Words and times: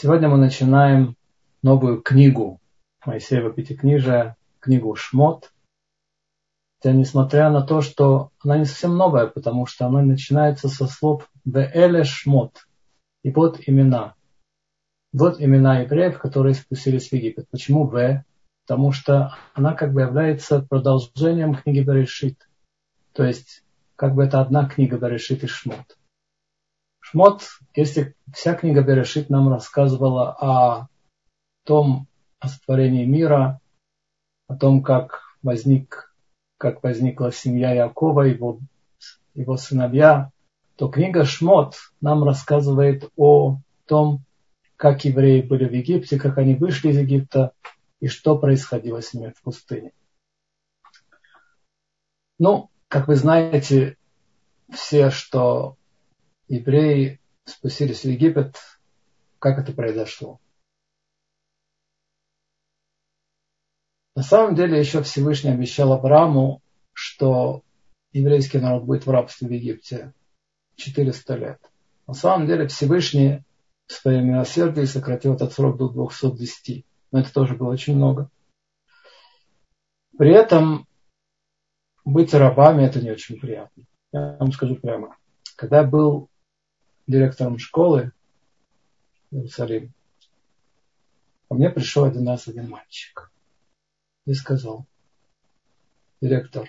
Сегодня 0.00 0.28
мы 0.28 0.36
начинаем 0.36 1.16
новую 1.60 2.00
книгу 2.00 2.60
Моисеева 3.04 3.52
Пятикнижия, 3.52 4.36
книгу 4.60 4.94
Шмот. 4.94 5.52
Хотя, 6.76 6.94
несмотря 6.94 7.50
на 7.50 7.62
то, 7.62 7.80
что 7.80 8.30
она 8.38 8.58
не 8.58 8.64
совсем 8.64 8.96
новая, 8.96 9.26
потому 9.26 9.66
что 9.66 9.86
она 9.86 10.02
начинается 10.02 10.68
со 10.68 10.86
слов 10.86 11.28
«Веэле 11.44 12.04
Шмот» 12.04 12.68
и 13.24 13.32
вот 13.32 13.58
имена. 13.66 14.14
Вот 15.12 15.40
имена 15.40 15.80
евреев, 15.80 16.16
которые 16.20 16.54
спустились 16.54 17.08
в 17.08 17.12
Египет. 17.14 17.48
Почему 17.50 17.88
«В»? 17.88 18.24
Потому 18.68 18.92
что 18.92 19.34
она 19.52 19.74
как 19.74 19.92
бы 19.92 20.02
является 20.02 20.62
продолжением 20.62 21.56
книги 21.56 21.80
Берешит. 21.80 22.48
То 23.14 23.24
есть, 23.24 23.64
как 23.96 24.14
бы 24.14 24.22
это 24.22 24.40
одна 24.40 24.68
книга 24.68 24.96
Берешит 24.96 25.42
и 25.42 25.48
Шмот. 25.48 25.97
Шмот, 27.10 27.48
если 27.74 28.14
вся 28.34 28.54
книга 28.54 28.82
Берешит 28.82 29.30
нам 29.30 29.48
рассказывала 29.48 30.30
о 30.32 30.88
том, 31.64 32.06
о 32.38 32.48
сотворении 32.48 33.06
мира, 33.06 33.62
о 34.46 34.54
том, 34.56 34.82
как 34.82 35.22
возник, 35.42 36.14
как 36.58 36.82
возникла 36.82 37.32
семья 37.32 37.72
Якова, 37.72 38.22
его, 38.22 38.58
его 39.32 39.56
сыновья, 39.56 40.32
то 40.76 40.88
книга 40.88 41.24
Шмот 41.24 41.76
нам 42.02 42.24
рассказывает 42.24 43.10
о 43.16 43.56
том, 43.86 44.20
как 44.76 45.06
евреи 45.06 45.40
были 45.40 45.64
в 45.64 45.72
Египте, 45.72 46.20
как 46.20 46.36
они 46.36 46.56
вышли 46.56 46.90
из 46.90 46.98
Египта 46.98 47.52
и 48.00 48.08
что 48.08 48.36
происходило 48.36 49.00
с 49.00 49.14
ними 49.14 49.32
в 49.34 49.40
пустыне. 49.40 49.92
Ну, 52.38 52.68
как 52.88 53.08
вы 53.08 53.16
знаете, 53.16 53.96
все, 54.70 55.08
что 55.08 55.77
евреи 56.48 57.20
спустились 57.44 58.02
в 58.02 58.08
Египет, 58.08 58.56
как 59.38 59.58
это 59.58 59.72
произошло. 59.72 60.40
На 64.14 64.22
самом 64.22 64.56
деле 64.56 64.78
еще 64.78 65.02
Всевышний 65.02 65.50
обещал 65.50 65.92
Аврааму, 65.92 66.60
что 66.92 67.62
еврейский 68.12 68.58
народ 68.58 68.84
будет 68.84 69.06
в 69.06 69.10
рабстве 69.10 69.46
в 69.46 69.52
Египте 69.52 70.12
400 70.76 71.36
лет. 71.36 71.70
На 72.06 72.14
самом 72.14 72.46
деле 72.46 72.66
Всевышний 72.66 73.44
в 73.86 73.92
своем 73.92 74.26
милосердии 74.26 74.84
сократил 74.84 75.34
этот 75.34 75.52
срок 75.52 75.76
до 75.76 75.88
210. 75.88 76.84
Но 77.12 77.20
это 77.20 77.32
тоже 77.32 77.54
было 77.54 77.70
очень 77.70 77.96
много. 77.96 78.30
При 80.18 80.32
этом 80.32 80.86
быть 82.04 82.34
рабами 82.34 82.84
это 82.84 83.00
не 83.00 83.10
очень 83.10 83.38
приятно. 83.38 83.84
Я 84.12 84.36
вам 84.40 84.50
скажу 84.52 84.76
прямо. 84.76 85.16
Когда 85.56 85.82
я 85.82 85.84
был 85.84 86.28
директором 87.08 87.58
школы 87.58 88.12
в 89.30 89.36
Иерусалиме, 89.36 89.90
ко 91.48 91.54
мне 91.54 91.70
пришел 91.70 92.04
один 92.04 92.28
раз 92.28 92.46
один 92.46 92.68
мальчик 92.68 93.32
и 94.26 94.34
сказал, 94.34 94.86
директор, 96.20 96.68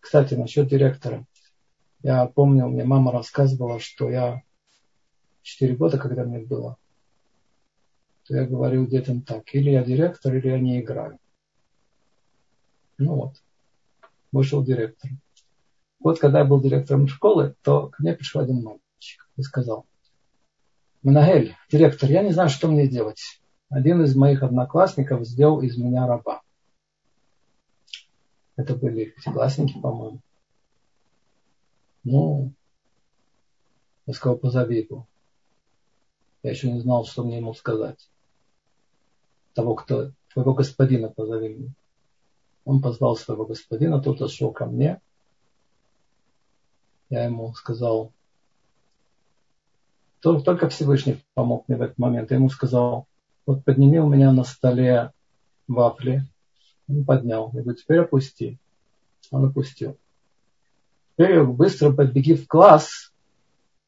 кстати, 0.00 0.34
насчет 0.34 0.68
директора, 0.68 1.26
я 2.02 2.24
помню, 2.26 2.68
мне 2.68 2.84
мама 2.84 3.10
рассказывала, 3.10 3.80
что 3.80 4.08
я 4.08 4.42
4 5.42 5.74
года, 5.74 5.98
когда 5.98 6.22
мне 6.24 6.38
было, 6.38 6.78
то 8.24 8.36
я 8.36 8.46
говорил 8.46 8.86
детям 8.86 9.22
так, 9.22 9.52
или 9.54 9.70
я 9.70 9.82
директор, 9.82 10.34
или 10.34 10.48
я 10.48 10.60
не 10.60 10.80
играю. 10.80 11.18
Ну 12.98 13.14
вот, 13.16 13.42
вышел 14.30 14.62
директор. 14.62 15.10
Вот 15.98 16.20
когда 16.20 16.40
я 16.40 16.44
был 16.44 16.60
директором 16.60 17.08
школы, 17.08 17.56
то 17.62 17.88
ко 17.88 18.02
мне 18.02 18.14
пришел 18.14 18.40
один 18.40 18.62
мальчик 18.62 18.85
и 19.36 19.42
сказал, 19.42 19.86
Манагель, 21.02 21.54
директор, 21.70 22.10
я 22.10 22.22
не 22.22 22.32
знаю, 22.32 22.48
что 22.48 22.68
мне 22.68 22.88
делать. 22.88 23.40
Один 23.68 24.02
из 24.02 24.16
моих 24.16 24.42
одноклассников 24.42 25.24
сделал 25.24 25.60
из 25.60 25.76
меня 25.76 26.06
раба. 26.06 26.42
Это 28.56 28.74
были 28.74 29.06
пятиклассники, 29.06 29.78
по-моему. 29.78 30.20
Ну, 32.04 32.52
я 34.06 34.14
сказал, 34.14 34.38
позови 34.38 34.80
его. 34.82 35.06
Я 36.42 36.50
еще 36.50 36.70
не 36.70 36.80
знал, 36.80 37.04
что 37.04 37.24
мне 37.24 37.38
ему 37.38 37.54
сказать. 37.54 38.08
Того, 39.54 39.74
кто, 39.74 40.12
твоего 40.32 40.54
господина 40.54 41.08
позови 41.08 41.54
мне. 41.54 41.70
Он 42.64 42.80
позвал 42.80 43.16
своего 43.16 43.46
господина, 43.46 44.00
тот 44.00 44.18
зашел 44.18 44.52
ко 44.52 44.66
мне. 44.66 45.00
Я 47.10 47.24
ему 47.24 47.52
сказал, 47.54 48.12
только 50.34 50.68
Всевышний 50.68 51.22
помог 51.34 51.68
мне 51.68 51.76
в 51.76 51.82
этот 51.82 51.98
момент. 51.98 52.30
Я 52.30 52.38
ему 52.38 52.48
сказал, 52.48 53.06
вот 53.46 53.64
подними 53.64 54.00
у 54.00 54.08
меня 54.08 54.32
на 54.32 54.42
столе 54.44 55.12
вафли. 55.68 56.22
Он 56.88 57.04
поднял. 57.04 57.50
Я 57.52 57.62
говорю, 57.62 57.78
теперь 57.78 58.00
опусти. 58.00 58.58
Он 59.30 59.44
опустил. 59.44 59.96
Теперь 61.12 61.42
быстро 61.44 61.92
подбеги 61.92 62.34
в 62.34 62.46
класс 62.48 63.12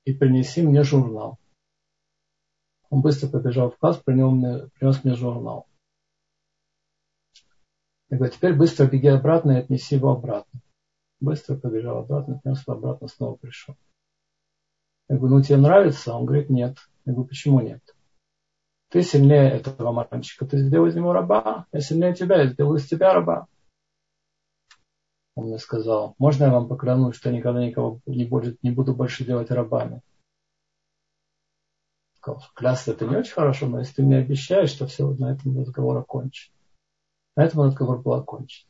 и 0.04 0.12
принеси 0.12 0.62
мне 0.62 0.82
журнал. 0.84 1.38
Он 2.91 3.03
быстро 3.03 3.28
побежал 3.28 3.70
в 3.70 3.76
класс, 3.76 3.99
принес 3.99 4.32
мне, 4.32 4.69
принес 4.78 5.05
мне 5.05 5.15
журнал. 5.15 5.66
Я 8.10 8.16
говорю, 8.16 8.32
теперь 8.32 8.55
быстро 8.55 8.87
беги 8.87 9.09
обратно 9.09 9.53
и 9.53 9.56
отнеси 9.56 9.97
его 9.97 10.12
обратно. 10.12 10.60
Быстро 11.20 11.56
побежал 11.56 11.99
обратно, 11.99 12.38
принес 12.38 12.66
его 12.66 12.76
обратно, 12.76 13.09
снова 13.09 13.34
пришел. 13.34 13.75
Я 15.09 15.17
говорю, 15.17 15.37
ну 15.37 15.43
тебе 15.43 15.57
нравится? 15.57 16.15
Он 16.15 16.27
говорит, 16.27 16.51
нет. 16.51 16.77
Я 17.05 17.13
говорю, 17.13 17.29
почему 17.29 17.61
нет? 17.61 17.83
Ты 18.91 19.03
сильнее 19.03 19.51
этого 19.51 19.93
мальчика, 19.93 20.47
ты 20.47 20.59
сделал 20.59 20.87
из 20.87 20.95
него 20.95 21.13
раба. 21.13 21.67
Я 21.73 21.81
сильнее 21.81 22.15
тебя, 22.15 22.43
я 22.43 22.49
сделал 22.49 22.75
из 22.75 22.87
тебя 22.87 23.13
раба. 23.13 23.47
Он 25.35 25.47
мне 25.47 25.59
сказал, 25.59 26.15
можно 26.19 26.45
я 26.45 26.51
вам 26.51 26.69
поклянусь, 26.69 27.17
что 27.17 27.31
никогда 27.31 27.65
никого 27.65 28.01
не, 28.07 28.25
будет, 28.25 28.63
не 28.63 28.71
буду 28.71 28.95
больше 28.95 29.25
делать 29.25 29.51
рабами? 29.51 30.01
Сказал, 32.15 32.43
клясться 32.55 32.93
это 32.93 33.07
не 33.07 33.17
очень 33.17 33.35
хорошо, 33.35 33.67
но 33.67 33.79
если 33.79 33.95
ты 33.95 34.03
мне 34.03 34.19
обещаешь, 34.19 34.71
что 34.71 34.87
все, 34.87 35.09
на 35.15 35.33
этом 35.33 35.59
разговор 35.59 35.99
окончен. 35.99 36.53
На 37.37 37.45
этом 37.45 37.63
разговор 37.63 38.03
был 38.03 38.15
окончен. 38.15 38.67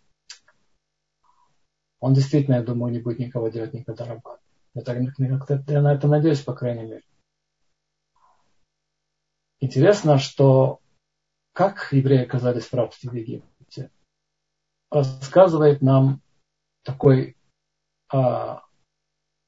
Он 2.01 2.13
действительно, 2.13 2.57
я 2.57 2.63
думаю, 2.63 2.93
не 2.93 3.01
будет 3.01 3.19
никого 3.19 3.49
делать 3.49 3.73
никогда 3.73 4.05
рабами. 4.05 4.41
Я, 4.75 4.83
так, 4.83 4.99
я 5.69 5.83
на 5.83 5.95
это 5.95 6.09
надеюсь, 6.09 6.43
по 6.43 6.55
крайней 6.55 6.85
мере. 6.85 7.03
Интересно, 9.61 10.19
что 10.19 10.81
как 11.53 11.93
евреи 11.93 12.23
оказались 12.23 12.67
в 12.67 12.75
рабстве 12.75 13.11
в 13.11 13.15
Египте, 13.15 13.91
рассказывает 14.91 15.83
нам 15.83 16.23
такой 16.85 17.37
а, 18.13 18.63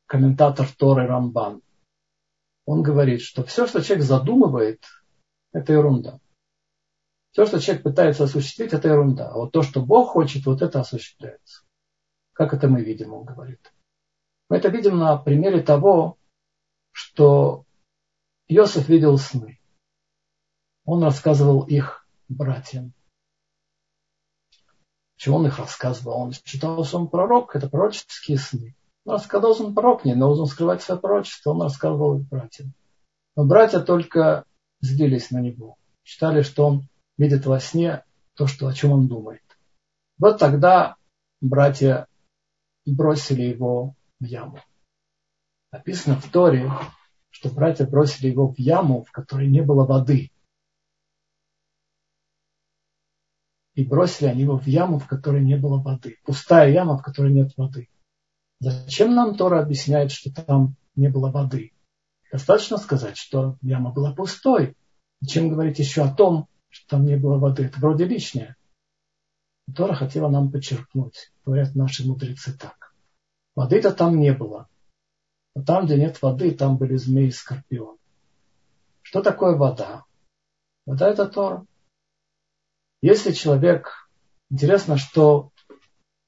комментатор 0.06 0.66
Торы 0.76 1.06
Рамбан. 1.06 1.62
Он 2.64 2.82
говорит, 2.82 3.20
что 3.20 3.44
все, 3.44 3.66
что 3.66 3.80
человек 3.80 4.04
задумывает, 4.04 4.84
это 5.52 5.72
ерунда. 5.72 6.18
Все, 7.30 7.46
что 7.46 7.60
человек 7.60 7.84
пытается 7.84 8.24
осуществить, 8.24 8.72
это 8.72 8.88
ерунда. 8.88 9.30
А 9.30 9.34
вот 9.34 9.52
то, 9.52 9.62
что 9.62 9.80
Бог 9.84 10.10
хочет, 10.10 10.46
вот 10.46 10.62
это 10.62 10.80
осуществляется. 10.80 11.62
Как 12.32 12.52
это 12.52 12.68
мы 12.68 12.82
видим, 12.82 13.14
он 13.14 13.24
говорит. 13.24 13.72
Мы 14.50 14.56
это 14.56 14.68
видим 14.68 14.98
на 14.98 15.16
примере 15.16 15.62
того, 15.62 16.18
что 16.90 17.64
Иосиф 18.48 18.88
видел 18.88 19.16
сны. 19.16 19.60
Он 20.84 21.04
рассказывал 21.04 21.62
их 21.62 22.04
братьям. 22.28 22.92
Чего 25.16 25.36
он 25.36 25.46
их 25.46 25.60
рассказывал? 25.60 26.18
Он 26.18 26.32
считал, 26.32 26.84
что 26.84 26.98
он 26.98 27.08
пророк, 27.08 27.54
это 27.54 27.68
пророческие 27.68 28.38
сны. 28.38 28.74
Он 29.04 29.14
рассказал, 29.14 29.54
что 29.54 29.66
он 29.66 29.74
пророк, 29.74 30.04
не 30.04 30.16
должен 30.16 30.46
скрывать 30.46 30.82
свое 30.82 31.00
пророчество, 31.00 31.50
он 31.50 31.62
рассказывал 31.62 32.18
их 32.18 32.26
братьям. 32.26 32.74
Но 33.36 33.44
братья 33.44 33.78
только 33.78 34.44
злились 34.80 35.30
на 35.30 35.38
него. 35.38 35.76
Считали, 36.02 36.42
что 36.42 36.66
он 36.66 36.88
видит 37.18 37.46
во 37.46 37.60
сне 37.60 38.02
то, 38.34 38.48
что, 38.48 38.66
о 38.66 38.72
чем 38.72 38.90
он 38.90 39.06
думает. 39.06 39.44
Вот 40.18 40.38
тогда 40.38 40.96
братья 41.40 42.08
бросили 42.84 43.42
его 43.42 43.94
в 44.20 44.24
яму. 44.24 44.60
Написано 45.72 46.16
в 46.20 46.30
Торе, 46.30 46.70
что 47.30 47.48
братья 47.48 47.86
бросили 47.86 48.28
его 48.28 48.52
в 48.52 48.58
яму, 48.58 49.02
в 49.02 49.10
которой 49.10 49.48
не 49.48 49.62
было 49.62 49.84
воды. 49.84 50.30
И 53.74 53.84
бросили 53.84 54.28
они 54.28 54.42
его 54.42 54.58
в 54.58 54.66
яму, 54.66 54.98
в 54.98 55.06
которой 55.06 55.42
не 55.42 55.56
было 55.56 55.80
воды. 55.80 56.18
Пустая 56.24 56.70
яма, 56.70 56.98
в 56.98 57.02
которой 57.02 57.32
нет 57.32 57.56
воды. 57.56 57.88
Зачем 58.58 59.14
нам 59.14 59.36
Тора 59.36 59.62
объясняет, 59.62 60.12
что 60.12 60.30
там 60.30 60.76
не 60.96 61.08
было 61.08 61.30
воды? 61.30 61.72
Достаточно 62.30 62.76
сказать, 62.76 63.16
что 63.16 63.56
яма 63.62 63.90
была 63.90 64.12
пустой. 64.12 64.76
Зачем 65.20 65.48
говорить 65.48 65.78
еще 65.78 66.02
о 66.02 66.14
том, 66.14 66.48
что 66.68 66.96
там 66.96 67.06
не 67.06 67.16
было 67.16 67.38
воды? 67.38 67.64
Это 67.64 67.78
вроде 67.80 68.04
лишнее. 68.04 68.56
Тора 69.74 69.94
хотела 69.94 70.28
нам 70.28 70.50
подчеркнуть, 70.50 71.32
говорят 71.44 71.74
наши 71.74 72.06
мудрецы 72.06 72.52
так. 72.56 72.89
Воды-то 73.54 73.92
там 73.92 74.20
не 74.20 74.32
было. 74.32 74.68
Но 75.54 75.62
там, 75.64 75.86
где 75.86 75.96
нет 75.96 76.20
воды, 76.22 76.52
там 76.52 76.76
были 76.78 76.96
змеи 76.96 77.28
и 77.28 77.32
скорпионы. 77.32 77.98
Что 79.02 79.22
такое 79.22 79.56
вода? 79.56 80.04
Вода– 80.86 81.08
это 81.10 81.26
Тора. 81.26 81.66
Если 83.02 83.32
человек... 83.32 84.08
Интересно, 84.52 84.96
что 84.96 85.52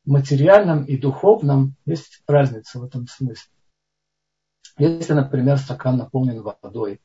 в 0.05 0.11
материальном 0.11 0.85
и 0.85 0.97
духовном 0.97 1.75
есть 1.87 2.23
разница 2.29 2.79
в 2.79 2.85
этом 2.85 3.09
смысле. 3.09 3.51
Если, 4.79 5.13
например, 5.13 5.59
стакан 5.59 5.97
наполнен 5.97 6.41
водой, 6.41 7.01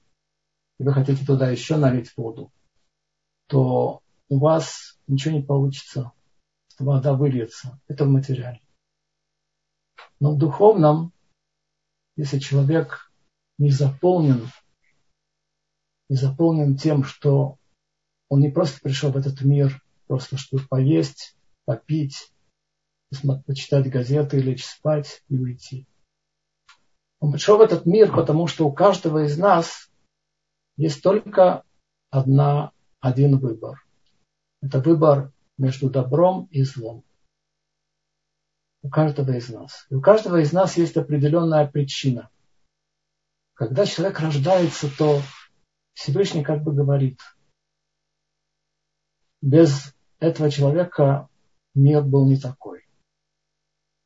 и 0.80 0.84
вы 0.84 0.94
хотите 0.94 1.26
туда 1.26 1.50
еще 1.50 1.76
налить 1.76 2.16
воду, 2.16 2.52
то 3.48 4.02
у 4.30 4.40
вас 4.40 5.00
ничего 5.08 5.36
не 5.36 5.42
получится. 5.42 6.12
Вода 6.78 7.14
выльется. 7.14 7.80
Это 7.88 8.06
в 8.06 8.10
материале. 8.10 8.62
Но 10.20 10.34
в 10.34 10.38
духовном, 10.38 11.14
если 12.16 12.40
человек 12.40 13.12
не 13.58 13.70
заполнен, 13.70 14.50
не 16.10 16.16
заполнен 16.16 16.78
тем, 16.78 17.04
что 17.04 17.58
он 18.30 18.42
не 18.42 18.50
просто 18.50 18.80
пришел 18.82 19.12
в 19.12 19.18
этот 19.18 19.42
мир, 19.42 19.82
просто 20.08 20.38
чтобы 20.38 20.64
поесть, 20.68 21.36
попить, 21.66 22.32
почитать 23.46 23.90
газеты, 23.90 24.40
лечь 24.40 24.66
спать 24.66 25.24
и 25.30 25.38
уйти. 25.38 25.88
Он 27.20 27.32
пришел 27.32 27.58
в 27.58 27.62
этот 27.62 27.86
мир, 27.86 28.14
потому 28.14 28.48
что 28.48 28.68
у 28.68 28.72
каждого 28.72 29.26
из 29.26 29.38
нас 29.38 29.90
есть 30.76 31.02
только 31.02 31.64
одна, 32.10 32.72
один 33.00 33.40
выбор. 33.40 33.84
Это 34.62 34.80
выбор 34.80 35.32
между 35.58 35.90
добром 35.90 36.48
и 36.52 36.64
злом. 36.64 37.04
У 38.88 38.90
каждого 38.90 39.34
из 39.34 39.50
нас. 39.50 39.86
И 39.90 39.96
у 39.96 40.02
каждого 40.02 40.40
из 40.40 40.54
нас 40.54 40.78
есть 40.78 40.96
определенная 40.96 41.68
причина. 41.68 42.30
Когда 43.54 43.86
человек 43.86 44.22
рождается, 44.22 44.88
то 44.98 45.22
Всевышний 45.94 46.42
как 46.42 46.64
бы 46.64 46.72
говорит, 46.72 47.20
без 49.42 49.94
этого 50.20 50.50
человека 50.50 51.28
мир 51.76 52.02
был 52.02 52.30
не 52.30 52.40
такой. 52.40 52.88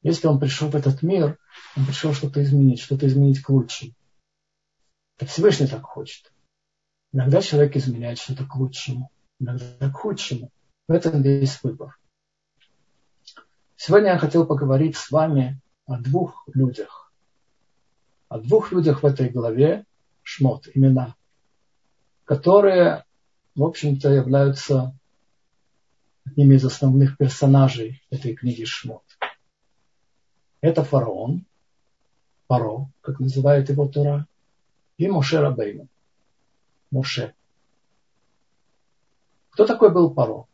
Если 0.01 0.25
он 0.25 0.39
пришел 0.39 0.69
в 0.69 0.75
этот 0.75 1.03
мир, 1.03 1.37
он 1.77 1.85
пришел 1.85 2.15
что-то 2.15 2.41
изменить, 2.41 2.79
что-то 2.79 3.05
изменить 3.05 3.39
к 3.43 3.49
лучшему. 3.51 3.93
Так 5.17 5.29
Всевышний 5.29 5.67
так 5.67 5.83
хочет. 5.83 6.33
Иногда 7.11 7.43
человек 7.43 7.75
изменяет 7.75 8.17
что-то 8.17 8.47
к 8.47 8.55
лучшему, 8.55 9.11
иногда 9.39 9.91
к 9.91 9.93
худшему. 9.93 10.49
В 10.87 10.91
этом 10.91 11.21
весь 11.21 11.61
выбор. 11.61 12.00
Сегодня 13.83 14.11
я 14.11 14.19
хотел 14.19 14.45
поговорить 14.45 14.95
с 14.95 15.09
вами 15.09 15.59
о 15.87 15.97
двух 15.99 16.47
людях. 16.53 17.11
О 18.29 18.37
двух 18.37 18.71
людях 18.71 19.01
в 19.01 19.05
этой 19.07 19.27
главе 19.27 19.85
Шмот, 20.21 20.67
имена, 20.75 21.15
которые, 22.23 23.05
в 23.55 23.63
общем-то, 23.63 24.07
являются 24.11 24.95
одними 26.27 26.53
из 26.53 26.65
основных 26.65 27.17
персонажей 27.17 28.03
этой 28.11 28.35
книги 28.35 28.65
Шмот. 28.65 29.01
Это 30.61 30.83
фараон, 30.83 31.47
Паро, 32.45 32.87
как 33.01 33.19
называет 33.19 33.69
его 33.71 33.87
Тора, 33.87 34.27
и 34.99 35.07
Моше 35.07 35.39
Рабейну. 35.39 35.87
Моше. 36.91 37.33
Кто 39.49 39.65
такой 39.65 39.91
был 39.91 40.13
Паро? 40.13 40.45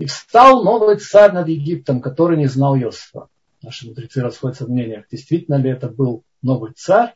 И 0.00 0.06
встал 0.06 0.64
новый 0.64 0.96
царь 0.96 1.32
над 1.32 1.48
Египтом, 1.48 2.00
который 2.00 2.38
не 2.38 2.46
знал 2.46 2.74
Иосифа. 2.74 3.28
Наши 3.60 3.86
мудрецы 3.86 4.22
расходятся 4.22 4.64
в 4.64 4.70
мнениях, 4.70 5.04
действительно 5.10 5.56
ли 5.56 5.68
это 5.68 5.90
был 5.90 6.24
новый 6.40 6.72
царь, 6.72 7.14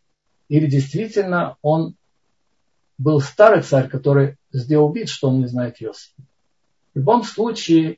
или 0.51 0.67
действительно 0.67 1.57
он 1.63 1.97
был 2.99 3.21
старый 3.21 3.63
царь, 3.63 3.89
который 3.89 4.37
сделал 4.53 4.93
вид, 4.93 5.09
что 5.09 5.31
он 5.31 5.41
не 5.41 5.47
знает 5.47 5.81
Иосифа. 5.81 6.21
В 6.93 6.99
любом 6.99 7.25
случае, 7.25 7.97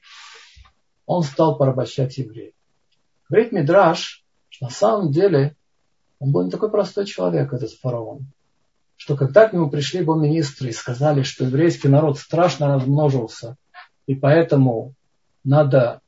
он 1.04 1.24
стал 1.24 1.58
порабощать 1.58 2.16
евреев. 2.18 2.54
Говорит 3.28 3.50
Мидраш, 3.50 4.24
что 4.50 4.66
на 4.66 4.70
самом 4.70 5.10
деле 5.10 5.56
он 6.20 6.30
был 6.30 6.44
не 6.44 6.50
такой 6.52 6.70
простой 6.70 7.06
человек, 7.06 7.52
этот 7.52 7.72
фараон. 7.72 8.26
Что 8.94 9.16
когда 9.16 9.48
к 9.48 9.52
нему 9.52 9.68
пришли 9.68 9.98
его 9.98 10.14
министры 10.14 10.68
и 10.68 10.72
сказали, 10.72 11.22
что 11.22 11.44
еврейский 11.44 11.88
народ 11.88 12.20
страшно 12.20 12.72
размножился, 12.72 13.56
и 14.06 14.14
поэтому 14.14 14.94
надо 15.44 16.00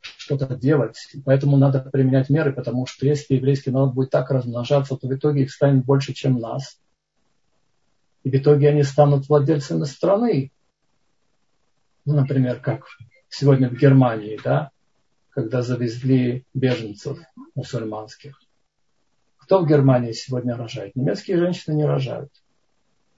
что-то 0.00 0.54
делать, 0.56 0.96
и 1.12 1.20
поэтому 1.20 1.56
надо 1.56 1.80
применять 1.80 2.30
меры, 2.30 2.52
потому 2.52 2.86
что 2.86 3.06
если 3.06 3.34
еврейский 3.34 3.70
народ 3.70 3.94
будет 3.94 4.10
так 4.10 4.30
размножаться, 4.30 4.96
то 4.96 5.08
в 5.08 5.14
итоге 5.14 5.42
их 5.42 5.52
станет 5.52 5.84
больше, 5.84 6.12
чем 6.12 6.38
нас. 6.38 6.80
И 8.22 8.30
в 8.30 8.34
итоге 8.34 8.70
они 8.70 8.82
станут 8.82 9.28
владельцами 9.28 9.84
страны. 9.84 10.50
Ну, 12.04 12.14
например, 12.14 12.60
как 12.60 12.86
сегодня 13.28 13.68
в 13.68 13.74
Германии, 13.74 14.38
да, 14.42 14.70
когда 15.30 15.62
завезли 15.62 16.44
беженцев 16.54 17.18
мусульманских. 17.54 18.40
Кто 19.36 19.60
в 19.60 19.66
Германии 19.66 20.12
сегодня 20.12 20.56
рожает? 20.56 20.96
Немецкие 20.96 21.38
женщины 21.38 21.74
не 21.74 21.84
рожают. 21.84 22.30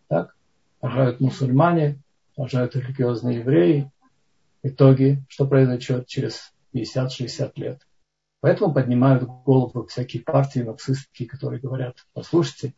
Так? 0.08 0.34
Рожают 0.80 1.20
мусульмане, 1.20 2.00
рожают 2.36 2.76
религиозные 2.76 3.38
евреи. 3.38 3.90
В 4.62 4.68
итоге, 4.68 5.22
что 5.28 5.46
произойдет 5.46 6.06
через 6.06 6.52
50-60 6.74 7.52
лет? 7.56 7.86
Поэтому 8.40 8.72
поднимают 8.72 9.24
голову 9.24 9.86
всякие 9.86 10.22
партии 10.22 10.60
нацистские, 10.60 11.28
которые 11.28 11.60
говорят, 11.60 12.06
послушайте, 12.12 12.74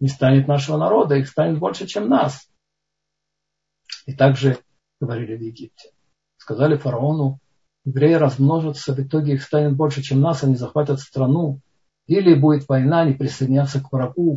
не 0.00 0.08
станет 0.08 0.48
нашего 0.48 0.76
народа, 0.76 1.16
их 1.16 1.28
станет 1.28 1.58
больше, 1.58 1.86
чем 1.86 2.08
нас. 2.08 2.48
И 4.06 4.12
также 4.12 4.58
говорили 5.00 5.36
в 5.36 5.40
Египте. 5.40 5.90
Сказали 6.36 6.76
фараону, 6.76 7.38
евреи 7.84 8.14
размножатся, 8.14 8.94
в 8.94 9.00
итоге 9.00 9.34
их 9.34 9.42
станет 9.42 9.76
больше, 9.76 10.02
чем 10.02 10.20
нас, 10.20 10.42
они 10.42 10.56
захватят 10.56 11.00
страну, 11.00 11.60
или 12.06 12.34
будет 12.34 12.68
война, 12.68 13.02
они 13.02 13.14
присоединятся 13.14 13.80
к 13.80 13.92
врагу, 13.92 14.36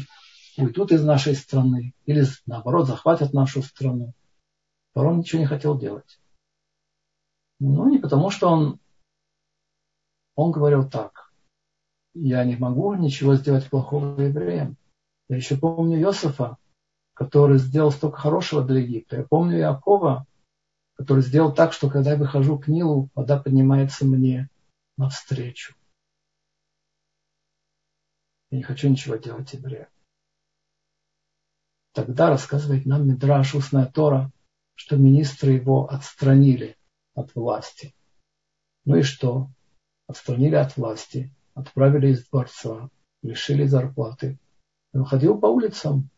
уйдут 0.58 0.92
из 0.92 1.04
нашей 1.04 1.36
страны, 1.36 1.94
или 2.06 2.26
наоборот 2.46 2.88
захватят 2.88 3.34
нашу 3.34 3.62
страну. 3.62 4.14
Фараон 4.98 5.20
ничего 5.20 5.42
не 5.42 5.46
хотел 5.46 5.78
делать. 5.78 6.20
Ну, 7.60 7.88
не 7.88 8.00
потому, 8.00 8.32
что 8.32 8.50
он, 8.50 8.80
он 10.34 10.52
говорил 10.52 10.90
так. 10.90 11.32
Я 12.16 12.44
не 12.44 12.56
могу 12.56 12.96
ничего 12.96 13.36
сделать 13.36 13.70
плохого 13.70 14.20
евреям. 14.20 14.76
Я 15.30 15.36
еще 15.36 15.56
помню 15.56 16.00
Иосифа, 16.00 16.58
который 17.14 17.60
сделал 17.60 17.92
столько 17.92 18.18
хорошего 18.18 18.66
для 18.66 18.80
Египта. 18.80 19.18
Я 19.18 19.24
помню 19.24 19.60
Якова, 19.60 20.26
который 20.96 21.22
сделал 21.22 21.54
так, 21.54 21.74
что 21.74 21.92
когда 21.92 22.14
я 22.14 22.18
выхожу 22.18 22.58
к 22.58 22.68
Нилу, 22.68 23.12
вода 23.14 23.40
поднимается 23.40 24.04
мне 24.04 24.50
навстречу. 24.98 25.76
Я 28.50 28.58
не 28.58 28.64
хочу 28.64 28.90
ничего 28.90 29.18
делать 29.18 29.54
евреям. 29.54 29.90
Тогда 31.94 32.32
рассказывает 32.32 32.88
нам 32.88 33.08
Мидраш, 33.08 33.54
устная 33.54 33.86
Тора, 33.86 34.32
что 34.78 34.96
министры 34.96 35.54
его 35.54 35.90
отстранили 35.90 36.78
от 37.16 37.34
власти. 37.34 37.96
Ну 38.86 38.98
и 38.98 39.02
что? 39.02 39.50
Отстранили 40.06 40.56
от 40.56 40.78
власти, 40.78 41.34
отправили 41.56 42.10
из 42.10 42.30
дворца, 42.30 42.90
лишили 43.24 43.66
зарплаты. 43.66 44.40
Он 44.94 45.04
ходил 45.04 45.40
по 45.40 45.48
улицам, 45.48 46.10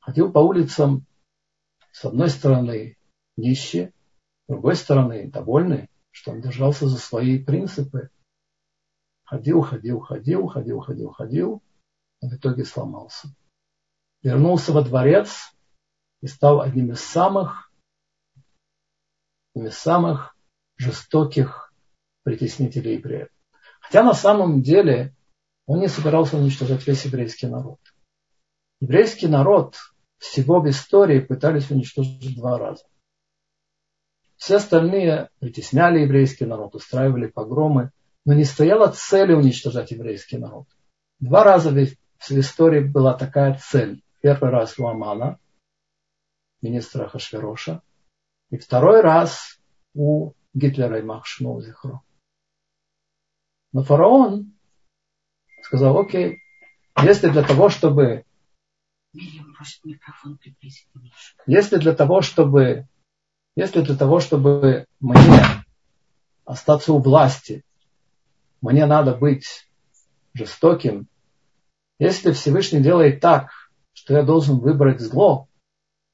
ходил 0.00 0.32
по 0.32 0.40
улицам, 0.40 1.06
с 1.92 2.04
одной 2.04 2.30
стороны, 2.30 2.98
нищий, 3.36 3.86
с 3.86 4.48
другой 4.48 4.74
стороны, 4.74 5.30
довольный, 5.30 5.88
что 6.10 6.32
он 6.32 6.40
держался 6.40 6.88
за 6.88 6.98
свои 6.98 7.42
принципы. 7.42 8.10
Ходил, 9.22 9.62
ходил, 9.62 10.00
ходил, 10.00 10.48
ходил, 10.48 10.80
ходил, 10.80 11.10
ходил, 11.12 11.62
а 12.20 12.26
в 12.26 12.34
итоге 12.34 12.64
сломался. 12.64 13.28
Вернулся 14.22 14.72
во 14.72 14.82
дворец 14.82 15.54
и 16.22 16.26
стал 16.26 16.60
одним 16.60 16.90
из 16.90 17.00
самых, 17.00 17.63
из 19.54 19.78
самых 19.78 20.36
жестоких 20.76 21.72
притеснителей 22.22 22.94
евреев. 22.94 23.28
Хотя 23.80 24.02
на 24.02 24.14
самом 24.14 24.62
деле 24.62 25.14
он 25.66 25.80
не 25.80 25.88
собирался 25.88 26.36
уничтожать 26.36 26.86
весь 26.86 27.04
еврейский 27.04 27.46
народ. 27.46 27.78
Еврейский 28.80 29.28
народ 29.28 29.76
всего 30.18 30.60
в 30.60 30.68
истории 30.68 31.20
пытались 31.20 31.70
уничтожить 31.70 32.36
два 32.36 32.58
раза. 32.58 32.84
Все 34.36 34.56
остальные 34.56 35.30
притесняли 35.38 36.00
еврейский 36.00 36.44
народ, 36.44 36.74
устраивали 36.74 37.28
погромы, 37.28 37.92
но 38.24 38.34
не 38.34 38.44
стояла 38.44 38.88
цели 38.88 39.32
уничтожать 39.32 39.90
еврейский 39.90 40.38
народ. 40.38 40.66
Два 41.20 41.44
раза 41.44 41.70
в 41.70 42.30
истории 42.30 42.80
была 42.80 43.14
такая 43.14 43.58
цель. 43.62 44.02
Первый 44.20 44.50
раз 44.50 44.78
у 44.78 44.86
Амана, 44.86 45.38
министра 46.62 47.08
Хашвероша, 47.08 47.82
и 48.54 48.56
второй 48.56 49.00
раз 49.00 49.58
у 49.94 50.32
Гитлера 50.54 51.00
и 51.00 51.02
Махшму 51.02 51.60
Зихро. 51.60 52.02
Но 53.72 53.82
фараон 53.82 54.52
сказал, 55.60 55.98
окей, 55.98 56.38
если 57.02 57.30
для 57.30 57.42
того, 57.42 57.68
чтобы 57.68 58.24
Если 61.48 61.78
для 61.78 61.94
того, 61.94 62.22
чтобы, 62.22 62.86
если 63.56 63.80
для 63.80 63.96
того, 63.96 64.20
чтобы 64.20 64.86
мне 65.00 65.42
остаться 66.44 66.92
у 66.92 67.00
власти, 67.00 67.64
мне 68.60 68.86
надо 68.86 69.16
быть 69.16 69.68
жестоким, 70.32 71.08
если 71.98 72.30
Всевышний 72.30 72.80
делает 72.80 73.20
так, 73.20 73.50
что 73.94 74.14
я 74.14 74.22
должен 74.22 74.60
выбрать 74.60 75.00
зло, 75.00 75.48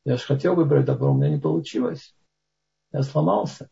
я 0.06 0.16
же 0.16 0.24
хотел 0.24 0.54
выбрать 0.54 0.86
добро, 0.86 1.12
у 1.12 1.14
меня 1.14 1.28
не 1.28 1.38
получилось. 1.38 2.14
Я 2.92 3.02
сломался. 3.02 3.70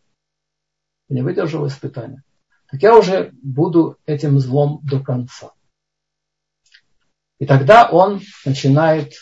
Не 1.09 1.23
выдержал 1.23 1.67
испытания. 1.67 2.23
Так 2.71 2.83
я 2.83 2.97
уже 2.97 3.33
буду 3.43 3.99
этим 4.05 4.39
злом 4.39 4.81
до 4.83 5.03
конца. 5.03 5.53
И 7.39 7.47
тогда 7.47 7.89
он 7.91 8.21
начинает 8.45 9.15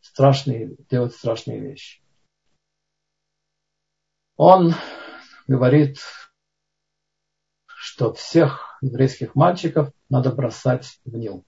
страшные, 0.00 0.76
делать 0.90 1.14
страшные 1.14 1.60
вещи. 1.60 2.02
Он 4.36 4.74
говорит, 5.46 5.98
что 7.66 8.12
всех 8.14 8.78
еврейских 8.80 9.34
мальчиков 9.34 9.92
надо 10.08 10.30
бросать 10.30 11.00
в 11.04 11.16
Нил. 11.16 11.44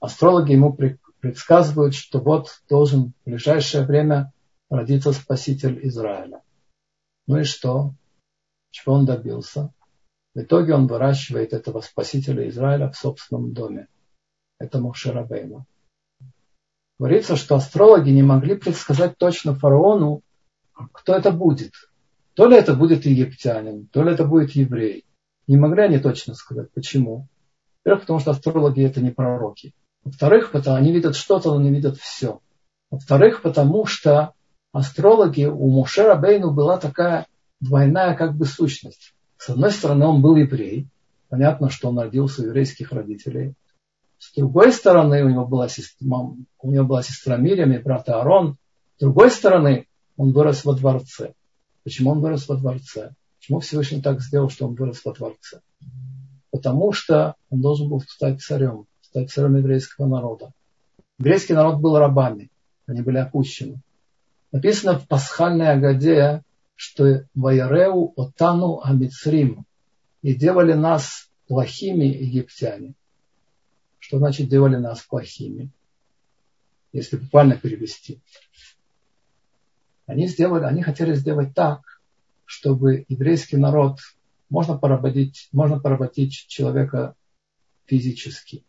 Астрологи 0.00 0.52
ему 0.52 0.76
предсказывают, 1.20 1.94
что 1.94 2.20
вот 2.20 2.60
должен 2.68 3.12
в 3.12 3.24
ближайшее 3.24 3.84
время 3.84 4.32
родиться 4.70 5.12
Спаситель 5.12 5.86
Израиля. 5.86 6.42
Ну 7.26 7.38
и 7.38 7.44
что? 7.44 7.94
Чего 8.70 8.94
он 8.94 9.06
добился? 9.06 9.72
В 10.34 10.40
итоге 10.40 10.74
он 10.74 10.86
выращивает 10.86 11.52
этого 11.52 11.80
Спасителя 11.80 12.48
Израиля 12.48 12.90
в 12.90 12.96
собственном 12.96 13.52
доме. 13.52 13.88
Это 14.58 14.80
Мушерабейну. 14.80 15.66
Говорится, 16.98 17.36
что 17.36 17.56
астрологи 17.56 18.10
не 18.10 18.22
могли 18.22 18.56
предсказать 18.56 19.18
точно 19.18 19.54
фараону, 19.54 20.22
кто 20.92 21.14
это 21.14 21.30
будет. 21.30 21.72
То 22.34 22.46
ли 22.46 22.56
это 22.56 22.74
будет 22.74 23.06
египтянин, 23.06 23.86
то 23.86 24.02
ли 24.02 24.12
это 24.12 24.24
будет 24.24 24.50
еврей. 24.52 25.04
Не 25.46 25.56
могли 25.56 25.82
они 25.82 25.98
точно 25.98 26.34
сказать. 26.34 26.70
Почему? 26.72 27.28
Во-первых, 27.84 28.02
потому 28.02 28.18
что 28.18 28.30
астрологи 28.32 28.84
это 28.84 29.00
не 29.00 29.10
пророки. 29.10 29.72
Во-вторых, 30.04 30.52
потому 30.52 30.76
они 30.76 30.92
видят 30.92 31.16
что-то, 31.16 31.54
но 31.54 31.60
не 31.60 31.70
видят 31.70 31.96
все. 31.96 32.40
Во-вторых, 32.90 33.42
потому 33.42 33.86
что 33.86 34.34
астрологи 34.76 35.44
у 35.44 35.68
Мушера 35.70 36.16
Бейну 36.16 36.52
была 36.52 36.78
такая 36.78 37.26
двойная 37.60 38.14
как 38.14 38.36
бы 38.36 38.44
сущность. 38.44 39.14
С 39.38 39.50
одной 39.50 39.70
стороны, 39.70 40.06
он 40.06 40.22
был 40.22 40.36
еврей. 40.36 40.88
Понятно, 41.28 41.70
что 41.70 41.88
он 41.88 41.98
родился 41.98 42.42
у 42.42 42.46
еврейских 42.46 42.92
родителей. 42.92 43.54
С 44.18 44.34
другой 44.34 44.72
стороны, 44.72 45.24
у 45.24 45.28
него 45.28 45.46
была 45.46 45.68
сестра, 45.68 46.06
у 46.08 46.70
него 46.70 46.84
была 46.84 47.02
сестра 47.02 47.36
Мирьям 47.36 47.72
и 47.72 47.78
брат 47.78 48.08
Аарон. 48.08 48.56
С 48.96 49.00
другой 49.00 49.30
стороны, 49.30 49.86
он 50.16 50.32
вырос 50.32 50.64
во 50.64 50.74
дворце. 50.74 51.34
Почему 51.84 52.10
он 52.10 52.20
вырос 52.20 52.48
во 52.48 52.56
дворце? 52.56 53.10
Почему 53.38 53.60
Всевышний 53.60 54.00
так 54.00 54.20
сделал, 54.20 54.48
что 54.48 54.66
он 54.66 54.74
вырос 54.74 55.04
во 55.04 55.12
дворце? 55.12 55.60
Потому 56.50 56.92
что 56.92 57.34
он 57.50 57.60
должен 57.60 57.88
был 57.88 58.00
стать 58.00 58.40
царем, 58.40 58.86
стать 59.02 59.30
царем 59.30 59.56
еврейского 59.56 60.06
народа. 60.06 60.52
Еврейский 61.18 61.54
народ 61.54 61.80
был 61.80 61.98
рабами, 61.98 62.50
они 62.86 63.02
были 63.02 63.18
опущены. 63.18 63.80
Написано 64.52 64.98
в 64.98 65.06
пасхальной 65.06 65.70
Агаде, 65.72 66.42
что 66.76 67.24
Ваяреу 67.34 68.12
Отану 68.16 68.80
Амицрим 68.82 69.66
и 70.22 70.34
делали 70.34 70.72
нас 70.72 71.30
плохими 71.48 72.04
египтяне. 72.04 72.94
Что 73.98 74.18
значит 74.18 74.48
делали 74.48 74.76
нас 74.76 75.00
плохими? 75.00 75.70
Если 76.92 77.16
буквально 77.16 77.56
перевести. 77.56 78.20
Они 80.06 80.28
сделали, 80.28 80.64
они 80.64 80.82
хотели 80.82 81.14
сделать 81.14 81.54
так, 81.54 82.00
чтобы 82.44 83.04
еврейский 83.08 83.56
народ 83.56 83.98
можно 84.48 84.78
поработить, 84.78 85.48
можно 85.52 85.80
поработить 85.80 86.46
человека 86.46 87.16
физически. 87.86 88.64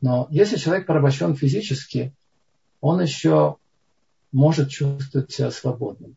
Но 0.00 0.26
если 0.30 0.56
человек 0.56 0.86
порабощен 0.86 1.34
физически, 1.34 2.14
он 2.80 3.00
еще 3.00 3.56
может 4.32 4.70
чувствовать 4.70 5.30
себя 5.32 5.50
свободным. 5.50 6.16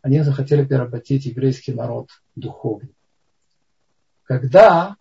Они 0.00 0.20
захотели 0.22 0.64
поработить 0.64 1.26
еврейский 1.26 1.72
народ 1.72 2.08
духовно. 2.34 2.88
Когда 4.24 4.96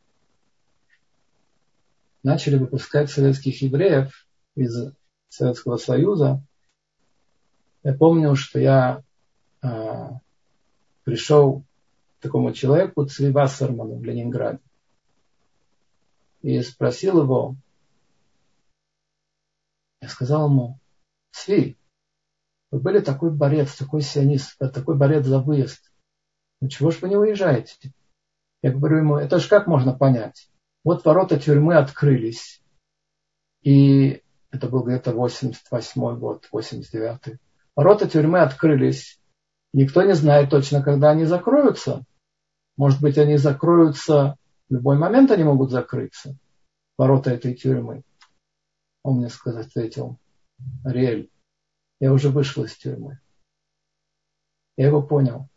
начали 2.24 2.58
выпускать 2.58 3.10
советских 3.10 3.62
евреев 3.62 4.28
из 4.56 4.94
Советского 5.30 5.78
Союза, 5.78 6.44
я 7.84 7.94
помню, 7.94 8.36
что 8.36 8.60
я 8.60 9.04
э, 9.64 10.10
пришел 11.04 11.64
к 12.20 12.24
такому 12.24 12.54
человеку, 12.54 13.06
Цви 13.06 13.32
Вассерману 13.32 13.96
в 13.96 14.04
Ленинграде, 14.04 14.60
и 16.44 16.62
спросил 16.62 17.22
его, 17.22 17.56
я 20.02 20.10
сказал 20.10 20.48
ему, 20.48 20.80
Цви, 21.32 21.78
вы 22.72 22.80
были 22.80 23.00
такой 23.00 23.32
борец, 23.32 23.76
такой 23.76 24.02
сионист, 24.02 24.58
такой 24.58 24.98
борец 24.98 25.26
за 25.26 25.40
выезд. 25.40 25.92
Ну 26.62 26.70
чего 26.70 26.92
ж 26.92 27.02
вы 27.02 27.10
не 27.10 27.18
уезжаете? 27.18 27.94
Я 28.64 28.72
говорю 28.72 28.98
ему, 28.98 29.18
это 29.18 29.40
же 29.40 29.50
как 29.50 29.68
можно 29.68 29.94
понять? 29.94 30.50
Вот 30.84 31.04
ворота 31.04 31.40
тюрьмы 31.40 31.76
открылись. 31.76 32.62
И 33.62 34.24
это 34.52 34.68
был 34.68 34.84
где-то 34.84 35.14
88 35.14 36.20
год, 36.20 36.48
89 36.52 37.40
Ворота 37.76 38.08
тюрьмы 38.08 38.42
открылись. 38.42 39.20
Никто 39.74 40.04
не 40.04 40.14
знает 40.14 40.50
точно, 40.50 40.84
когда 40.84 41.12
они 41.12 41.26
закроются. 41.26 42.04
Может 42.78 43.02
быть, 43.02 43.18
они 43.18 43.38
закроются, 43.38 44.36
в 44.70 44.74
любой 44.74 44.98
момент 44.98 45.32
они 45.32 45.44
могут 45.44 45.72
закрыться, 45.72 46.36
ворота 46.98 47.32
этой 47.32 47.56
тюрьмы. 47.56 48.04
Он 49.04 49.18
мне 49.18 49.30
сказать, 49.30 49.68
ответил, 49.68 50.20
Ариэль, 50.84 51.31
я 52.02 52.12
уже 52.12 52.30
вышел 52.30 52.64
из 52.66 52.76
тюрьмы. 52.76 53.20
Я 54.76 54.88
его 54.88 55.04
понял. 55.04 55.48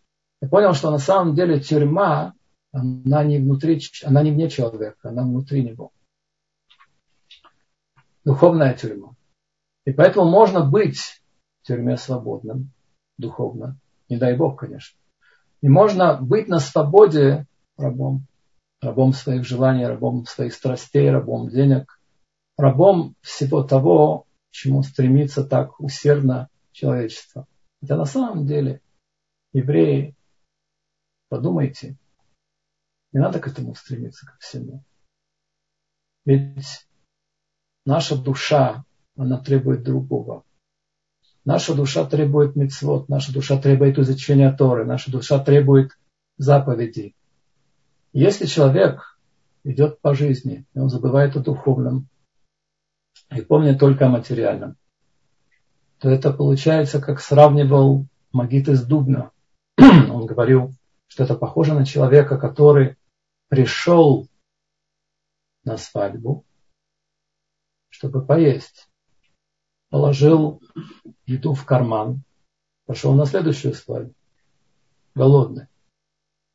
Я 0.43 0.49
понял, 0.49 0.75
что 0.75 0.91
на 0.91 0.99
самом 0.99 1.35
деле 1.35 1.59
тюрьма 1.59 2.35
она 2.71 3.25
не 3.25 3.39
внутри, 3.39 3.81
она 4.05 4.23
не 4.23 4.31
вне 4.31 4.51
человека, 4.51 5.09
она 5.09 5.23
внутри 5.23 5.65
него. 5.65 5.91
Духовная 8.25 8.75
тюрьма. 8.75 9.15
И 9.87 9.93
поэтому 9.93 10.29
можно 10.29 10.69
быть 10.69 11.23
в 11.63 11.67
тюрьме 11.67 11.97
свободным, 11.97 12.73
духовно. 13.17 13.79
Не 14.11 14.19
дай 14.19 14.37
Бог, 14.37 14.61
конечно. 14.61 14.99
И 15.63 15.69
можно 15.69 16.19
быть 16.21 16.49
на 16.49 16.59
свободе 16.59 17.47
рабом. 17.79 18.27
Рабом 18.83 19.15
своих 19.15 19.47
желаний, 19.47 19.87
рабом 19.87 20.27
своих 20.27 20.53
страстей, 20.53 21.11
рабом 21.11 21.49
денег, 21.49 21.99
рабом 22.59 23.15
всего 23.23 23.63
того, 23.63 24.27
чему 24.55 24.85
стремится 24.85 25.45
так 25.45 25.81
усердно 25.81 26.49
человечество. 26.71 27.47
Хотя 27.81 27.97
на 27.97 28.05
самом 28.05 28.47
деле 28.47 28.81
евреи, 29.53 30.15
подумайте, 31.29 31.99
не 33.13 33.21
надо 33.21 33.41
к 33.41 33.49
этому 33.49 33.75
стремиться, 33.75 34.27
ко 34.27 34.37
всему. 34.39 34.85
Ведь 36.25 36.87
наша 37.85 38.17
душа, 38.17 38.85
она 39.17 39.39
требует 39.39 39.83
другого. 39.83 40.45
Наша 41.45 41.75
душа 41.75 42.07
требует 42.07 42.55
мецвод, 42.55 43.09
наша 43.09 43.33
душа 43.33 43.61
требует 43.61 43.99
изучения 43.99 44.53
Торы, 44.53 44.85
наша 44.87 45.11
душа 45.11 45.41
требует 45.41 45.99
заповедей. 46.39 47.17
Если 48.13 48.47
человек 48.47 49.19
идет 49.65 50.01
по 50.01 50.15
жизни, 50.15 50.65
и 50.75 50.79
он 50.79 50.89
забывает 50.89 51.37
о 51.37 51.41
духовном, 51.41 52.09
и 53.31 53.41
помнит 53.41 53.79
только 53.79 54.07
о 54.07 54.11
материальном, 54.11 54.77
то 55.99 56.11
это 56.11 56.33
получается, 56.33 57.01
как 57.01 57.21
сравнивал 57.21 58.07
Магит 58.33 58.69
из 58.69 58.85
Дубна. 58.85 59.31
Он 59.79 60.27
говорил, 60.27 60.73
что 61.07 61.25
это 61.25 61.35
похоже 61.37 61.75
на 61.75 61.87
человека, 61.87 62.37
который 62.39 62.97
пришел 63.49 64.27
на 65.65 65.77
свадьбу, 65.77 66.45
чтобы 67.89 68.25
поесть. 68.25 68.89
Положил 69.91 70.61
еду 71.27 71.55
в 71.55 71.65
карман, 71.65 72.25
пошел 72.87 73.15
на 73.15 73.27
следующую 73.27 73.75
свадьбу. 73.75 74.15
Голодный. 75.15 75.69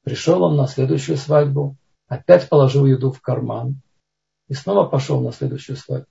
Пришел 0.03 0.43
он 0.43 0.57
на 0.57 0.67
следующую 0.67 1.17
свадьбу, 1.17 1.77
опять 2.07 2.49
положил 2.49 2.85
еду 2.85 3.11
в 3.11 3.21
карман 3.21 3.81
и 4.49 4.53
снова 4.53 4.89
пошел 4.89 5.21
на 5.21 5.31
следующую 5.31 5.77
свадьбу. 5.77 6.09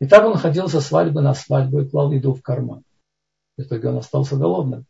И 0.00 0.06
так 0.06 0.24
он 0.24 0.36
ходил 0.36 0.68
со 0.68 0.80
свадьбы 0.80 1.20
на 1.20 1.34
свадьбу 1.34 1.80
и 1.80 1.88
клал 1.88 2.12
еду 2.12 2.34
в 2.34 2.42
карман. 2.42 2.82
В 3.56 3.62
итоге 3.62 3.88
он 3.88 3.98
остался 3.98 4.36
голодным. 4.36 4.86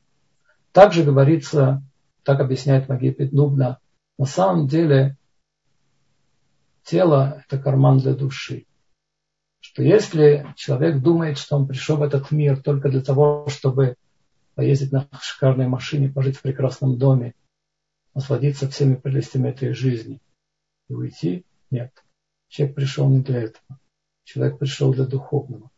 Также 0.73 1.03
говорится, 1.03 1.83
так 2.23 2.41
объясняет 2.41 2.89
Магипит 2.89 3.33
Нубна, 3.33 3.79
на 4.19 4.27
самом 4.27 4.69
деле 4.69 5.17
Тело– 6.85 7.45
это 7.47 7.63
карман 7.63 7.99
для 7.99 8.15
души. 8.15 8.67
что 9.61 9.83
если 9.83 10.47
человек 10.57 11.01
думает, 11.03 11.39
что 11.39 11.57
он 11.57 11.67
пришел 11.67 11.97
в 11.97 12.03
этот 12.03 12.31
мир 12.31 12.63
только 12.63 12.89
для 12.89 13.03
того, 13.03 13.47
чтобы 13.49 13.97
поездить 14.55 14.91
на 14.91 15.07
шикарной 15.21 15.69
машине, 15.69 16.09
пожить 16.09 16.37
в 16.37 16.43
прекрасном 16.43 16.99
доме, 16.99 17.35
насладиться 18.15 18.69
всеми 18.69 18.95
прелестями 18.95 19.51
этой 19.51 19.75
жизни 19.75 20.21
и 20.89 20.95
уйти, 20.95 21.45
нет. 21.71 21.93
Человек 22.49 22.75
пришел 22.75 23.09
не 23.09 23.23
для 23.23 23.43
этого. 23.43 23.80
Человек 24.33 24.61
пришел 24.61 24.95
для 24.95 25.07
духовного. 25.07 25.73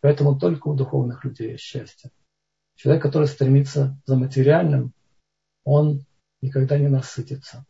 Поэтому 0.00 0.38
только 0.38 0.68
у 0.68 0.74
духовных 0.74 1.26
людей 1.26 1.52
есть 1.52 1.64
счастье. 1.64 2.10
Человек, 2.74 3.02
который 3.02 3.28
стремится 3.28 4.00
за 4.06 4.16
материальным, 4.16 4.94
он 5.62 6.06
никогда 6.40 6.78
не 6.78 6.88
насытится. 6.88 7.66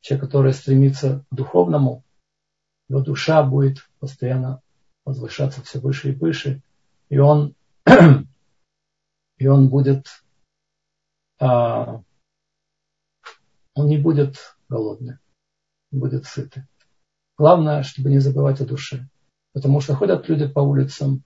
Человек, 0.00 0.24
который 0.24 0.52
стремится 0.52 1.24
к 1.30 1.34
духовному, 1.34 2.02
его 2.88 3.00
душа 3.02 3.44
будет 3.44 3.88
постоянно 4.00 4.62
возвышаться 5.04 5.62
все 5.62 5.78
выше 5.78 6.10
и 6.10 6.14
выше, 6.16 6.60
и 7.08 7.18
он, 7.18 7.54
и 9.38 9.46
он 9.46 9.68
будет, 9.68 10.08
а, 11.38 12.02
он 13.74 13.86
не 13.86 13.98
будет 13.98 14.56
голодный, 14.68 15.18
будет 15.92 16.24
сытый. 16.24 16.64
Главное, 17.38 17.84
чтобы 17.84 18.10
не 18.10 18.18
забывать 18.18 18.60
о 18.60 18.66
душе. 18.66 19.08
Потому 19.56 19.80
что 19.80 19.94
ходят 19.94 20.28
люди 20.28 20.46
по 20.46 20.60
улицам. 20.60 21.24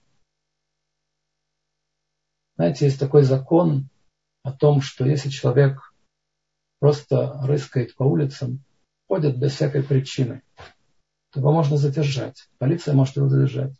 Знаете, 2.55 2.85
есть 2.85 2.97
такой 2.97 3.23
закон 3.23 3.89
о 4.41 4.53
том, 4.53 4.79
что 4.79 5.05
если 5.05 5.27
человек 5.27 5.93
просто 6.79 7.33
рыскает 7.45 7.93
по 7.93 8.03
улицам, 8.03 8.63
ходит 9.09 9.37
без 9.37 9.51
всякой 9.51 9.83
причины, 9.83 10.43
то 11.31 11.41
его 11.41 11.51
можно 11.51 11.75
задержать. 11.75 12.47
Полиция 12.57 12.93
может 12.93 13.17
его 13.17 13.27
задержать. 13.27 13.75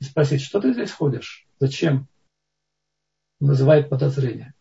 И 0.00 0.04
спросить, 0.04 0.40
что 0.40 0.62
ты 0.62 0.72
здесь 0.72 0.92
ходишь? 0.92 1.46
Зачем? 1.58 2.08
вызывает 3.38 3.90
подозрение. 3.90 4.54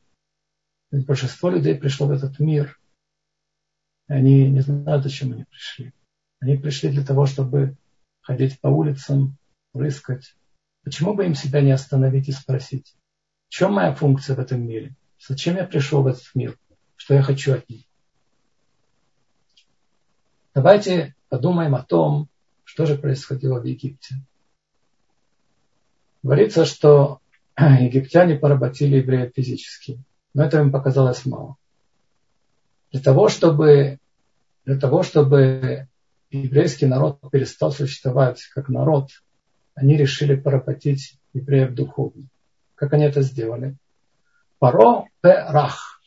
Ведь 0.91 1.05
большинство 1.05 1.49
людей 1.49 1.75
пришло 1.75 2.07
в 2.07 2.11
этот 2.11 2.39
мир, 2.39 2.77
и 4.09 4.13
они 4.13 4.51
не 4.51 4.59
знают, 4.59 5.03
зачем 5.03 5.31
они 5.31 5.45
пришли. 5.45 5.93
Они 6.41 6.57
пришли 6.57 6.89
для 6.89 7.05
того, 7.05 7.25
чтобы 7.25 7.77
ходить 8.29 8.61
по 8.61 8.67
улицам, 8.67 9.35
рыскать. 9.73 10.35
Почему 10.83 11.15
бы 11.15 11.25
им 11.25 11.33
себя 11.33 11.61
не 11.61 11.71
остановить 11.71 12.29
и 12.29 12.31
спросить, 12.31 12.95
в 13.47 13.51
чем 13.51 13.73
моя 13.73 13.91
функция 13.95 14.35
в 14.35 14.39
этом 14.39 14.61
мире? 14.67 14.95
Зачем 15.19 15.55
я 15.55 15.63
пришел 15.63 16.03
в 16.03 16.07
этот 16.07 16.29
мир? 16.35 16.55
Что 16.95 17.15
я 17.15 17.23
хочу 17.23 17.55
от 17.55 17.67
них? 17.67 17.85
Давайте 20.53 21.15
подумаем 21.29 21.73
о 21.73 21.81
том, 21.81 22.29
что 22.65 22.85
же 22.85 22.99
происходило 22.99 23.59
в 23.59 23.63
Египте. 23.63 24.13
Говорится, 26.21 26.65
что 26.65 27.21
египтяне 27.57 28.35
поработили 28.35 28.97
евреев 28.97 29.33
физически, 29.35 30.03
но 30.35 30.43
это 30.43 30.59
им 30.59 30.71
показалось 30.71 31.25
мало. 31.25 31.55
Для 32.91 33.01
того, 33.01 33.27
чтобы, 33.27 33.97
для 34.65 34.79
того, 34.79 35.01
чтобы 35.01 35.88
еврейский 36.37 36.85
народ 36.85 37.19
перестал 37.31 37.71
существовать 37.71 38.43
как 38.53 38.69
народ, 38.69 39.09
они 39.73 39.97
решили 39.97 40.35
поработить 40.35 41.17
евреев 41.33 41.73
духовно. 41.73 42.27
Как 42.75 42.93
они 42.93 43.05
это 43.05 43.21
сделали? 43.21 43.75
Паро 44.59 45.05
Перах. 45.21 46.01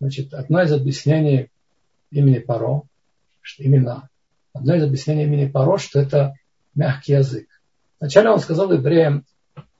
Значит, 0.00 0.34
одно 0.34 0.62
из 0.62 0.72
объяснений 0.72 1.50
имени 2.10 2.38
Паро, 2.38 2.82
что 3.40 3.62
именно 3.62 4.08
одно 4.52 4.74
из 4.74 4.82
объяснений 4.82 5.24
имени 5.24 5.48
Паро, 5.48 5.78
что 5.78 6.00
это 6.00 6.34
мягкий 6.74 7.12
язык. 7.12 7.48
Вначале 7.98 8.28
он 8.28 8.40
сказал 8.40 8.72
евреям, 8.72 9.24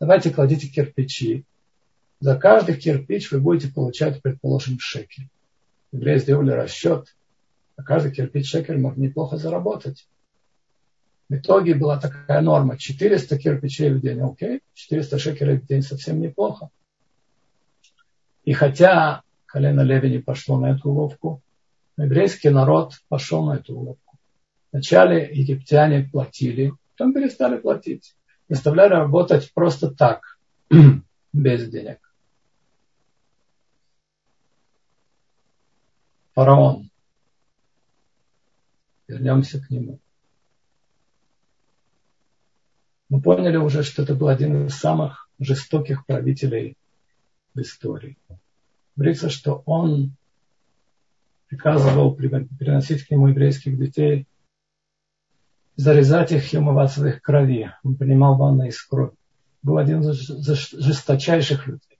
давайте 0.01 0.31
кладите 0.31 0.69
кирпичи. 0.69 1.45
За 2.21 2.37
каждый 2.37 2.77
кирпич 2.77 3.31
вы 3.31 3.41
будете 3.41 3.73
получать, 3.73 4.23
предположим, 4.23 4.79
шекель. 4.79 5.29
Евреи 5.93 6.19
сделали 6.19 6.53
расчет, 6.53 7.15
каждый 7.83 8.13
кирпич 8.13 8.51
шекель 8.51 8.79
мог 8.79 8.97
неплохо 8.97 9.37
заработать. 9.37 10.09
В 11.29 11.35
итоге 11.35 11.75
была 11.75 11.99
такая 11.99 12.41
норма. 12.41 12.79
400 12.79 13.39
кирпичей 13.39 13.91
в 13.91 14.01
день, 14.01 14.21
окей, 14.21 14.61
400 14.75 15.19
шекелей 15.19 15.59
в 15.59 15.67
день 15.67 15.83
совсем 15.83 16.21
неплохо. 16.21 16.71
И 18.45 18.53
хотя 18.53 19.23
колено 19.47 19.81
Леви 19.81 20.09
не 20.09 20.19
пошло 20.19 20.59
на 20.59 20.73
эту 20.73 20.91
уловку, 20.91 21.43
еврейский 21.97 22.51
народ 22.51 22.95
пошел 23.09 23.45
на 23.45 23.57
эту 23.57 23.75
уловку. 23.75 24.17
Вначале 24.71 25.29
египтяне 25.33 26.09
платили, 26.11 26.73
потом 26.93 27.13
перестали 27.13 27.57
платить. 27.59 28.15
Заставляли 28.49 28.91
работать 28.91 29.53
просто 29.53 29.91
так, 29.91 30.39
без 31.33 31.69
денег. 31.69 31.99
Фараон 36.35 36.91
Вернемся 39.09 39.61
к 39.61 39.71
нему. 39.71 40.01
Мы 43.09 43.21
поняли 43.21 43.57
уже, 43.57 43.83
что 43.83 44.03
это 44.03 44.15
был 44.15 44.29
один 44.29 44.67
из 44.67 44.75
самых 44.75 45.29
жестоких 45.39 46.05
правителей 46.07 46.77
в 47.55 47.61
истории. 47.61 48.19
Говорится, 48.97 49.31
что 49.31 49.63
он 49.67 50.17
приказывал 51.49 52.15
приносить 52.15 53.05
к 53.05 53.11
нему 53.11 53.29
еврейских 53.29 53.79
детей, 53.79 54.27
зарезать 55.77 56.33
их 56.33 56.53
и 56.53 56.59
умывать 56.59 56.97
в 56.97 57.07
их 57.07 57.23
крови. 57.23 57.73
Он 57.85 57.95
принимал 57.97 58.37
ванны 58.37 58.69
из 58.69 58.83
крови. 58.83 59.15
Был 59.63 59.79
один 59.79 60.01
из 60.01 60.17
жесточайших 60.73 61.67
людей. 61.67 61.99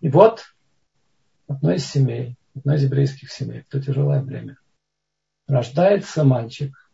И 0.00 0.08
вот 0.08 0.54
одной 1.46 1.76
из 1.76 1.86
семей, 1.86 2.36
одной 2.54 2.76
из 2.76 2.84
еврейских 2.84 3.30
семей, 3.30 3.62
в 3.62 3.68
то 3.68 3.80
тяжелое 3.80 4.22
время, 4.22 4.56
рождается 5.50 6.24
мальчик, 6.24 6.90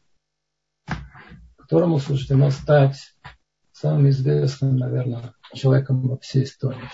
которому 1.56 1.98
суждено 1.98 2.50
стать 2.50 3.14
самым 3.72 4.08
известным, 4.08 4.76
наверное, 4.76 5.34
человеком 5.52 6.08
во 6.08 6.18
всей 6.18 6.44
истории. 6.44 6.88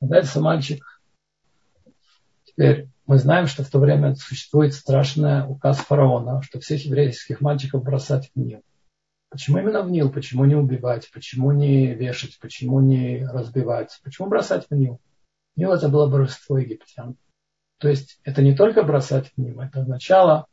Рождается 0.00 0.40
мальчик. 0.40 1.00
Теперь 2.44 2.88
мы 3.06 3.18
знаем, 3.18 3.46
что 3.46 3.62
в 3.62 3.70
то 3.70 3.78
время 3.78 4.16
существует 4.16 4.74
страшный 4.74 5.48
указ 5.48 5.78
фараона, 5.78 6.42
что 6.42 6.58
всех 6.58 6.84
еврейских 6.84 7.40
мальчиков 7.40 7.84
бросать 7.84 8.30
в 8.34 8.38
Нил. 8.38 8.62
Почему 9.30 9.58
именно 9.58 9.82
в 9.82 9.90
Нил? 9.90 10.10
Почему 10.10 10.44
не 10.44 10.56
убивать? 10.56 11.10
Почему 11.12 11.52
не 11.52 11.94
вешать? 11.94 12.38
Почему 12.40 12.80
не 12.80 13.24
разбивать? 13.24 14.00
Почему 14.02 14.28
бросать 14.28 14.66
в 14.68 14.74
Нил? 14.74 15.00
Нил 15.54 15.72
это 15.72 15.88
было 15.88 16.08
божество 16.08 16.58
египтян. 16.58 17.16
То 17.78 17.88
есть 17.88 18.18
это 18.24 18.42
не 18.42 18.56
только 18.56 18.82
бросать 18.82 19.32
в 19.32 19.38
Нил, 19.38 19.60
это 19.60 19.82
означало 19.82 20.46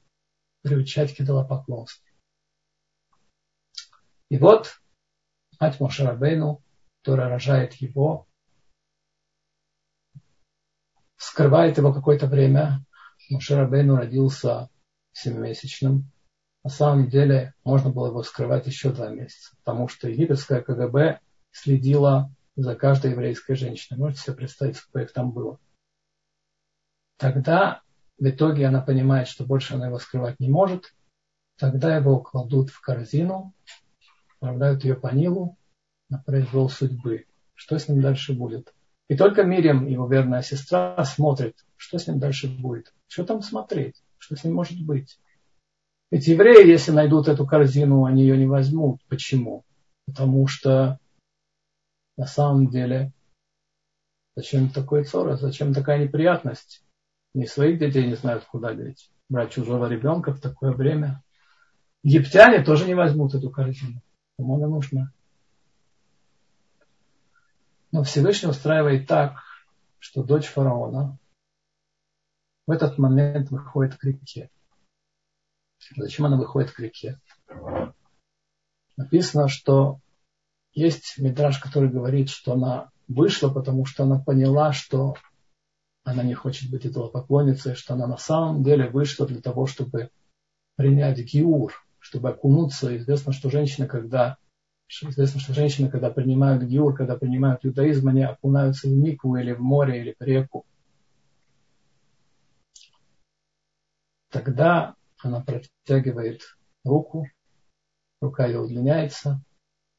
приучать 0.64 1.16
к 1.16 1.22
идолопоклонству. 1.22 2.04
И 4.30 4.38
вот 4.40 4.80
мать 5.60 5.80
Мошарабейну, 5.80 6.64
которая 7.02 7.30
рожает 7.30 7.74
его, 7.76 8.28
скрывает 11.18 11.78
его 11.78 11.94
какое-то 11.94 12.28
время. 12.28 12.84
Мошарабейну 13.30 13.96
родился 13.96 14.70
семимесячным. 15.12 16.12
На 16.64 16.70
самом 16.70 17.10
деле 17.10 17.54
можно 17.64 17.92
было 17.92 18.08
его 18.08 18.24
скрывать 18.24 18.66
еще 18.66 18.92
два 18.92 19.10
месяца, 19.10 19.56
потому 19.64 19.88
что 19.88 20.10
египетская 20.10 20.62
КГБ 20.62 21.20
следила 21.52 22.34
за 22.56 22.76
каждой 22.76 23.12
еврейской 23.12 23.56
женщиной. 23.56 23.98
Можете 23.98 24.22
себе 24.22 24.38
представить, 24.38 24.78
сколько 24.78 25.02
их 25.02 25.14
там 25.14 25.32
было. 25.32 25.60
Тогда 27.18 27.83
в 28.18 28.26
итоге 28.26 28.68
она 28.68 28.82
понимает, 28.82 29.28
что 29.28 29.46
больше 29.46 29.76
она 29.76 29.88
его 29.88 30.00
скрывать 30.00 30.40
не 30.40 30.50
может. 30.50 30.94
Тогда 31.58 31.96
его 31.96 32.20
кладут 32.20 32.70
в 32.70 32.82
корзину, 32.82 33.54
отправляют 34.34 34.84
ее 34.84 34.96
по 34.96 35.08
Нилу 35.08 35.58
на 36.10 36.20
произвол 36.20 36.70
судьбы. 36.70 37.26
Что 37.54 37.78
с 37.78 37.88
ним 37.88 38.02
дальше 38.02 38.34
будет? 38.34 38.74
И 39.10 39.16
только 39.16 39.44
Мириам, 39.44 39.86
его 39.86 40.08
верная 40.08 40.42
сестра, 40.42 41.04
смотрит, 41.06 41.66
что 41.78 42.00
с 42.00 42.08
ним 42.08 42.20
дальше 42.20 42.48
будет. 42.48 42.94
Что 43.08 43.26
там 43.26 43.42
смотреть? 43.42 44.02
Что 44.18 44.36
с 44.36 44.44
ним 44.44 44.56
может 44.56 44.84
быть? 44.84 45.20
Ведь 46.12 46.28
евреи, 46.28 46.68
если 46.68 46.92
найдут 46.92 47.28
эту 47.28 47.46
корзину, 47.46 48.06
они 48.06 48.22
ее 48.22 48.38
не 48.38 48.46
возьмут. 48.46 49.02
Почему? 49.08 49.66
Потому 50.06 50.48
что 50.48 51.00
на 52.18 52.26
самом 52.26 52.70
деле 52.70 53.12
зачем 54.36 54.70
такой 54.70 55.06
ссора, 55.06 55.36
зачем 55.36 55.74
такая 55.74 56.04
неприятность? 56.04 56.83
Ни 57.34 57.46
своих 57.46 57.80
детей 57.80 58.08
не 58.08 58.16
знают, 58.16 58.46
куда 58.46 58.74
деть. 58.74 59.10
Брать 59.30 59.52
чужого 59.52 59.88
ребенка 59.88 60.34
в 60.34 60.40
такое 60.40 60.72
время. 60.72 61.24
Египтяне 62.04 62.64
тоже 62.64 62.86
не 62.86 62.96
возьмут 62.96 63.34
эту 63.34 63.50
корзину. 63.50 64.02
Кому 64.38 64.58
она 64.58 64.68
нужна? 64.68 65.12
Но 67.92 68.04
Всевышний 68.04 68.50
устраивает 68.50 69.08
так, 69.08 69.40
что 70.00 70.24
дочь 70.24 70.48
фараона 70.48 71.18
в 72.68 72.72
этот 72.72 72.98
момент 72.98 73.52
выходит 73.52 73.96
к 73.96 74.04
реке. 74.04 74.50
Зачем 75.96 76.26
она 76.26 76.38
выходит 76.38 76.72
к 76.72 76.80
реке? 76.80 77.20
Написано, 78.98 79.48
что 79.48 80.00
есть 80.74 81.18
метраж, 81.18 81.60
который 81.60 81.90
говорит, 81.90 82.30
что 82.30 82.54
она 82.54 82.90
вышла, 83.08 83.50
потому 83.50 83.86
что 83.86 84.04
она 84.04 84.20
поняла, 84.20 84.72
что 84.72 85.16
она 86.04 86.24
не 86.24 86.34
хочет 86.34 86.70
быть 86.70 86.86
идолопоклонницей, 86.86 87.76
что 87.76 87.94
она 87.94 88.08
на 88.08 88.18
самом 88.18 88.64
деле 88.64 88.90
вышла 88.90 89.26
для 89.26 89.42
того, 89.42 89.66
чтобы 89.66 90.10
принять 90.76 91.20
гиур, 91.20 91.74
чтобы 92.00 92.30
окунуться. 92.30 92.96
Известно, 92.98 93.32
что 93.32 93.50
женщины, 93.50 93.88
когда 93.88 94.38
известно, 95.02 95.40
что 95.40 95.54
женщины, 95.54 95.90
когда 95.90 96.10
принимают 96.10 96.64
гиур, 96.64 96.96
когда 96.96 97.18
принимают 97.18 97.66
иудаизм, 97.66 98.10
они 98.10 98.24
окунаются 98.24 98.88
в 98.88 98.92
микву 98.92 99.38
или 99.38 99.54
в 99.54 99.60
море, 99.60 100.02
или 100.02 100.16
в 100.20 100.24
реку. 100.24 100.66
Тогда 104.30 104.96
она 105.20 105.42
протягивает 105.42 106.42
руку, 106.84 107.28
рука 108.20 108.48
ее 108.48 108.60
удлиняется, 108.60 109.42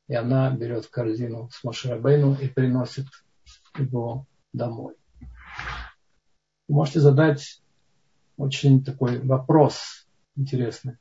и 0.08 0.14
она 0.14 0.50
берет 0.50 0.86
корзину 0.88 1.48
с 1.50 1.64
Маширабейну 1.64 2.34
и 2.34 2.48
приносит 2.48 3.06
его 3.78 4.26
домой. 4.52 4.96
Вы 6.68 6.74
можете 6.76 7.00
задать 7.00 7.62
очень 8.36 8.84
такой 8.84 9.20
вопрос 9.20 10.06
интересный. 10.36 10.96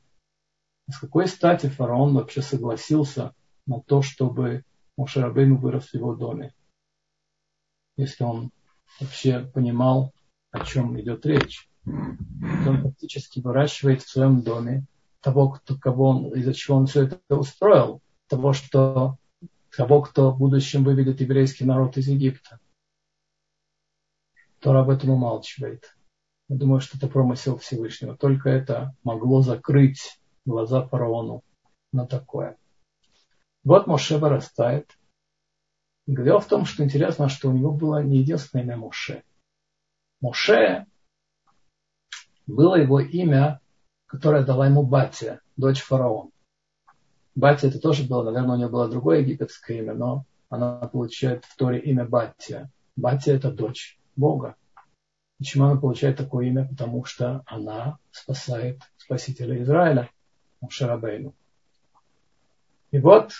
С 0.90 0.98
какой 0.98 1.26
стати 1.26 1.66
фараон 1.66 2.14
вообще 2.14 2.42
согласился 2.42 3.34
на 3.66 3.80
то, 3.80 4.02
чтобы 4.02 4.64
Мушарабейну 4.96 5.56
вырос 5.56 5.88
в 5.88 5.94
его 5.94 6.14
доме? 6.14 6.54
Если 7.96 8.24
он 8.24 8.50
вообще 9.00 9.40
понимал, 9.40 10.12
о 10.50 10.64
чем 10.64 10.98
идет 11.00 11.26
речь. 11.26 11.68
Он 11.84 12.82
фактически 12.82 13.40
выращивает 13.40 14.02
в 14.02 14.08
своем 14.08 14.42
доме 14.42 14.86
того, 15.20 15.50
кто, 15.50 15.76
кого 15.76 16.10
он, 16.10 16.34
из-за 16.38 16.54
чего 16.54 16.76
он 16.76 16.86
все 16.86 17.04
это 17.04 17.36
устроил, 17.36 18.00
того, 18.28 18.52
что 18.52 19.18
того, 19.76 20.02
кто 20.02 20.30
в 20.30 20.38
будущем 20.38 20.84
выведет 20.84 21.20
еврейский 21.20 21.64
народ 21.64 21.96
из 21.96 22.08
Египта. 22.08 22.60
Тора 24.64 24.80
об 24.80 24.88
этом 24.88 25.10
умалчивает. 25.10 25.94
Я 26.48 26.56
думаю, 26.56 26.80
что 26.80 26.96
это 26.96 27.06
промысел 27.06 27.58
Всевышнего. 27.58 28.16
Только 28.16 28.48
это 28.48 28.96
могло 29.02 29.42
закрыть 29.42 30.18
глаза 30.46 30.88
фараону 30.88 31.42
на 31.92 32.06
такое. 32.06 32.56
Вот 33.62 33.86
Моше 33.86 34.16
вырастает. 34.16 34.90
Дело 36.06 36.40
в 36.40 36.48
том, 36.48 36.64
что 36.64 36.82
интересно, 36.82 37.28
что 37.28 37.50
у 37.50 37.52
него 37.52 37.72
было 37.72 38.02
не 38.02 38.20
единственное 38.20 38.64
имя 38.64 38.78
Моше. 38.78 39.22
Моше 40.22 40.86
было 42.46 42.76
его 42.76 43.00
имя, 43.00 43.60
которое 44.06 44.46
дала 44.46 44.66
ему 44.66 44.82
Батия, 44.82 45.42
дочь 45.58 45.82
фараона. 45.82 46.30
Батия 47.34 47.68
это 47.68 47.78
тоже 47.80 48.04
было, 48.04 48.22
наверное, 48.22 48.54
у 48.54 48.58
нее 48.58 48.68
было 48.70 48.88
другое 48.88 49.20
египетское 49.20 49.80
имя, 49.80 49.92
но 49.92 50.24
она 50.48 50.78
получает 50.88 51.44
в 51.44 51.54
Торе 51.54 51.80
имя 51.80 52.06
Батия. 52.06 52.70
Батия 52.96 53.36
это 53.36 53.52
дочь 53.52 53.98
Бога. 54.16 54.56
Почему 55.38 55.64
она 55.64 55.80
получает 55.80 56.16
такое 56.16 56.46
имя? 56.46 56.66
Потому 56.66 57.04
что 57.04 57.42
она 57.46 57.98
спасает 58.10 58.80
спасителя 58.96 59.62
Израиля, 59.62 60.10
Мушарабейну. 60.60 61.34
И 62.90 62.98
вот 62.98 63.32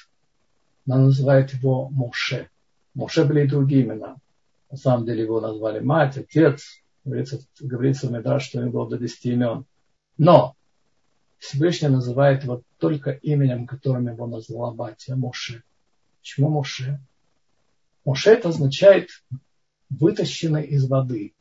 она 0.87 0.98
называет 0.98 1.52
его 1.54 1.88
Моше. 1.88 2.50
Моше 2.94 3.24
были 3.24 3.44
и 3.44 3.48
другие 3.48 3.84
имена. 3.84 4.16
На 4.70 4.76
самом 4.76 5.06
деле 5.06 5.22
его 5.22 5.40
назвали 5.40 5.80
мать, 5.80 6.16
отец. 6.18 6.82
Говорится, 7.04 7.38
говорится 7.60 8.08
в 8.08 8.12
Медраж, 8.12 8.44
что 8.44 8.58
у 8.58 8.62
него 8.62 8.72
было 8.72 8.90
до 8.90 8.98
10 8.98 9.26
имен. 9.26 9.66
Но 10.18 10.56
Всевышний 11.38 11.88
называет 11.88 12.44
его 12.44 12.62
только 12.78 13.10
именем, 13.10 13.66
которым 13.66 14.08
его 14.08 14.26
назвала 14.26 14.72
Батя 14.72 15.14
Моше. 15.16 15.62
Почему 16.20 16.48
Моше? 16.48 17.00
Моше 18.04 18.30
это 18.30 18.48
означает 18.48 19.10
вытащенный 19.90 20.64
из 20.64 20.88
воды. 20.88 21.35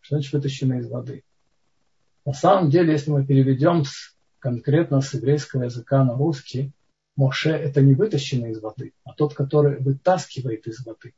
Что 0.00 0.16
значит 0.16 0.32
вытащенный 0.32 0.80
из 0.80 0.88
воды? 0.88 1.24
На 2.24 2.32
самом 2.32 2.70
деле, 2.70 2.92
если 2.92 3.10
мы 3.10 3.26
переведем 3.26 3.84
с, 3.84 4.16
конкретно 4.38 5.00
с 5.00 5.14
еврейского 5.14 5.64
языка 5.64 6.04
на 6.04 6.14
русский, 6.14 6.72
Моше 7.16 7.50
это 7.50 7.82
не 7.82 7.94
вытащенный 7.94 8.52
из 8.52 8.60
воды, 8.60 8.94
а 9.04 9.12
тот, 9.12 9.34
который 9.34 9.78
вытаскивает 9.78 10.66
из 10.66 10.84
воды. 10.84 11.14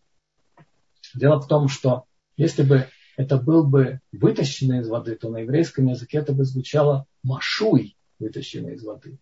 Дело 1.15 1.41
в 1.41 1.47
том, 1.47 1.69
что 1.69 2.07
если 2.37 2.65
бы 2.65 2.89
это 3.17 3.37
был 3.37 3.65
бы 3.65 4.01
вытащенный 4.11 4.81
из 4.81 4.89
воды, 4.89 5.15
то 5.15 5.31
на 5.31 5.39
еврейском 5.39 5.87
языке 5.87 6.19
это 6.19 6.33
бы 6.33 6.45
звучало 6.45 7.07
машуй, 7.23 7.97
вытащенный 8.19 8.75
из 8.75 8.85
воды. 8.85 9.19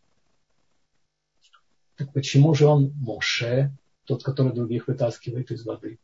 Так 1.96 2.12
почему 2.12 2.54
же 2.54 2.66
он 2.66 2.92
Моше, 2.94 3.76
тот, 4.04 4.22
который 4.22 4.54
других 4.54 4.88
вытаскивает 4.88 5.50
из 5.50 5.64
воды? 5.64 5.98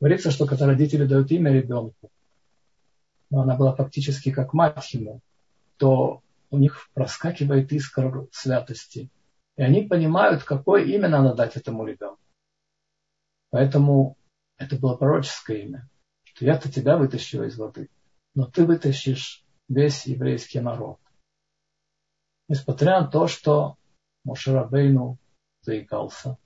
Говорится, 0.00 0.30
что 0.30 0.46
когда 0.46 0.66
родители 0.66 1.04
дают 1.04 1.30
имя 1.30 1.52
ребенку, 1.52 2.10
но 3.30 3.42
она 3.42 3.56
была 3.56 3.74
фактически 3.74 4.32
как 4.32 4.54
мать 4.54 4.92
ему, 4.94 5.20
то 5.76 6.22
у 6.50 6.58
них 6.58 6.88
проскакивает 6.94 7.72
искра 7.72 8.26
святости. 8.32 9.10
И 9.56 9.62
они 9.62 9.82
понимают, 9.82 10.42
какое 10.42 10.84
имя 10.84 11.08
надо 11.08 11.34
дать 11.34 11.56
этому 11.56 11.86
ребенку. 11.86 12.18
Поэтому 13.50 14.16
это 14.56 14.76
было 14.76 14.96
пророческое 14.96 15.58
имя. 15.58 15.88
Что 16.24 16.46
я-то 16.46 16.72
тебя 16.72 16.96
вытащила 16.96 17.44
из 17.44 17.56
воды, 17.58 17.88
но 18.34 18.46
ты 18.46 18.64
вытащишь 18.64 19.44
весь 19.68 20.06
еврейский 20.06 20.60
народ 20.60 20.98
несмотря 22.50 23.00
на 23.00 23.06
то, 23.06 23.28
что 23.28 23.76
Мошерабейну 24.24 25.18
заикался. 25.62 26.36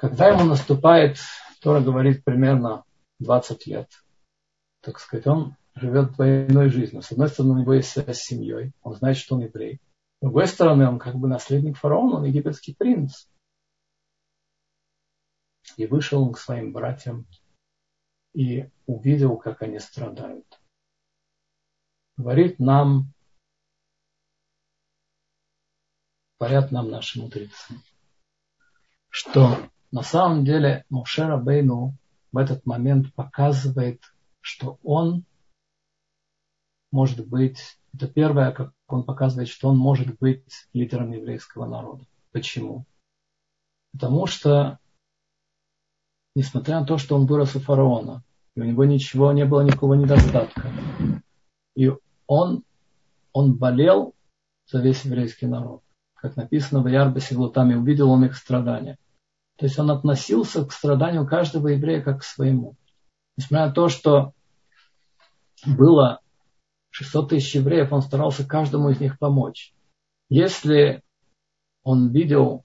Когда 0.00 0.28
ему 0.28 0.44
наступает, 0.44 1.18
Тора 1.60 1.82
говорит, 1.82 2.24
примерно 2.24 2.84
20 3.18 3.66
лет, 3.66 3.90
так 4.80 4.98
сказать, 4.98 5.26
он 5.26 5.56
живет 5.74 6.14
двойной 6.14 6.70
жизнью. 6.70 7.02
С 7.02 7.12
одной 7.12 7.28
стороны, 7.28 7.52
у 7.52 7.58
него 7.58 7.74
есть 7.74 7.90
связь 7.90 8.18
с 8.18 8.24
семьей, 8.24 8.72
он 8.80 8.94
знает, 8.94 9.18
что 9.18 9.34
он 9.34 9.42
еврей. 9.42 9.74
С 9.74 10.22
другой 10.22 10.46
стороны, 10.46 10.88
он 10.88 10.98
как 10.98 11.16
бы 11.16 11.28
наследник 11.28 11.76
фараона, 11.76 12.16
он 12.16 12.24
египетский 12.24 12.74
принц. 12.74 13.26
И 15.76 15.84
вышел 15.86 16.22
он 16.22 16.32
к 16.32 16.38
своим 16.38 16.72
братьям 16.72 17.26
и 18.32 18.70
увидел, 18.86 19.36
как 19.36 19.60
они 19.60 19.78
страдают. 19.80 20.46
Говорит 22.16 22.58
нам 22.58 23.12
говорят 26.38 26.70
нам 26.70 26.90
наши 26.90 27.20
мудрецы, 27.20 27.74
что 29.10 29.58
на 29.90 30.02
самом 30.02 30.44
деле 30.44 30.84
Мушера 30.88 31.36
Бейну 31.36 31.94
в 32.32 32.36
этот 32.36 32.64
момент 32.66 33.12
показывает, 33.14 34.02
что 34.40 34.78
он 34.82 35.24
может 36.92 37.28
быть, 37.28 37.78
это 37.94 38.08
первое, 38.08 38.50
как 38.50 38.72
он 38.88 39.04
показывает, 39.04 39.48
что 39.48 39.68
он 39.68 39.78
может 39.78 40.18
быть 40.18 40.66
лидером 40.72 41.12
еврейского 41.12 41.66
народа. 41.66 42.04
Почему? 42.32 42.84
Потому 43.92 44.26
что, 44.26 44.80
несмотря 46.34 46.80
на 46.80 46.86
то, 46.86 46.98
что 46.98 47.14
он 47.14 47.26
вырос 47.26 47.54
у 47.54 47.60
фараона, 47.60 48.24
и 48.56 48.60
у 48.60 48.64
него 48.64 48.84
ничего, 48.84 49.30
не 49.30 49.44
было 49.44 49.60
никакого 49.60 49.94
недостатка, 49.94 50.72
и 51.76 51.92
он, 52.26 52.64
он 53.32 53.54
болел 53.54 54.14
за 54.66 54.80
весь 54.80 55.04
еврейский 55.04 55.46
народ 55.46 55.82
как 56.20 56.36
написано 56.36 56.82
в 56.82 56.86
Ярбасе 56.86 57.34
Глутами, 57.34 57.74
увидел 57.74 58.10
он 58.10 58.24
их 58.26 58.36
страдания. 58.36 58.98
То 59.60 59.66
есть 59.66 59.78
он 59.78 59.90
относился 59.90 60.64
к 60.64 60.72
страданию 60.72 61.26
каждого 61.26 61.68
еврея 61.68 62.00
как 62.00 62.20
к 62.20 62.24
своему. 62.24 62.76
Несмотря 63.36 63.66
на 63.66 63.72
то, 63.74 63.90
что 63.90 64.32
было 65.66 66.22
600 66.88 67.28
тысяч 67.28 67.56
евреев, 67.56 67.92
он 67.92 68.00
старался 68.00 68.46
каждому 68.46 68.88
из 68.88 69.00
них 69.00 69.18
помочь. 69.18 69.74
Если 70.30 71.02
он 71.82 72.10
видел, 72.10 72.64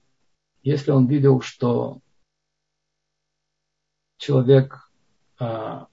если 0.62 0.90
он 0.90 1.06
видел, 1.06 1.42
что 1.42 2.00
человек, 4.16 4.90
а, 5.38 5.88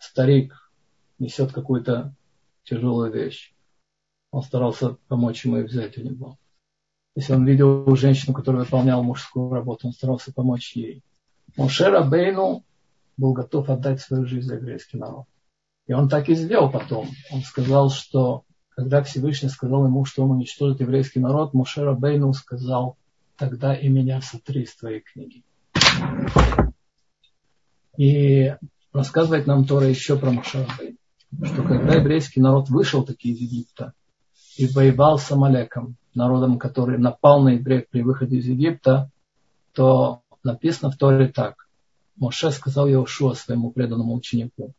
старик, 0.00 0.68
несет 1.20 1.52
какую-то 1.52 2.12
тяжелую 2.64 3.12
вещь, 3.12 3.54
он 4.32 4.42
старался 4.42 4.94
помочь 5.06 5.44
ему 5.44 5.58
и 5.58 5.62
взять 5.62 5.96
у 5.96 6.02
него. 6.02 6.38
Если 7.16 7.32
он 7.32 7.46
видел 7.46 7.94
женщину, 7.94 8.34
которая 8.34 8.64
выполняла 8.64 9.02
мужскую 9.02 9.50
работу, 9.50 9.86
он 9.86 9.92
старался 9.92 10.32
помочь 10.32 10.74
ей. 10.74 11.02
Мошера 11.56 12.02
Бейну 12.02 12.64
был 13.16 13.32
готов 13.32 13.70
отдать 13.70 14.00
свою 14.00 14.26
жизнь 14.26 14.48
за 14.48 14.56
еврейский 14.56 14.98
народ. 14.98 15.26
И 15.86 15.92
он 15.92 16.08
так 16.08 16.28
и 16.28 16.34
сделал 16.34 16.70
потом. 16.70 17.08
Он 17.30 17.42
сказал, 17.42 17.90
что 17.90 18.44
когда 18.70 19.02
Всевышний 19.02 19.48
сказал 19.48 19.84
ему, 19.84 20.04
что 20.04 20.24
он 20.24 20.32
уничтожит 20.32 20.80
еврейский 20.80 21.20
народ, 21.20 21.54
Мушера 21.54 21.94
Бейну 21.94 22.32
сказал, 22.32 22.96
тогда 23.36 23.74
и 23.74 23.88
меня 23.88 24.20
сотри 24.20 24.62
из 24.62 24.74
твоей 24.74 25.00
книги. 25.00 25.44
И 27.96 28.56
рассказывает 28.92 29.46
нам 29.46 29.64
Тора 29.64 29.86
еще 29.86 30.18
про 30.18 30.32
Мушера 30.32 30.66
Бейну. 30.76 30.96
что 31.46 31.62
когда 31.62 31.94
еврейский 31.94 32.40
народ 32.40 32.68
вышел 32.70 33.04
таки 33.04 33.30
из 33.30 33.38
Египта 33.38 33.92
и 34.56 34.66
воевал 34.66 35.18
с 35.18 35.30
Амалеком, 35.30 35.96
народом, 36.14 36.58
который 36.58 36.98
напал 36.98 37.42
на 37.42 37.50
евреев 37.50 37.88
при 37.88 38.02
выходе 38.02 38.36
из 38.36 38.46
Египта, 38.46 39.10
то 39.72 40.22
написано 40.42 40.90
в 40.90 40.96
Торе 40.96 41.28
так. 41.28 41.68
Моше 42.16 42.50
сказал 42.50 42.88
Иошуа 42.88 43.34
своему 43.34 43.70
преданному 43.70 44.14
ученику. 44.14 44.72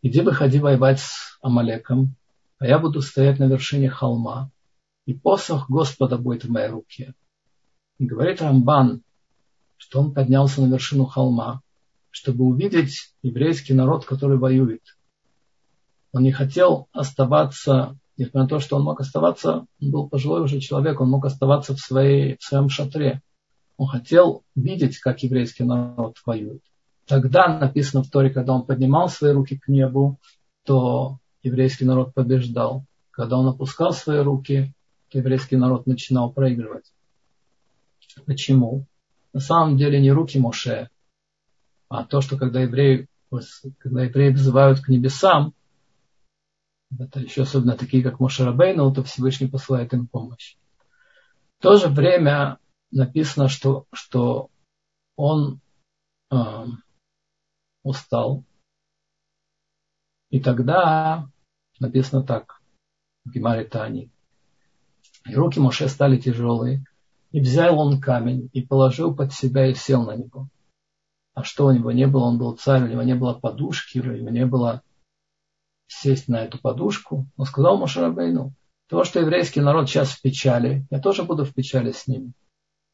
Иди 0.00 0.20
выходи 0.20 0.58
воевать 0.58 1.00
с 1.00 1.38
Амалеком, 1.42 2.14
а 2.58 2.66
я 2.66 2.78
буду 2.78 3.02
стоять 3.02 3.38
на 3.38 3.44
вершине 3.44 3.90
холма, 3.90 4.50
и 5.06 5.14
посох 5.14 5.68
Господа 5.68 6.18
будет 6.18 6.44
в 6.44 6.50
моей 6.50 6.68
руке. 6.68 7.14
И 7.98 8.06
говорит 8.06 8.40
Рамбан, 8.40 9.02
что 9.76 10.00
он 10.00 10.14
поднялся 10.14 10.60
на 10.60 10.72
вершину 10.72 11.04
холма, 11.04 11.62
чтобы 12.10 12.44
увидеть 12.44 13.12
еврейский 13.22 13.74
народ, 13.74 14.04
который 14.04 14.38
воюет. 14.38 14.82
Он 16.12 16.22
не 16.22 16.32
хотел 16.32 16.88
оставаться, 16.92 17.96
несмотря 18.18 18.42
на 18.42 18.48
то, 18.48 18.58
что 18.58 18.76
он 18.76 18.82
мог 18.82 19.00
оставаться, 19.00 19.66
он 19.80 19.90
был 19.90 20.08
пожилой 20.08 20.42
уже 20.42 20.60
человек, 20.60 21.00
он 21.00 21.08
мог 21.08 21.24
оставаться 21.24 21.74
в, 21.74 21.78
своей, 21.78 22.36
в 22.38 22.42
своем 22.42 22.68
шатре. 22.68 23.22
Он 23.76 23.86
хотел 23.86 24.42
видеть, 24.56 24.98
как 24.98 25.22
еврейский 25.22 25.62
народ 25.62 26.16
воюет. 26.26 26.60
Тогда 27.06 27.58
написано 27.58 28.02
в 28.02 28.10
Торе, 28.10 28.28
когда 28.28 28.52
он 28.52 28.66
поднимал 28.66 29.08
свои 29.08 29.32
руки 29.32 29.56
к 29.56 29.68
небу, 29.68 30.18
то 30.64 31.18
еврейский 31.42 31.84
народ 31.84 32.12
побеждал. 32.12 32.84
Когда 33.10 33.38
он 33.38 33.46
опускал 33.46 33.92
свои 33.92 34.18
руки, 34.18 34.74
то 35.10 35.18
еврейский 35.18 35.56
народ 35.56 35.86
начинал 35.86 36.30
проигрывать. 36.30 36.92
Почему? 38.26 38.84
На 39.32 39.40
самом 39.40 39.76
деле 39.78 40.00
не 40.00 40.10
руки 40.10 40.38
Моше, 40.38 40.90
а 41.88 42.04
то, 42.04 42.20
что 42.20 42.36
когда 42.36 42.62
евреи, 42.62 43.06
когда 43.78 44.04
евреи 44.04 44.30
взывают 44.30 44.80
к 44.80 44.88
небесам, 44.88 45.54
это 46.96 47.20
еще 47.20 47.42
особенно 47.42 47.76
такие, 47.76 48.02
как 48.02 48.20
Моше 48.20 48.44
Рабейну, 48.44 48.92
то 48.92 49.02
Всевышний 49.02 49.48
посылает 49.48 49.92
им 49.92 50.06
помощь. 50.06 50.56
В 51.58 51.62
то 51.62 51.76
же 51.76 51.88
время 51.88 52.58
написано, 52.90 53.48
что, 53.48 53.86
что 53.92 54.50
он 55.16 55.60
э, 56.30 56.36
устал. 57.82 58.44
И 60.30 60.40
тогда 60.40 61.28
написано 61.80 62.22
так 62.22 62.60
в 63.24 63.30
Гемаре 63.30 63.64
Тани. 63.64 64.10
И 65.26 65.34
руки 65.34 65.58
Моше 65.58 65.88
стали 65.88 66.18
тяжелые, 66.18 66.84
и 67.32 67.40
взял 67.40 67.78
он 67.78 68.00
камень 68.00 68.48
и 68.52 68.62
положил 68.62 69.14
под 69.14 69.32
себя 69.32 69.66
и 69.66 69.74
сел 69.74 70.04
на 70.04 70.16
него. 70.16 70.48
А 71.34 71.44
что 71.44 71.66
у 71.66 71.72
него 71.72 71.92
не 71.92 72.06
было? 72.06 72.24
Он 72.24 72.38
был 72.38 72.56
царь, 72.56 72.84
у 72.84 72.88
него 72.88 73.02
не 73.02 73.14
было 73.14 73.34
подушки, 73.34 73.98
у 73.98 74.04
него 74.04 74.30
не 74.30 74.46
было 74.46 74.82
сесть 75.88 76.28
на 76.28 76.44
эту 76.44 76.60
подушку. 76.60 77.26
Он 77.36 77.46
сказал 77.46 77.78
Мушарабейну, 77.78 78.54
то, 78.86 79.04
что 79.04 79.20
еврейский 79.20 79.60
народ 79.60 79.88
сейчас 79.88 80.12
в 80.12 80.22
печали, 80.22 80.86
я 80.90 81.00
тоже 81.00 81.24
буду 81.24 81.44
в 81.44 81.52
печали 81.52 81.92
с 81.92 82.06
ними. 82.06 82.32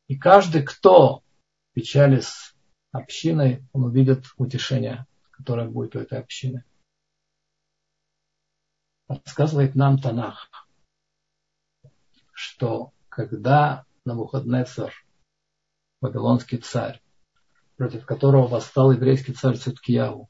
И 0.09 0.17
каждый, 0.17 0.63
кто 0.63 1.19
в 1.19 1.23
печали 1.75 2.21
с 2.21 2.55
общиной, 2.93 3.65
он 3.73 3.85
увидит 3.85 4.25
утешение, 4.37 5.07
которое 5.31 5.69
будет 5.69 5.97
у 5.97 6.01
этой 6.01 6.19
общины. 6.19 6.65
Рассказывает 9.07 9.75
нам 9.75 9.99
Танах, 9.99 10.49
что 12.33 12.93
когда 13.09 13.85
Навуходнецар, 14.05 14.93
вавилонский 16.01 16.59
царь, 16.59 17.03
против 17.77 18.05
которого 18.05 18.47
восстал 18.47 18.93
еврейский 18.93 19.33
царь 19.33 19.57
Циткияву. 19.57 20.29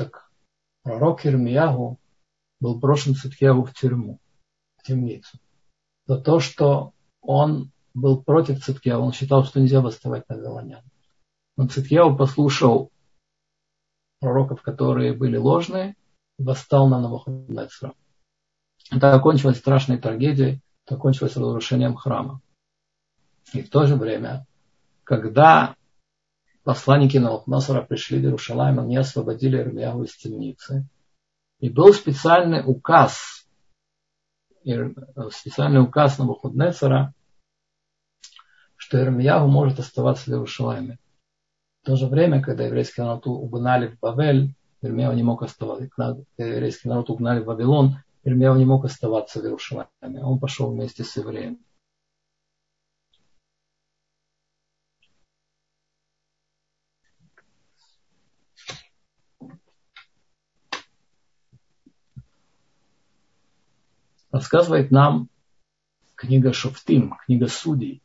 Так 0.00 0.30
пророк 0.82 1.26
Ирмиягу 1.26 2.00
был 2.58 2.78
брошен 2.78 3.14
Циткияву 3.14 3.64
в 3.64 3.74
тюрьму, 3.74 4.18
в 4.78 4.82
темницу, 4.82 5.38
за 6.06 6.18
то, 6.18 6.40
что 6.40 6.94
он 7.20 7.70
был 7.92 8.22
против 8.22 8.64
Циткияву, 8.64 9.04
он 9.04 9.12
считал, 9.12 9.44
что 9.44 9.60
нельзя 9.60 9.82
восставать 9.82 10.26
на 10.30 10.36
вавилонян. 10.36 10.82
Но 11.58 11.68
Циткияву 11.68 12.16
послушал 12.16 12.90
пророков, 14.20 14.62
которые 14.62 15.12
были 15.12 15.36
ложные, 15.36 15.96
и 16.38 16.44
восстал 16.44 16.88
на 16.88 16.98
Навуходнецара. 16.98 17.92
Это 18.90 19.12
окончилось 19.12 19.58
страшной 19.58 19.98
трагедией, 19.98 20.62
это 20.86 20.94
окончилось 20.94 21.36
разрушением 21.36 21.94
храма. 21.94 22.40
И 23.52 23.60
в 23.60 23.68
то 23.68 23.86
же 23.86 23.96
время, 23.96 24.46
когда 25.04 25.76
посланники 26.70 27.16
Навуходоносора 27.16 27.82
пришли 27.82 28.20
в 28.20 28.22
Иерушалаим, 28.22 28.78
они 28.78 28.96
освободили 28.96 29.58
Ирмиягу 29.58 30.04
из 30.04 30.14
темницы. 30.14 30.86
И 31.58 31.68
был 31.68 31.92
специальный 31.92 32.62
указ, 32.64 33.44
специальный 34.62 35.82
указ 35.82 36.18
Навуходоносора, 36.18 37.12
что 38.76 39.02
Ирмиягу 39.02 39.48
может 39.48 39.80
оставаться 39.80 40.26
в 40.26 40.28
Иерушалайме. 40.28 41.00
В 41.82 41.86
то 41.86 41.96
же 41.96 42.06
время, 42.06 42.40
когда 42.40 42.66
еврейский 42.66 43.00
народ 43.00 43.26
угнали 43.26 43.88
в 43.88 43.98
Бавель, 43.98 44.54
Ирмиягу 44.80 45.16
не 45.16 45.24
мог 45.24 45.42
оставаться. 45.42 45.88
Когда 45.88 46.22
еврейский 46.38 46.88
народ 46.88 47.10
угнали 47.10 47.40
в 47.40 47.46
Вавилон, 47.46 47.96
Ирмияу 48.22 48.54
не 48.56 48.64
мог 48.64 48.84
оставаться 48.84 49.40
в 49.40 49.42
Иерушалайме. 49.42 50.22
Он 50.22 50.38
пошел 50.38 50.70
вместе 50.70 51.02
с 51.02 51.16
евреем. 51.16 51.58
Рассказывает 64.30 64.92
нам 64.92 65.28
книга 66.14 66.52
Шофтим, 66.52 67.16
книга 67.24 67.48
Судей, 67.48 68.00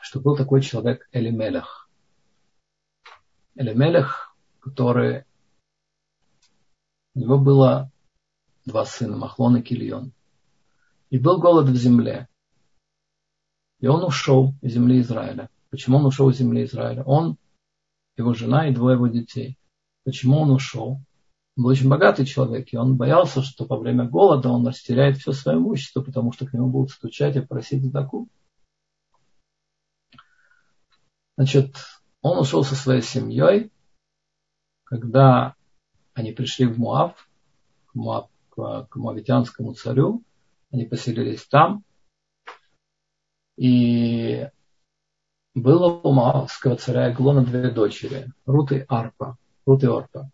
что 0.00 0.20
был 0.20 0.36
такой 0.36 0.60
человек 0.60 1.08
Элимелех. 1.12 1.88
Элимелех, 3.54 4.36
который 4.58 5.24
у 7.14 7.20
него 7.20 7.38
было 7.38 7.92
два 8.64 8.84
сына, 8.84 9.16
Махлон 9.16 9.58
и 9.58 9.62
Кильон. 9.62 10.12
И 11.10 11.18
был 11.18 11.40
голод 11.40 11.68
в 11.68 11.76
земле. 11.76 12.28
И 13.78 13.86
он 13.86 14.02
ушел 14.02 14.54
из 14.62 14.72
земли 14.72 15.00
Израиля. 15.00 15.48
Почему 15.70 15.98
он 15.98 16.06
ушел 16.06 16.28
из 16.30 16.38
земли 16.38 16.64
Израиля? 16.64 17.04
Он, 17.04 17.36
его 18.16 18.34
жена 18.34 18.68
и 18.68 18.74
двое 18.74 18.96
его 18.96 19.06
детей. 19.06 19.58
Почему 20.02 20.40
он 20.40 20.50
ушел? 20.50 20.98
Он 21.56 21.64
был 21.64 21.70
очень 21.70 21.88
богатый 21.88 22.26
человек, 22.26 22.72
и 22.72 22.76
он 22.76 22.96
боялся, 22.96 23.42
что 23.42 23.64
во 23.64 23.78
время 23.78 24.08
голода 24.08 24.48
он 24.48 24.66
растеряет 24.66 25.18
все 25.18 25.32
свое 25.32 25.58
имущество, 25.58 26.02
потому 26.02 26.32
что 26.32 26.46
к 26.46 26.52
нему 26.52 26.68
будут 26.68 26.90
стучать 26.90 27.36
и 27.36 27.40
просить 27.40 27.82
задаку. 27.82 28.28
Значит, 31.36 31.76
он 32.22 32.38
ушел 32.38 32.64
со 32.64 32.74
своей 32.74 33.02
семьей, 33.02 33.70
когда 34.84 35.54
они 36.12 36.32
пришли 36.32 36.66
в 36.66 36.78
Муав, 36.78 37.28
Муав 37.92 38.30
к, 38.50 38.86
к 38.88 38.96
Моавитянскому 38.96 39.74
царю. 39.74 40.22
Они 40.72 40.86
поселились 40.86 41.44
там. 41.46 41.84
И 43.56 44.48
было 45.54 46.00
у 46.00 46.12
Моавского 46.12 46.76
царя 46.76 47.12
Эглона 47.12 47.44
две 47.44 47.70
дочери, 47.70 48.32
Рут 48.44 48.72
и 48.72 48.84
Арпа, 48.88 49.36
Рут 49.66 49.84
и 49.84 49.86
Орпа. 49.86 50.30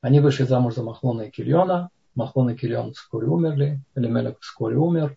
Они 0.00 0.20
вышли 0.20 0.44
замуж 0.44 0.74
за 0.74 0.82
Махлона 0.82 1.22
и 1.22 1.30
Кильона. 1.30 1.90
Махлон 2.14 2.50
и 2.50 2.56
Кильон 2.56 2.92
вскоре 2.92 3.26
умерли, 3.26 3.82
Элемелек 3.94 4.40
вскоре 4.40 4.76
умер. 4.76 5.16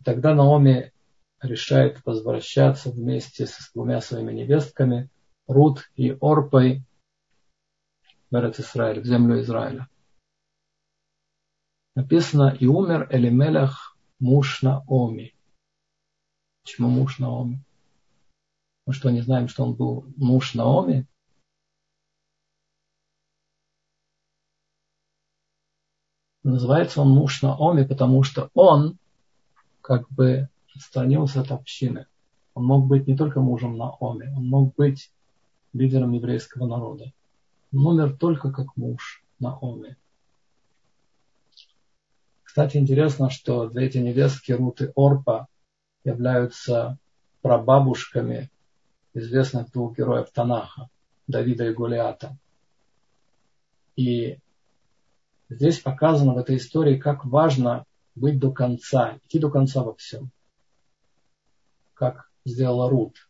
И 0.00 0.04
тогда 0.04 0.34
Наоми 0.34 0.92
решает 1.40 2.04
возвращаться 2.04 2.90
вместе 2.90 3.46
с 3.46 3.70
двумя 3.72 4.00
своими 4.00 4.32
невестками, 4.32 5.08
Рут 5.46 5.90
и 5.94 6.16
Орпой, 6.20 6.82
в 8.30 8.34
Израиль, 8.34 9.00
в 9.00 9.06
землю 9.06 9.40
Израиля 9.40 9.88
написано 11.98 12.56
«И 12.60 12.66
умер 12.66 13.08
Элимелех 13.10 13.96
муж 14.20 14.62
Наоми». 14.62 15.34
Почему 16.62 16.88
муж 16.88 17.18
Наоми? 17.18 17.64
Мы 18.86 18.92
что, 18.92 19.10
не 19.10 19.20
знаем, 19.20 19.48
что 19.48 19.64
он 19.64 19.74
был 19.74 20.06
муж 20.16 20.54
Наоми? 20.54 21.08
Называется 26.48 27.02
он 27.02 27.10
муж 27.10 27.42
Наоми, 27.42 27.84
потому 27.84 28.22
что 28.22 28.48
он 28.54 28.96
как 29.82 30.08
бы 30.10 30.48
отстранился 30.74 31.42
от 31.42 31.52
общины. 31.52 32.06
Он 32.54 32.64
мог 32.64 32.86
быть 32.86 33.06
не 33.06 33.14
только 33.18 33.40
мужем 33.40 33.76
Наоми, 33.76 34.32
он 34.34 34.48
мог 34.48 34.74
быть 34.74 35.12
лидером 35.74 36.12
еврейского 36.12 36.66
народа. 36.66 37.12
Он 37.70 37.86
умер 37.86 38.16
только 38.16 38.50
как 38.50 38.74
муж 38.78 39.22
Наоми. 39.38 39.98
Кстати, 42.42 42.78
интересно, 42.78 43.28
что 43.28 43.68
две 43.68 43.84
эти 43.84 43.98
невестки 43.98 44.52
Рут 44.52 44.80
и 44.80 44.90
Орпа 44.96 45.48
являются 46.02 46.96
прабабушками 47.42 48.50
известных 49.12 49.70
двух 49.70 49.98
героев 49.98 50.30
Танаха, 50.32 50.88
Давида 51.26 51.66
и 51.66 51.74
Гулиата. 51.74 52.38
И 53.96 54.38
здесь 55.48 55.80
показано 55.80 56.34
в 56.34 56.38
этой 56.38 56.56
истории, 56.56 56.96
как 56.96 57.24
важно 57.24 57.84
быть 58.14 58.38
до 58.38 58.52
конца, 58.52 59.18
идти 59.24 59.38
до 59.38 59.50
конца 59.50 59.82
во 59.82 59.94
всем. 59.94 60.30
Как 61.94 62.30
сделала 62.44 62.88
Рут. 62.88 63.28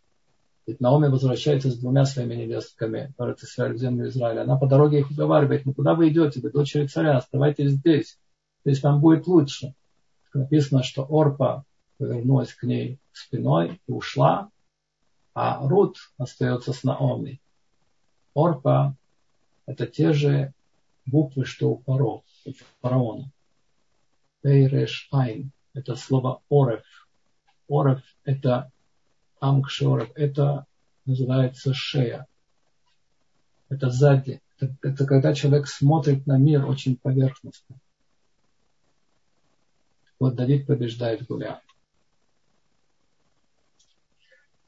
Ведь 0.66 0.80
Наоми 0.80 1.06
возвращается 1.06 1.70
с 1.70 1.78
двумя 1.78 2.04
своими 2.04 2.34
невестками 2.34 3.14
в 3.16 3.76
землю 3.78 4.08
Израиля. 4.08 4.42
Она 4.42 4.58
по 4.58 4.66
дороге 4.66 5.00
их 5.00 5.10
уговаривает, 5.10 5.64
ну 5.64 5.72
куда 5.72 5.94
вы 5.94 6.10
идете, 6.10 6.40
вы 6.40 6.50
дочери 6.50 6.86
царя, 6.86 7.16
оставайтесь 7.16 7.70
здесь. 7.70 8.18
Здесь 8.64 8.82
вам 8.82 9.00
будет 9.00 9.26
лучше. 9.26 9.74
Написано, 10.34 10.82
что 10.82 11.06
Орпа 11.08 11.64
повернулась 11.96 12.52
к 12.52 12.64
ней 12.64 13.00
спиной 13.12 13.80
и 13.86 13.92
ушла, 13.92 14.50
а 15.34 15.66
Рут 15.66 15.96
остается 16.18 16.72
с 16.72 16.84
Наоми. 16.84 17.40
Орпа– 18.34 18.94
это 19.66 19.86
те 19.86 20.12
же 20.12 20.52
буквы, 21.08 21.44
что 21.44 21.70
у 21.70 21.78
Паро, 21.78 22.22
у 22.44 22.52
фараона. 22.80 23.30
Пейреш 24.42 25.08
Айн– 25.10 25.50
это 25.74 25.96
слово 25.96 26.42
Орев. 26.48 26.84
Орев– 27.68 28.02
это 28.24 28.70
Амкшорев– 29.40 30.10
это 30.14 30.66
называется 31.04 31.74
шея. 31.74 32.26
Это 33.68 33.90
сзади. 33.90 34.40
Это, 34.58 34.76
это 34.82 35.06
когда 35.06 35.34
человек 35.34 35.66
смотрит 35.66 36.26
на 36.26 36.38
мир 36.38 36.66
очень 36.66 36.96
поверхностно. 36.96 37.78
Вот 40.18 40.34
Давид 40.34 40.66
побеждает 40.66 41.26
Гулиат. 41.26 41.62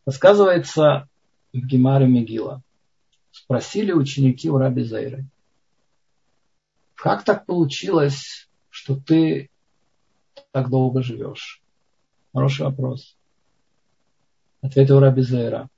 Рассказывается 0.07 1.09
в 1.53 1.59
Гемаре 1.59 2.07
Мегила. 2.07 2.62
Спросили 3.33 3.92
ученики 3.92 4.48
у 4.48 4.59
Раби 4.59 4.83
Зайры. 4.83 5.26
Как 7.00 7.24
так 7.24 7.46
получилось, 7.46 8.50
что 8.68 8.94
ты 8.94 9.48
так 10.50 10.68
долго 10.68 11.02
живешь? 11.02 11.62
Хороший 12.34 12.66
вопрос. 12.66 13.16
Ответил 14.60 15.00
Раби 15.00 15.22
Зайра. 15.22 15.70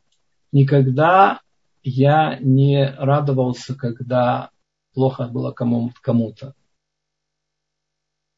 Никогда 0.50 1.40
я 1.84 2.40
не 2.40 2.90
радовался, 2.98 3.76
когда 3.76 4.50
плохо 4.94 5.28
было 5.28 5.52
кому-то. 5.52 6.56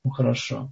Ну 0.04 0.10
хорошо. 0.10 0.70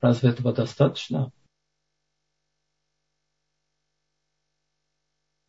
Разве 0.00 0.30
этого 0.30 0.54
достаточно? 0.54 1.30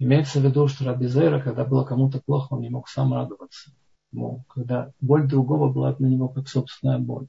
Имеется 0.03 0.41
в 0.41 0.43
виду, 0.43 0.67
что 0.67 0.83
Рабизера, 0.83 1.39
когда 1.39 1.63
было 1.63 1.85
кому-то 1.85 2.19
плохо, 2.19 2.55
он 2.55 2.59
не 2.59 2.69
мог 2.69 2.89
сам 2.89 3.13
радоваться. 3.13 3.71
Ему, 4.11 4.43
когда 4.49 4.91
боль 4.99 5.29
другого 5.29 5.71
была 5.71 5.93
для 5.93 6.09
него 6.09 6.27
как 6.27 6.49
собственная 6.49 6.99
боль. 6.99 7.27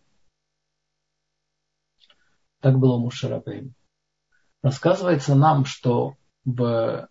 Так 2.58 2.76
было 2.80 2.96
у 2.96 2.98
Мушарабейм. 2.98 3.76
Рассказывается 4.60 5.36
нам, 5.36 5.66
что 5.66 6.16
в... 6.44 7.08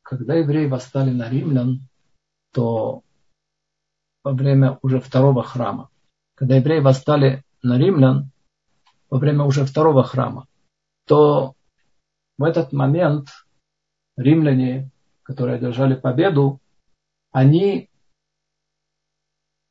когда 0.00 0.36
евреи 0.36 0.64
восстали 0.64 1.10
на 1.10 1.28
римлян, 1.28 1.86
то 2.54 3.02
во 4.24 4.32
время 4.32 4.78
уже 4.80 4.98
второго 4.98 5.42
храма, 5.42 5.90
когда 6.36 6.56
евреи 6.56 6.80
восстали 6.80 7.44
на 7.62 7.76
римлян, 7.76 8.30
во 9.10 9.18
время 9.18 9.44
уже 9.44 9.66
второго 9.66 10.04
храма, 10.04 10.46
то 11.06 11.54
в 12.38 12.44
этот 12.44 12.72
момент 12.72 13.28
римляне, 14.18 14.90
которые 15.22 15.56
одержали 15.56 15.94
победу, 15.94 16.60
они 17.30 17.88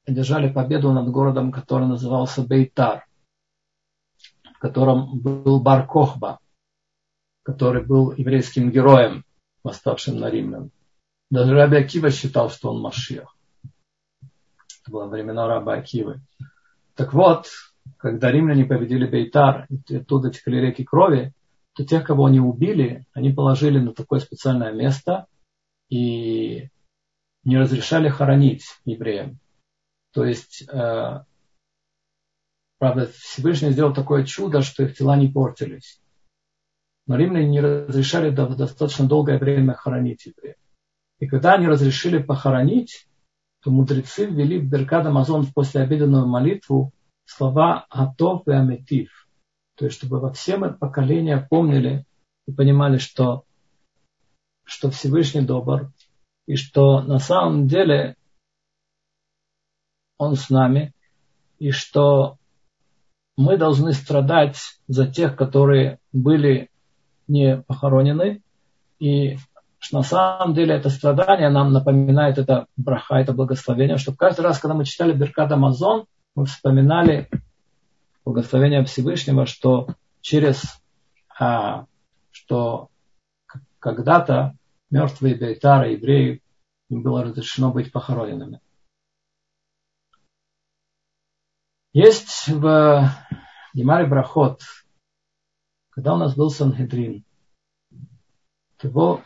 одержали 0.05 0.51
победу 0.51 0.91
над 0.93 1.09
городом, 1.09 1.51
который 1.51 1.87
назывался 1.87 2.41
Бейтар, 2.41 3.05
в 4.55 4.59
котором 4.59 5.19
был 5.19 5.61
Бар 5.61 5.85
Кохба, 5.85 6.39
который 7.43 7.85
был 7.85 8.13
еврейским 8.13 8.71
героем, 8.71 9.23
восставшим 9.63 10.17
на 10.17 10.29
римлян. 10.29 10.71
Даже 11.29 11.53
Раби 11.53 11.77
Акива 11.77 12.09
считал, 12.09 12.49
что 12.49 12.71
он 12.71 12.81
Машиах. 12.81 13.35
Это 14.81 14.91
было 14.91 15.07
времена 15.07 15.45
раба 15.45 15.73
Акивы. 15.73 16.21
Так 16.95 17.13
вот, 17.13 17.47
когда 17.97 18.31
римляне 18.31 18.63
победили 18.63 19.05
Бейтар, 19.05 19.67
и 19.89 19.97
оттуда 19.97 20.31
текли 20.31 20.61
реки 20.61 20.85
крови, 20.85 21.33
то 21.77 21.85
тех, 21.85 22.03
кого 22.03 22.25
они 22.25 22.39
убили, 22.39 23.05
они 23.13 23.31
положили 23.31 23.77
на 23.77 23.93
такое 23.93 24.19
специальное 24.19 24.73
место 24.73 25.27
и 25.89 26.69
не 27.43 27.57
разрешали 27.57 28.09
хоронить 28.09 28.65
евреям. 28.83 29.39
То 30.11 30.25
есть, 30.25 30.63
э, 30.67 31.23
правда, 32.79 33.11
Всевышний 33.13 33.69
сделал 33.69 33.93
такое 33.93 34.25
чудо, 34.25 34.63
что 34.63 34.83
их 34.83 34.97
тела 34.97 35.15
не 35.17 35.27
портились. 35.27 36.01
Но 37.05 37.15
римляне 37.15 37.47
не 37.47 37.61
разрешали 37.61 38.31
достаточно 38.31 39.07
долгое 39.07 39.37
время 39.37 39.75
хоронить 39.75 40.25
евреев. 40.25 40.57
И 41.19 41.27
когда 41.27 41.53
они 41.53 41.67
разрешили 41.67 42.17
похоронить, 42.17 43.07
то 43.61 43.69
мудрецы 43.69 44.25
ввели 44.25 44.57
в 44.57 44.67
Беркад 44.67 45.05
Амазон 45.05 45.43
в 45.43 45.53
послеобеденную 45.53 46.25
молитву 46.25 46.91
слова 47.25 47.85
«Атов» 47.91 48.47
и 48.47 48.51
«Аметив». 48.51 49.26
То 49.77 49.85
есть, 49.85 49.97
чтобы 49.97 50.19
во 50.19 50.33
все 50.33 50.57
поколения 50.57 51.45
помнили 51.49 52.03
и 52.47 52.51
понимали, 52.51 52.97
что, 52.97 53.43
что 54.63 54.89
Всевышний 54.89 55.41
добр, 55.41 55.91
и 56.47 56.55
что 56.55 57.01
на 57.01 57.19
самом 57.19 57.67
деле 57.67 58.15
Он 60.17 60.35
с 60.35 60.49
нами, 60.49 60.93
и 61.59 61.69
что 61.69 62.37
мы 63.37 63.57
должны 63.57 63.93
страдать 63.93 64.57
за 64.87 65.05
тех, 65.05 65.35
которые 65.35 65.99
были 66.11 66.69
не 67.27 67.61
похоронены, 67.61 68.41
и 68.97 69.37
что 69.77 69.97
на 69.97 70.03
самом 70.03 70.55
деле 70.55 70.73
это 70.73 70.89
страдание 70.89 71.49
нам 71.49 71.71
напоминает 71.71 72.39
это 72.39 72.65
браха, 72.77 73.17
это 73.17 73.31
благословение, 73.31 73.97
что 73.97 74.15
каждый 74.15 74.41
раз, 74.41 74.57
когда 74.57 74.73
мы 74.73 74.85
читали 74.85 75.13
Беркат 75.13 75.51
Амазон, 75.51 76.07
мы 76.33 76.45
вспоминали 76.45 77.29
благословение 78.27 78.83
Всевышнего, 78.83 79.45
что 79.45 79.87
через 80.19 80.61
а, 81.39 81.85
что 82.31 82.89
когда-то 83.79 84.57
мертвые 84.89 85.35
бейтары, 85.35 85.93
евреи, 85.93 86.41
им 86.89 87.03
было 87.03 87.23
разрешено 87.23 87.71
быть 87.71 87.91
похороненными. 87.91 88.59
Есть 91.93 92.49
в 92.49 93.09
Гемаре 93.73 94.07
Брахот, 94.07 94.61
когда 95.89 96.13
у 96.13 96.17
нас 96.17 96.35
был 96.35 96.49
Сангедрин, 96.49 97.23
его 98.83 99.21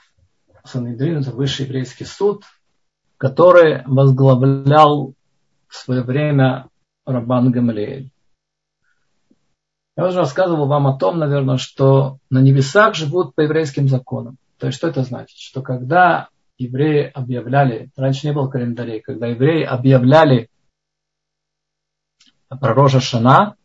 Сангедрин 0.63 1.17
это 1.17 1.31
высший 1.31 1.65
еврейский 1.65 2.05
суд, 2.05 2.43
который 3.17 3.83
возглавлял 3.85 5.15
в 5.67 5.75
свое 5.75 6.03
время 6.03 6.69
Рабан 7.05 7.51
Гамлеэль. 7.51 8.11
Я 9.97 10.07
уже 10.07 10.19
рассказывал 10.19 10.67
вам 10.67 10.87
о 10.87 10.97
том, 10.97 11.19
наверное, 11.19 11.57
что 11.57 12.17
на 12.29 12.39
небесах 12.39 12.95
живут 12.95 13.35
по 13.35 13.41
еврейским 13.41 13.87
законам. 13.87 14.37
То 14.57 14.67
есть 14.67 14.77
что 14.77 14.87
это 14.87 15.03
значит? 15.03 15.37
Что 15.37 15.61
когда 15.61 16.29
евреи 16.57 17.11
объявляли, 17.13 17.89
раньше 17.95 18.27
не 18.27 18.33
было 18.33 18.47
календарей, 18.47 19.01
когда 19.01 19.27
евреи 19.27 19.63
объявляли 19.63 20.49
про 22.47 22.73
Рожа 22.73 22.99
Шана, 22.99 23.55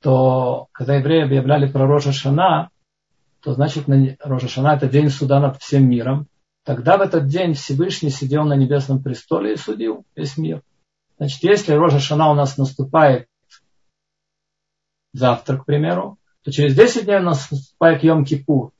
то 0.00 0.68
когда 0.72 0.96
евреи 0.96 1.24
объявляли 1.24 1.70
про 1.70 1.86
Рожа 1.86 2.12
Шана, 2.12 2.70
то 3.42 3.52
значит 3.52 3.88
на 3.88 4.16
Рожа 4.20 4.48
Шана 4.48 4.74
это 4.76 4.88
день 4.88 5.10
суда 5.10 5.40
над 5.40 5.60
всем 5.60 5.88
миром. 5.88 6.28
Тогда 6.64 6.96
в 6.96 7.00
этот 7.00 7.26
день 7.26 7.54
Всевышний 7.54 8.10
сидел 8.10 8.44
на 8.44 8.54
небесном 8.54 9.02
престоле 9.02 9.54
и 9.54 9.56
судил 9.56 10.04
весь 10.14 10.36
мир. 10.36 10.62
Значит, 11.18 11.42
если 11.42 11.72
Рожа 11.72 12.00
Шана 12.00 12.30
у 12.30 12.34
нас 12.34 12.56
наступает 12.56 13.26
завтра, 15.12 15.58
к 15.58 15.66
примеру, 15.66 16.18
то 16.42 16.52
через 16.52 16.74
10 16.74 17.04
дней 17.04 17.18
у 17.18 17.22
нас 17.22 17.50
наступает 17.50 18.02
Йом-Кипур. 18.02 18.70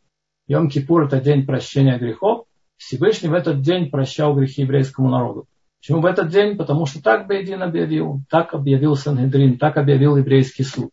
Йом-Кипур– 0.49 1.05
это 1.07 1.21
день 1.21 1.47
прощения 1.47 1.99
грехов. 1.99 2.47
Всевышний 2.77 3.29
в 3.29 3.35
этот 3.35 3.61
день 3.61 3.91
прощал 3.91 4.35
грехи 4.35 4.63
еврейскому 4.63 5.11
народу. 5.11 5.47
Почему 5.81 6.01
в 6.01 6.07
этот 6.07 6.29
день? 6.29 6.57
Потому 6.57 6.87
что 6.87 7.03
так 7.03 7.27
Бейдин 7.27 7.63
объявил, 7.63 8.21
так 8.29 8.55
объявил 8.55 8.97
Сангедрин, 8.97 9.59
так 9.59 9.77
объявил 9.77 10.17
еврейский 10.17 10.63
суд. 10.63 10.93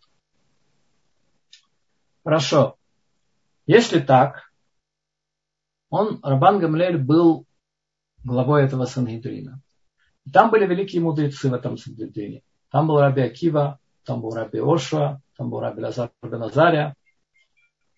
Хорошо. 2.24 2.76
Если 3.66 4.00
так, 4.00 4.52
он, 5.90 6.20
Рабан 6.22 6.60
Гамлель, 6.60 6.98
был 6.98 7.46
главой 8.24 8.64
этого 8.64 8.86
Сангедрина. 8.86 9.62
И 10.26 10.32
там 10.32 10.52
были 10.52 10.66
великие 10.66 11.02
мудрецы 11.02 11.50
в 11.50 11.54
этом 11.54 11.78
соблюдении. 11.78 12.44
Там 12.70 12.88
был 12.88 13.00
Раби 13.00 13.22
Акива, 13.22 13.80
там 14.08 14.22
был 14.22 14.34
Раби 14.34 14.62
Ошва, 14.62 15.22
там 15.38 15.50
был 15.50 15.60
Раби 15.60 15.82
Лазар 15.82 16.12
Беназаря. 16.24 16.96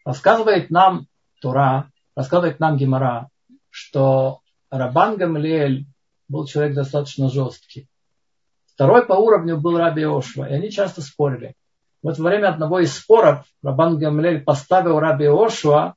Рассказывает 0.03 0.71
нам 0.71 1.05
Тура, 1.39 1.91
рассказывает 2.15 2.59
нам 2.59 2.77
Гемора, 2.77 3.29
что 3.69 4.39
Рабан 4.71 5.17
Гамлиэль 5.17 5.85
был 6.27 6.45
человек 6.47 6.73
достаточно 6.73 7.29
жесткий. 7.29 7.87
Второй 8.65 9.05
по 9.05 9.13
уровню 9.13 9.59
был 9.59 9.77
Раби 9.77 10.03
Ошва, 10.03 10.49
и 10.49 10.53
они 10.53 10.71
часто 10.71 11.01
спорили. 11.01 11.53
Вот 12.01 12.17
во 12.17 12.29
время 12.29 12.49
одного 12.49 12.79
из 12.79 12.97
споров 12.97 13.45
Рабан 13.61 13.99
Гамлель 13.99 14.43
поставил 14.43 14.99
Раби 14.99 15.27
Ошва 15.27 15.95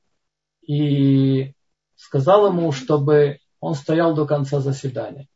и 0.61 1.53
сказал 1.95 2.47
ему, 2.47 2.71
чтобы 2.71 3.39
он 3.59 3.73
стоял 3.73 4.13
до 4.13 4.27
конца 4.27 4.59
заседания. 4.59 5.27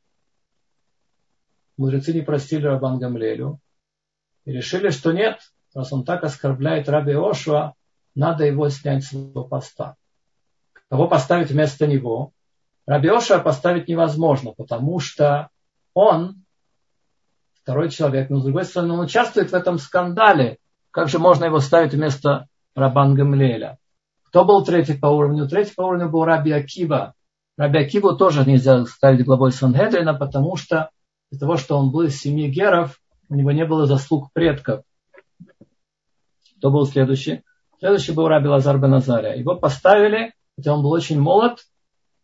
Мудрецы 1.78 2.14
не 2.14 2.22
простили 2.22 2.68
Рабан 2.68 3.00
Гамлелю 3.00 3.60
и 4.48 4.54
решили, 4.54 4.92
что 4.92 5.12
нет, 5.12 5.40
раз 5.76 5.92
он 5.92 6.06
так 6.06 6.24
оскорбляет 6.24 6.88
Раби 6.88 7.14
Ошва, 7.14 7.74
надо 8.16 8.46
его 8.46 8.70
снять 8.70 9.04
с 9.04 9.12
его 9.12 9.44
поста. 9.44 9.96
Кого 10.90 11.10
поставить 11.10 11.52
вместо 11.52 11.86
него? 11.86 12.32
Раби 12.86 13.10
Ошва 13.10 13.40
поставить 13.40 13.90
невозможно, 13.90 14.54
потому 14.54 15.00
что 15.00 15.50
он 15.94 16.46
второй 17.62 17.90
человек, 17.90 18.30
но 18.30 18.40
с 18.40 18.46
другой 18.46 18.64
стороны 18.64 18.94
он 18.94 19.02
участвует 19.02 19.52
в 19.52 19.54
этом 19.54 19.78
скандале. 19.78 20.60
Как 20.92 21.10
же 21.10 21.20
можно 21.20 21.44
его 21.44 21.60
ставить 21.60 21.94
вместо 21.94 22.48
Рабан 22.74 23.16
Гамлеля? 23.16 23.78
Кто 24.28 24.46
был 24.46 24.64
третий 24.64 24.94
по 24.94 25.08
уровню? 25.08 25.50
Третий 25.50 25.74
по 25.76 25.82
уровню 25.82 26.10
был 26.10 26.24
Раби 26.24 26.54
Акива. 26.54 27.16
Раби 27.58 27.80
Акиву 27.80 28.16
тоже 28.16 28.46
нельзя 28.46 28.86
ставить 28.86 29.26
главой 29.26 29.52
Сангедрина, 29.52 30.14
потому 30.14 30.56
что 30.56 30.90
из-за 31.32 31.42
того, 31.42 31.58
что 31.58 31.78
он 31.78 31.92
был 31.92 32.04
из 32.04 32.18
семьи 32.18 32.48
геров, 32.48 32.98
у 33.30 33.36
него 33.36 33.52
не 33.52 33.66
было 33.66 33.86
заслуг 33.86 34.32
предков. 34.34 34.84
Кто 36.58 36.72
был 36.72 36.86
следующий? 36.86 37.44
Следующий 37.80 38.14
был 38.14 38.28
Раби 38.28 38.48
Лазар 38.48 38.80
Беназария. 38.80 39.36
Его 39.36 39.56
поставили, 39.56 40.34
хотя 40.56 40.74
он 40.74 40.82
был 40.82 40.92
очень 40.92 41.20
молод, 41.20 41.60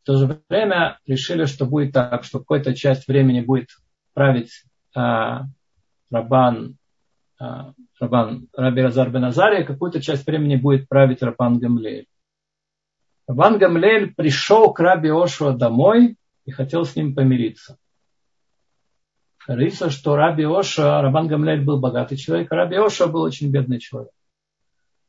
в 0.04 0.06
то 0.06 0.18
же 0.18 0.42
время 0.50 1.00
решили, 1.06 1.46
что 1.46 1.66
будет 1.66 1.94
так, 1.94 2.24
что 2.24 2.40
какая-то 2.40 2.74
часть 2.74 3.08
времени 3.08 3.42
будет 3.42 3.70
править 4.14 4.64
а, 4.96 5.44
Рабан, 6.12 6.78
а, 7.40 7.74
Рабан 8.00 8.48
Раби 8.54 8.84
Лазар 8.84 9.10
Беназария, 9.10 9.64
какую-то 9.64 10.02
часть 10.02 10.26
времени 10.26 10.56
будет 10.56 10.90
править 10.90 11.22
Рабан 11.22 11.60
Гамлеэль. 11.60 12.08
Рабан 13.28 13.58
Гамлеэль 13.58 14.14
пришел 14.14 14.74
к 14.74 14.80
Раби 14.80 15.10
Ошуа 15.10 15.54
домой 15.54 16.18
и 16.46 16.52
хотел 16.52 16.84
с 16.84 16.96
ним 16.96 17.16
помириться. 17.16 17.78
Говорится, 19.46 19.90
что 19.90 20.16
Раби 20.16 20.46
Оша, 20.46 21.02
Рабан 21.02 21.28
Гамлель 21.28 21.64
был 21.64 21.80
богатый 21.80 22.16
человек, 22.16 22.52
а 22.52 22.56
Раби 22.56 22.78
Оша 22.78 23.08
был 23.08 23.22
очень 23.22 23.52
бедный 23.52 23.80
человек. 23.80 24.14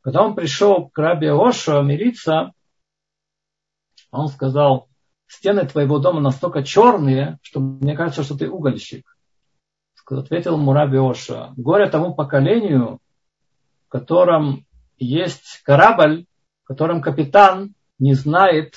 Когда 0.01 0.23
он 0.23 0.35
пришел 0.35 0.89
к 0.89 0.99
Раби 0.99 1.29
Оша 1.29 1.81
мириться, 1.83 2.53
он 4.11 4.29
сказал, 4.29 4.89
стены 5.29 5.67
твоего 5.67 5.99
дома 5.99 6.21
настолько 6.21 6.65
черные, 6.65 7.39
что 7.43 7.61
мне 7.61 7.97
кажется, 7.97 8.25
что 8.25 8.37
ты 8.37 8.51
угольщик. 8.51 9.07
Ответил 10.07 10.59
ему 10.59 10.73
Раби 10.73 10.99
Оша, 10.99 11.55
горе 11.57 11.89
тому 11.89 12.15
поколению, 12.15 12.99
в 13.87 13.89
котором 13.89 14.67
есть 14.99 15.63
корабль, 15.65 16.27
в 16.65 16.67
котором 16.67 17.01
капитан 17.01 17.75
не 17.99 18.15
знает, 18.15 18.75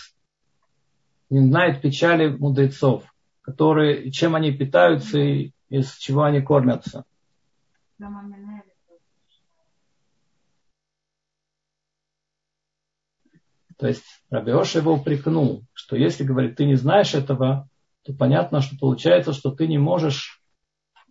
не 1.29 1.39
знает 1.39 1.81
печали 1.81 2.29
мудрецов 2.29 3.03
которые, 3.47 4.11
чем 4.11 4.35
они 4.35 4.51
питаются 4.51 5.19
и 5.19 5.51
из 5.69 5.95
чего 5.95 6.23
они 6.23 6.41
кормятся. 6.41 7.05
То 13.77 13.87
есть 13.87 14.03
Рабиоша 14.29 14.79
его 14.79 14.95
упрекнул, 14.95 15.63
что 15.71 15.95
если, 15.95 16.25
говорит, 16.25 16.57
ты 16.57 16.65
не 16.65 16.75
знаешь 16.75 17.13
этого, 17.13 17.69
то 18.03 18.13
понятно, 18.13 18.59
что 18.59 18.75
получается, 18.77 19.31
что 19.31 19.51
ты 19.51 19.67
не 19.67 19.77
можешь 19.77 20.41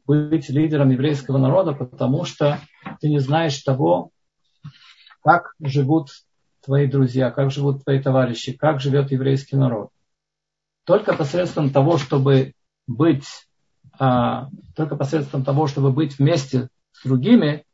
быть 0.04 0.50
лидером 0.50 0.90
еврейского 0.90 1.38
народа, 1.38 1.72
потому 1.72 2.26
что 2.26 2.60
ты 3.00 3.08
не 3.08 3.18
знаешь 3.18 3.62
того, 3.62 4.10
как 5.22 5.54
живут 5.58 6.10
твои 6.62 6.86
друзья, 6.86 7.30
как 7.30 7.50
живут 7.50 7.82
твои 7.84 8.02
товарищи, 8.02 8.52
как 8.52 8.80
живет 8.80 9.10
еврейский 9.10 9.56
народ 9.56 9.90
только 10.86 11.14
посредством 11.14 11.70
того, 11.70 11.98
чтобы 11.98 12.54
быть, 12.86 13.26
а, 13.98 14.48
только 14.76 14.94
посредством 14.96 15.44
того, 15.44 15.66
чтобы 15.66 15.90
быть 15.90 16.18
вместе 16.18 16.68
с 16.92 17.02
другими, 17.04 17.64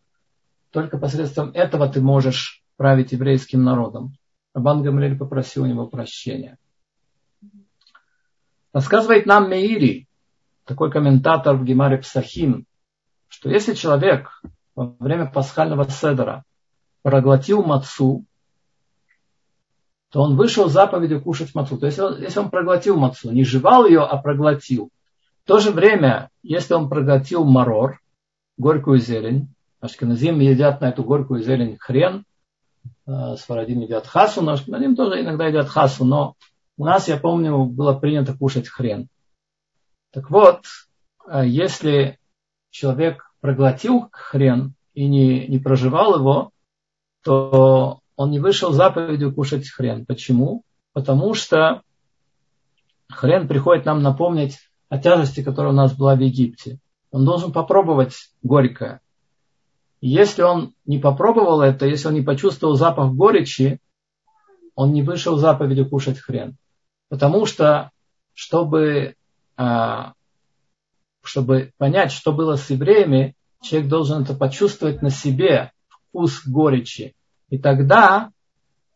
только 0.71 0.97
посредством 0.97 1.51
этого 1.51 1.89
ты 1.89 2.01
можешь 2.01 2.63
править 2.79 3.13
еврейским 3.13 3.63
народом. 3.63 4.17
Рабан 4.55 4.83
Гамлель 4.83 5.19
попросил 5.19 5.65
у 5.65 5.67
него 5.67 5.87
прощения. 5.87 6.57
Рассказывает 8.73 9.27
нам 9.27 9.51
Меири, 9.51 10.09
такой 10.65 10.91
комментатор 10.91 11.55
в 11.55 11.65
Гемаре 11.65 11.99
Псахим, 11.99 12.65
что 13.29 13.51
если 13.51 13.75
человек 13.75 14.41
во 14.75 14.97
время 14.99 15.31
пасхального 15.31 15.87
седера 15.91 16.45
проглотил 17.03 17.63
мацу, 17.63 18.25
то 20.13 20.21
он 20.21 20.37
вышел 20.37 20.69
заповедью 20.69 21.23
кушать 21.23 21.55
мацу. 21.55 21.79
То 21.79 21.87
есть, 21.87 21.99
если 22.19 22.39
он 22.39 22.51
проглотил 22.51 22.99
мацу, 22.99 23.33
не 23.33 23.45
жевал 23.45 23.87
ее, 23.87 24.03
а 24.03 24.19
проглотил. 24.19 24.91
В 25.43 25.49
то 25.49 25.59
же 25.59 25.71
время, 25.71 26.29
если 26.43 26.75
он 26.75 26.91
проглотил 26.91 27.45
марор, 27.45 27.99
горькую 28.59 28.99
зелень, 28.99 29.49
ашкеназим 29.81 30.39
едят 30.39 30.83
на 30.83 30.91
эту 30.91 31.03
горькую 31.03 31.43
зелень 31.43 31.79
хрен, 31.81 32.25
э, 33.07 33.37
сварадим 33.39 33.81
едят 33.81 34.07
хасу, 34.07 34.43
но 34.43 34.53
ашкеназим 34.53 34.97
тоже 34.97 35.23
иногда 35.23 35.47
едят 35.47 35.69
хасу, 35.69 36.05
но 36.05 36.35
у 36.77 36.85
нас, 36.85 37.09
я 37.09 37.17
помню, 37.17 37.65
было 37.65 37.95
принято 37.95 38.37
кушать 38.37 38.69
хрен. 38.69 39.09
Так 40.13 40.31
вот, 40.31 40.67
э, 41.27 41.47
если 41.47 42.19
человек 42.71 43.33
проглотил 43.41 44.11
хрен 44.13 44.75
и 44.93 45.09
не, 45.09 45.47
не 45.49 45.59
проживал 45.59 46.19
его, 46.19 46.51
то 47.25 48.02
он 48.17 48.31
не 48.31 48.39
вышел 48.39 48.73
заповедью 48.73 49.35
кушать 49.35 49.69
хрен. 49.69 50.07
Почему? 50.07 50.65
Потому 50.93 51.35
что 51.35 51.83
хрен 53.09 53.49
приходит 53.49 53.85
нам 53.87 54.03
напомнить 54.03 54.59
о 54.89 54.99
тяжести, 54.99 55.43
которая 55.43 55.73
у 55.73 55.77
нас 55.77 55.95
была 55.95 56.15
в 56.15 56.21
Египте. 56.21 56.79
Он 57.11 57.25
должен 57.25 57.53
попробовать 57.53 58.15
горькое. 58.43 59.01
Если 60.01 60.43
он 60.43 60.75
не 60.85 60.99
попробовал 60.99 61.63
это, 61.63 61.87
если 61.87 62.09
он 62.09 62.15
не 62.15 62.23
почувствовал 62.23 62.75
запах 62.75 63.13
горечи, 63.13 63.81
он 64.75 64.93
не 64.93 65.03
вышел 65.03 65.37
заповедью 65.37 65.89
кушать 65.89 66.19
хрен. 66.19 66.57
Потому 67.09 67.47
что, 67.47 67.91
чтобы, 68.35 69.15
а, 69.57 70.15
чтобы 71.23 71.73
понять, 71.77 72.11
что 72.11 72.33
было 72.33 72.57
с 72.57 72.69
евреями, 72.71 73.37
человек 73.63 73.89
должен 73.89 74.23
это 74.23 74.35
почувствовать 74.35 75.03
на 75.03 75.11
себе, 75.11 75.73
вкус 75.89 76.47
горечи. 76.47 77.15
И 77.53 77.59
тогда 77.59 78.31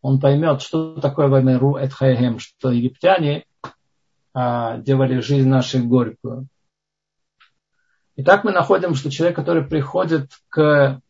он 0.00 0.18
поймет, 0.18 0.62
что 0.62 0.98
такое 0.98 1.28
Ваймеру 1.28 1.76
Эдхайхем, 1.76 2.38
что 2.38 2.70
египтяне 2.70 3.44
а, 4.32 4.78
делали 4.78 5.20
жизнь 5.20 5.46
нашу 5.46 5.86
горькую. 5.86 6.46
Итак, 8.16 8.44
мы 8.44 8.52
находим, 8.52 8.94
что 8.94 9.10
человек, 9.10 9.36
который 9.36 9.62
приходит 9.62 10.30
к 10.48 11.02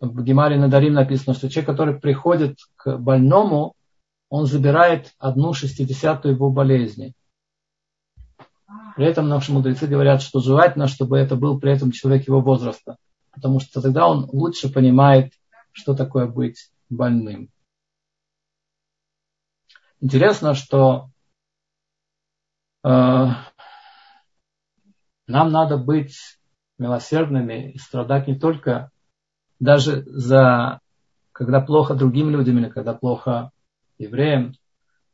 в 0.00 0.22
Гемаре 0.22 0.58
Надарим 0.58 0.94
написано, 0.94 1.34
что 1.34 1.50
человек, 1.50 1.66
который 1.66 2.00
приходит 2.00 2.56
к 2.76 2.96
больному, 2.96 3.74
он 4.30 4.46
забирает 4.46 5.12
одну 5.18 5.52
шестидесятую 5.52 6.36
его 6.36 6.48
болезни. 6.48 7.12
При 8.96 9.04
этом 9.04 9.28
наши 9.28 9.52
мудрецы 9.52 9.86
говорят, 9.86 10.22
что 10.22 10.40
желательно, 10.40 10.88
чтобы 10.88 11.18
это 11.18 11.36
был 11.36 11.60
при 11.60 11.72
этом 11.72 11.92
человек 11.92 12.26
его 12.26 12.40
возраста, 12.40 12.96
потому 13.30 13.60
что 13.60 13.82
тогда 13.82 14.08
он 14.08 14.26
лучше 14.32 14.72
понимает, 14.72 15.34
что 15.72 15.94
такое 15.94 16.26
быть 16.26 16.70
больным. 16.88 17.50
Интересно, 20.00 20.54
что 20.54 21.10
э, 22.82 22.88
нам 25.26 25.50
надо 25.50 25.78
быть 25.78 26.16
милосердными 26.78 27.72
и 27.72 27.78
страдать 27.78 28.28
не 28.28 28.38
только 28.38 28.90
даже 29.58 30.02
за 30.06 30.80
когда 31.32 31.60
плохо 31.60 31.94
другим 31.94 32.30
людям 32.30 32.58
или 32.58 32.68
когда 32.68 32.94
плохо 32.94 33.50
евреям. 33.98 34.54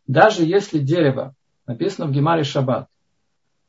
Даже 0.06 0.44
если 0.44 0.78
дерево, 0.78 1.34
написано 1.66 2.06
в 2.06 2.12
Гемаре 2.12 2.44
Шаббат, 2.44 2.88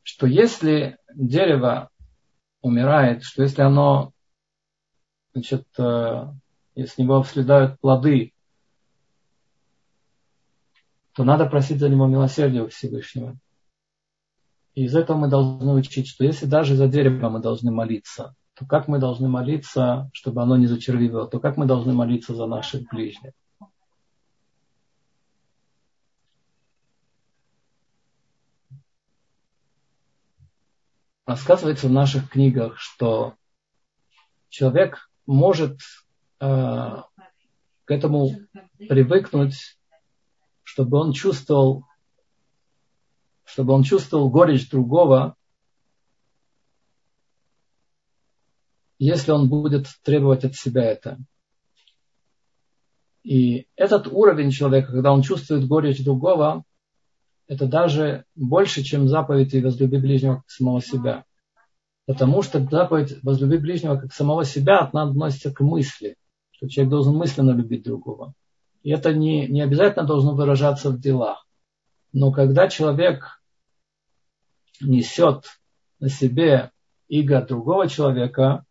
что 0.02 0.26
если 0.26 0.98
дерево 1.14 1.88
умирает, 2.60 3.22
что 3.22 3.42
если 3.42 3.62
оно 3.62 4.12
значит, 5.32 5.66
э, 5.78 6.26
и 6.74 6.86
с 6.86 6.98
него 6.98 7.22
следуют 7.24 7.80
плоды, 7.80 8.32
то 11.14 11.24
надо 11.24 11.46
просить 11.46 11.78
за 11.78 11.88
него 11.88 12.06
милосердия 12.06 12.62
у 12.62 12.68
Всевышнего. 12.68 13.36
И 14.74 14.84
из 14.84 14.96
этого 14.96 15.18
мы 15.18 15.28
должны 15.28 15.72
учить, 15.74 16.08
что 16.08 16.24
если 16.24 16.46
даже 16.46 16.76
за 16.76 16.88
дерево 16.88 17.28
мы 17.28 17.40
должны 17.40 17.70
молиться, 17.70 18.34
то 18.54 18.64
как 18.64 18.88
мы 18.88 18.98
должны 18.98 19.28
молиться, 19.28 20.10
чтобы 20.14 20.42
оно 20.42 20.56
не 20.56 20.66
зачервивило, 20.66 21.28
то 21.28 21.40
как 21.40 21.58
мы 21.58 21.66
должны 21.66 21.92
молиться 21.92 22.34
за 22.34 22.46
наших 22.46 22.88
ближних. 22.88 23.32
Рассказывается 31.26 31.88
в 31.88 31.92
наших 31.92 32.30
книгах, 32.30 32.78
что 32.78 33.34
человек 34.48 35.10
может 35.26 35.78
к 36.42 37.06
этому 37.86 38.30
привыкнуть, 38.88 39.78
чтобы 40.64 40.98
он 40.98 41.12
чувствовал, 41.12 41.84
чтобы 43.44 43.74
он 43.74 43.84
чувствовал 43.84 44.28
горечь 44.28 44.68
другого, 44.68 45.36
если 48.98 49.30
он 49.30 49.48
будет 49.48 49.86
требовать 50.02 50.44
от 50.44 50.56
себя 50.56 50.82
это. 50.82 51.18
И 53.22 53.68
этот 53.76 54.08
уровень 54.08 54.50
человека, 54.50 54.90
когда 54.90 55.12
он 55.12 55.22
чувствует 55.22 55.68
горечь 55.68 56.02
другого, 56.02 56.64
это 57.46 57.66
даже 57.66 58.24
больше, 58.34 58.82
чем 58.82 59.06
заповедь 59.06 59.54
и 59.54 59.62
возлюби 59.62 59.98
ближнего 59.98 60.36
как 60.36 60.50
самого 60.50 60.82
себя. 60.82 61.24
Потому 62.06 62.42
что 62.42 62.58
заповедь 62.68 63.22
возлюби 63.22 63.58
ближнего 63.58 63.94
как 63.96 64.12
самого 64.12 64.44
себя, 64.44 64.90
она 64.92 65.04
относится 65.08 65.52
к 65.52 65.60
мысли, 65.60 66.16
что 66.62 66.68
человек 66.68 66.90
должен 66.90 67.16
мысленно 67.16 67.50
любить 67.50 67.82
другого. 67.82 68.34
И 68.84 68.90
это 68.90 69.12
не, 69.12 69.48
не 69.48 69.62
обязательно 69.62 70.06
должно 70.06 70.32
выражаться 70.32 70.90
в 70.90 71.00
делах. 71.00 71.44
Но 72.12 72.30
когда 72.30 72.68
человек 72.68 73.42
несет 74.80 75.46
на 75.98 76.08
себе 76.08 76.70
иго 77.08 77.42
другого 77.42 77.88
человека, 77.88 78.64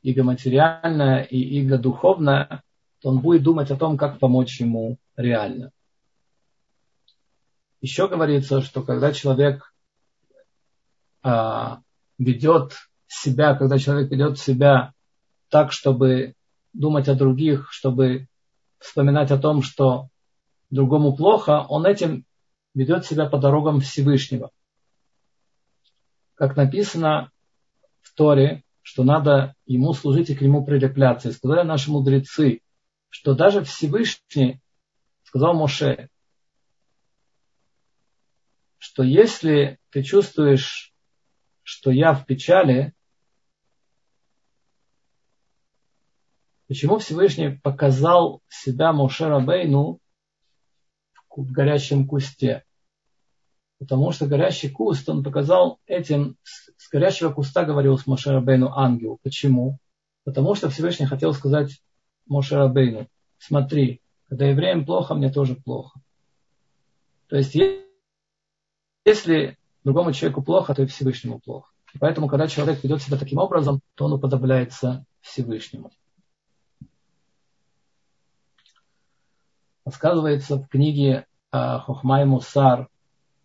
иго 0.00 0.22
материальное 0.22 1.24
и 1.24 1.36
иго 1.36 1.76
духовное, 1.76 2.62
то 3.02 3.10
он 3.10 3.20
будет 3.20 3.42
думать 3.42 3.70
о 3.70 3.76
том, 3.76 3.98
как 3.98 4.18
помочь 4.18 4.58
ему 4.60 4.96
реально. 5.14 5.72
Еще 7.82 8.08
говорится, 8.08 8.62
что 8.62 8.82
когда 8.82 9.12
человек 9.12 9.74
а, 11.22 11.82
ведет 12.16 12.72
себя, 13.08 13.54
когда 13.56 13.78
человек 13.78 14.10
ведет 14.10 14.38
себя 14.38 14.94
так, 15.50 15.70
чтобы 15.70 16.34
думать 16.74 17.08
о 17.08 17.14
других, 17.14 17.72
чтобы 17.72 18.28
вспоминать 18.78 19.30
о 19.30 19.38
том, 19.38 19.62
что 19.62 20.08
другому 20.70 21.16
плохо, 21.16 21.64
он 21.68 21.86
этим 21.86 22.26
ведет 22.74 23.06
себя 23.06 23.26
по 23.26 23.38
дорогам 23.38 23.80
Всевышнего. 23.80 24.50
Как 26.34 26.56
написано 26.56 27.30
в 28.02 28.12
Торе, 28.14 28.64
что 28.82 29.04
надо 29.04 29.54
ему 29.66 29.94
служить 29.94 30.30
и 30.30 30.34
к 30.34 30.42
нему 30.42 30.64
прилепляться. 30.64 31.28
И 31.30 31.32
сказали 31.32 31.66
наши 31.66 31.90
мудрецы, 31.90 32.60
что 33.08 33.34
даже 33.34 33.64
Всевышний 33.64 34.60
сказал 35.22 35.54
Моше, 35.54 36.10
что 38.78 39.02
если 39.02 39.78
ты 39.90 40.02
чувствуешь, 40.02 40.92
что 41.62 41.90
я 41.90 42.12
в 42.12 42.26
печали, 42.26 42.93
почему 46.74 46.98
Всевышний 46.98 47.50
показал 47.50 48.42
себя 48.48 48.92
Моше 48.92 49.28
Рабейну 49.28 50.00
в 51.36 51.52
горящем 51.52 52.04
кусте? 52.04 52.64
Потому 53.78 54.10
что 54.10 54.26
горящий 54.26 54.68
куст, 54.68 55.08
он 55.08 55.22
показал 55.22 55.78
этим, 55.86 56.36
с 56.42 56.90
горящего 56.90 57.30
куста 57.30 57.64
говорил 57.64 57.96
с 57.96 58.08
Моше 58.08 58.32
Рабейну 58.32 58.72
ангел. 58.74 59.20
Почему? 59.22 59.78
Потому 60.24 60.56
что 60.56 60.68
Всевышний 60.68 61.06
хотел 61.06 61.32
сказать 61.32 61.80
Моше 62.26 62.56
Рабейну, 62.56 63.06
смотри, 63.38 64.00
когда 64.28 64.46
евреям 64.46 64.84
плохо, 64.84 65.14
мне 65.14 65.30
тоже 65.30 65.54
плохо. 65.54 66.00
То 67.28 67.36
есть, 67.36 67.56
если 69.04 69.56
другому 69.84 70.12
человеку 70.12 70.42
плохо, 70.42 70.74
то 70.74 70.82
и 70.82 70.86
Всевышнему 70.86 71.38
плохо. 71.38 71.70
И 71.92 71.98
поэтому, 71.98 72.26
когда 72.26 72.48
человек 72.48 72.82
ведет 72.82 73.00
себя 73.00 73.16
таким 73.16 73.38
образом, 73.38 73.78
то 73.94 74.06
он 74.06 74.14
уподобляется 74.14 75.06
Всевышнему. 75.20 75.92
Рассказывается 79.84 80.56
в 80.56 80.68
книге 80.68 81.26
а, 81.52 81.78
Хохмай 81.80 82.24
Мусар 82.24 82.88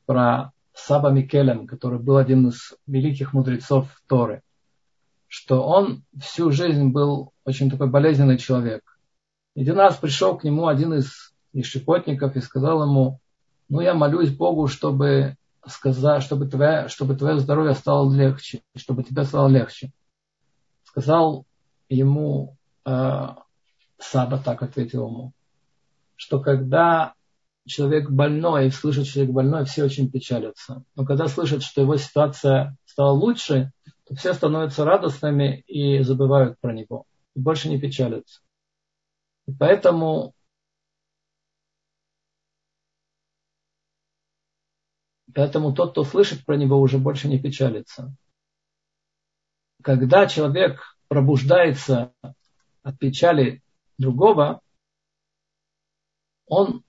про 0.06 0.54
Саба 0.74 1.10
Микелем, 1.10 1.68
который 1.68 2.00
был 2.00 2.16
один 2.16 2.48
из 2.48 2.74
великих 2.88 3.34
мудрецов 3.34 3.90
Торы, 4.08 4.42
что 5.28 5.64
он 5.64 6.04
всю 6.18 6.52
жизнь 6.52 6.90
был 6.90 7.34
очень 7.44 7.70
такой 7.70 7.90
болезненный 7.90 8.38
человек. 8.38 8.98
Один 9.56 9.78
раз 9.78 9.98
пришел 9.98 10.38
к 10.38 10.46
нему 10.46 10.68
один 10.68 10.94
из 10.94 11.34
ишепотников 11.52 12.36
и 12.38 12.42
сказал 12.42 12.84
ему, 12.84 13.20
ну 13.68 13.82
я 13.82 13.94
молюсь 13.94 14.34
Богу, 14.34 14.68
чтобы 14.68 15.36
сказать, 15.68 16.24
чтобы 16.24 16.48
твое, 16.48 16.88
чтобы 16.88 17.16
твое 17.16 17.40
здоровье 17.40 17.76
стало 17.76 18.14
легче, 18.14 18.62
чтобы 18.78 19.04
тебе 19.04 19.26
стало 19.26 19.50
легче. 19.50 19.92
Сказал 20.86 21.46
ему 21.90 22.56
э, 22.86 23.28
Саба, 23.98 24.38
так 24.40 24.64
ответил 24.64 25.08
ему, 25.08 25.34
что 26.20 26.42
когда 26.42 27.14
человек 27.66 28.10
больной 28.10 28.72
слышит, 28.72 29.08
человек 29.08 29.32
больной, 29.34 29.64
все 29.64 29.86
очень 29.86 30.12
печалятся. 30.12 30.84
Но 30.96 31.06
когда 31.06 31.30
слышат, 31.30 31.64
что 31.64 31.80
его 31.80 31.96
ситуация 31.96 32.76
стала 32.84 33.12
лучше, 33.12 33.72
то 34.06 34.16
все 34.16 34.34
становятся 34.34 34.84
радостными 34.84 35.62
и 35.66 36.04
забывают 36.04 36.60
про 36.60 36.74
него. 36.74 37.06
И 37.36 37.40
больше 37.40 37.70
не 37.70 37.80
печалятся. 37.80 38.42
И 39.48 39.54
поэтому 39.54 40.34
Поэтому 45.34 45.74
тот, 45.74 45.92
кто 45.92 46.04
слышит 46.04 46.44
про 46.44 46.58
него, 46.58 46.82
уже 46.82 46.98
больше 46.98 47.30
не 47.30 47.40
печалится. 47.40 48.14
Когда 49.82 50.26
человек 50.26 50.98
пробуждается 51.08 52.12
от 52.84 53.00
печали 53.00 53.62
другого, 53.98 54.60
он, 56.50 56.84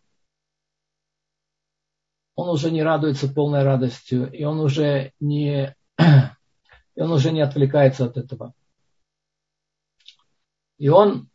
он 2.35 2.49
уже 2.49 2.71
не 2.71 2.83
радуется 2.83 3.29
полной 3.29 3.63
радостью, 3.63 4.33
и 4.33 4.43
он 4.43 4.59
уже 4.59 5.13
не, 5.21 5.77
и 5.99 7.01
он 7.01 7.13
уже 7.13 7.31
не 7.31 7.43
отвлекается 7.43 8.07
от 8.07 8.17
этого. 8.17 8.55
И 10.79 10.89
он 10.89 11.29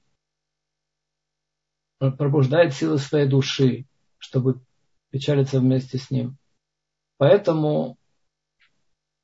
пробуждает 1.99 2.73
силы 2.73 2.97
своей 2.97 3.28
души, 3.28 3.86
чтобы 4.17 4.59
печалиться 5.11 5.59
вместе 5.59 5.99
с 5.99 6.09
ним. 6.09 6.38
Поэтому 7.17 7.97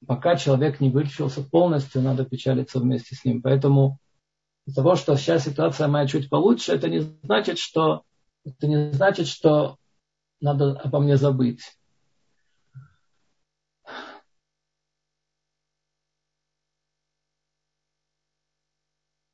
пока 0.05 0.35
человек 0.35 0.79
не 0.79 0.91
вылечился 0.91 1.43
полностью, 1.43 2.03
надо 2.03 2.23
печалиться 2.23 2.79
вместе 2.79 3.15
с 3.15 3.25
ним. 3.25 3.41
Поэтому 3.41 3.97
из 4.67 4.75
того, 4.75 4.95
что 4.95 5.15
сейчас 5.15 5.45
ситуация 5.45 5.87
моя 5.87 6.05
чуть 6.05 6.29
получше, 6.29 6.73
это 6.73 6.87
не 6.87 6.99
значит, 6.99 7.57
что 7.57 8.03
это 8.43 8.67
не 8.67 8.91
значит, 8.93 9.27
что 9.27 9.77
надо 10.39 10.79
обо 10.79 10.99
мне 10.99 11.17
забыть. 11.17 11.77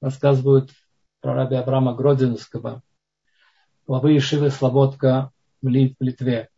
Рассказывают 0.02 0.72
про 1.22 1.34
раби 1.34 1.56
Абрама 1.56 1.96
Гродзинского, 1.96 2.84
главы 3.88 4.18
Ишивы 4.18 4.52
Слободка 4.52 5.32
в 5.62 5.68
Литве, 5.68 6.50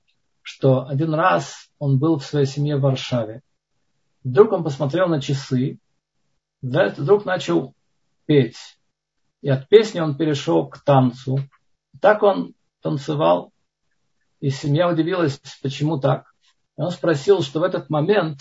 что 0.42 0.88
один 0.88 1.14
раз 1.14 1.70
он 1.80 2.00
был 2.00 2.20
в 2.20 2.26
своей 2.26 2.46
семье 2.46 2.78
в 2.78 2.82
Варшаве. 2.82 3.42
Вдруг 4.24 4.52
он 4.52 4.64
посмотрел 4.64 5.08
на 5.08 5.22
часы, 5.22 5.80
вдруг 6.62 7.26
начал 7.26 7.74
петь. 8.26 8.78
И 9.42 9.50
от 9.50 9.70
песни 9.70 10.02
он 10.02 10.18
перешел 10.18 10.68
к 10.68 10.84
танцу. 10.84 11.40
Так 12.02 12.24
он 12.24 12.54
танцевал, 12.82 13.52
и 14.40 14.50
семья 14.50 14.90
удивилась, 14.90 15.40
почему 15.62 16.00
так. 16.00 16.34
И 16.78 16.82
он 16.82 16.92
спросил, 16.92 17.42
что 17.42 17.60
в 17.60 17.64
этот 17.64 17.90
момент, 17.90 18.40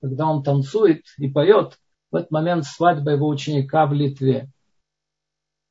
когда 0.00 0.26
он 0.26 0.42
танцует 0.42 1.04
и 1.18 1.28
поет, 1.28 1.78
в 2.10 2.16
этот 2.16 2.30
момент 2.30 2.64
свадьба 2.64 3.12
его 3.12 3.28
ученика 3.28 3.86
в 3.86 3.92
Литве. 3.92 4.50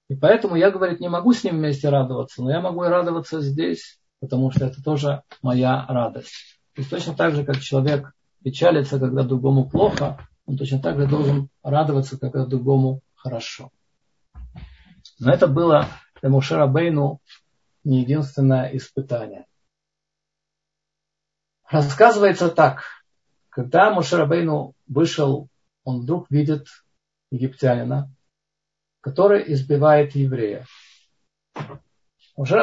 И 0.07 0.15
поэтому 0.15 0.55
я, 0.55 0.71
говорит, 0.71 0.99
не 0.99 1.09
могу 1.09 1.33
с 1.33 1.43
ним 1.43 1.57
вместе 1.57 1.89
радоваться, 1.89 2.41
но 2.43 2.51
я 2.51 2.61
могу 2.61 2.83
и 2.83 2.89
радоваться 2.89 3.41
здесь, 3.41 3.99
потому 4.19 4.51
что 4.51 4.65
это 4.65 4.81
тоже 4.83 5.23
моя 5.41 5.85
радость. 5.87 6.59
То 6.75 6.81
есть 6.81 6.89
точно 6.89 7.15
так 7.15 7.33
же, 7.33 7.43
как 7.43 7.59
человек 7.59 8.13
печалится, 8.43 8.99
когда 8.99 9.23
другому 9.23 9.69
плохо, 9.69 10.27
он 10.45 10.57
точно 10.57 10.79
так 10.79 10.99
же 10.99 11.07
должен 11.07 11.49
радоваться, 11.63 12.19
когда 12.19 12.45
другому 12.45 13.01
хорошо. 13.15 13.71
Но 15.19 15.31
это 15.31 15.47
было 15.47 15.87
для 16.21 16.29
Мушера 16.29 16.67
не 17.83 18.01
единственное 18.01 18.75
испытание. 18.75 19.45
Рассказывается 21.69 22.49
так. 22.49 22.83
Когда 23.49 23.93
Бейну 24.25 24.73
вышел, 24.87 25.49
он 25.83 26.01
вдруг 26.01 26.29
видит 26.29 26.67
египтянина, 27.31 28.11
который 29.01 29.51
избивает 29.53 30.15
еврея. 30.15 30.65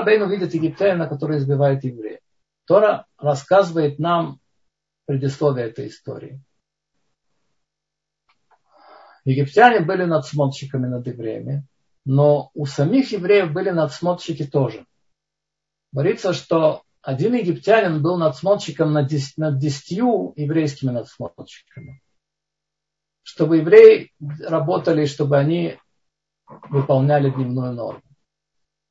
Бейну 0.02 0.28
видит 0.28 0.54
египтянина, 0.54 1.08
который 1.08 1.38
избивает 1.38 1.84
еврея. 1.84 2.20
Тора 2.66 3.06
рассказывает 3.16 3.98
нам 3.98 4.40
предисловие 5.06 5.66
этой 5.66 5.88
истории. 5.88 6.42
Египтяне 9.24 9.80
были 9.80 10.04
надсмотрщиками 10.04 10.86
над 10.86 11.06
евреями, 11.06 11.66
но 12.04 12.50
у 12.54 12.66
самих 12.66 13.12
евреев 13.12 13.52
были 13.52 13.70
надсмотрщики 13.70 14.44
тоже. 14.44 14.86
Говорится, 15.92 16.32
что 16.32 16.82
один 17.02 17.34
египтянин 17.34 18.02
был 18.02 18.16
надсмотрщиком 18.16 18.92
над, 18.92 19.08
десятью 19.08 20.32
еврейскими 20.36 20.90
надсмотрщиками. 20.90 22.02
Чтобы 23.22 23.58
евреи 23.58 24.12
работали, 24.40 25.06
чтобы 25.06 25.36
они 25.36 25.78
выполняли 26.70 27.30
дневную 27.30 27.72
норму. 27.72 28.02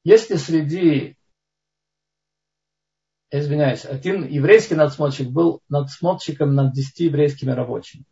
Если 0.03 0.35
среди, 0.35 1.15
извиняюсь, 3.29 3.85
один 3.85 4.25
еврейский 4.27 4.75
надсмотрщик 4.75 5.29
был 5.29 5.61
надсмотрщиком 5.69 6.55
над 6.55 6.73
10 6.73 6.99
еврейскими 7.01 7.51
рабочими. 7.51 8.05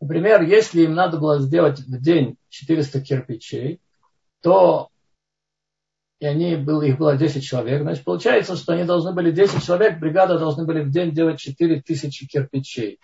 Например, 0.00 0.42
если 0.42 0.82
им 0.82 0.94
надо 0.94 1.18
было 1.18 1.40
сделать 1.40 1.80
в 1.80 2.00
день 2.00 2.36
400 2.48 3.00
кирпичей, 3.00 3.80
то 4.42 4.90
и 6.22 6.26
они, 6.26 6.54
было, 6.54 6.82
их 6.82 6.98
было 6.98 7.16
10 7.16 7.42
человек, 7.42 7.82
значит, 7.82 8.04
получается, 8.04 8.54
что 8.54 8.74
они 8.74 8.84
должны 8.84 9.12
были 9.12 9.32
10 9.32 9.64
человек, 9.64 9.98
бригада 9.98 10.38
должны 10.38 10.64
были 10.64 10.82
в 10.82 10.90
день 10.90 11.10
делать 11.10 11.40
4000 11.40 12.26
кирпичей. 12.28 13.00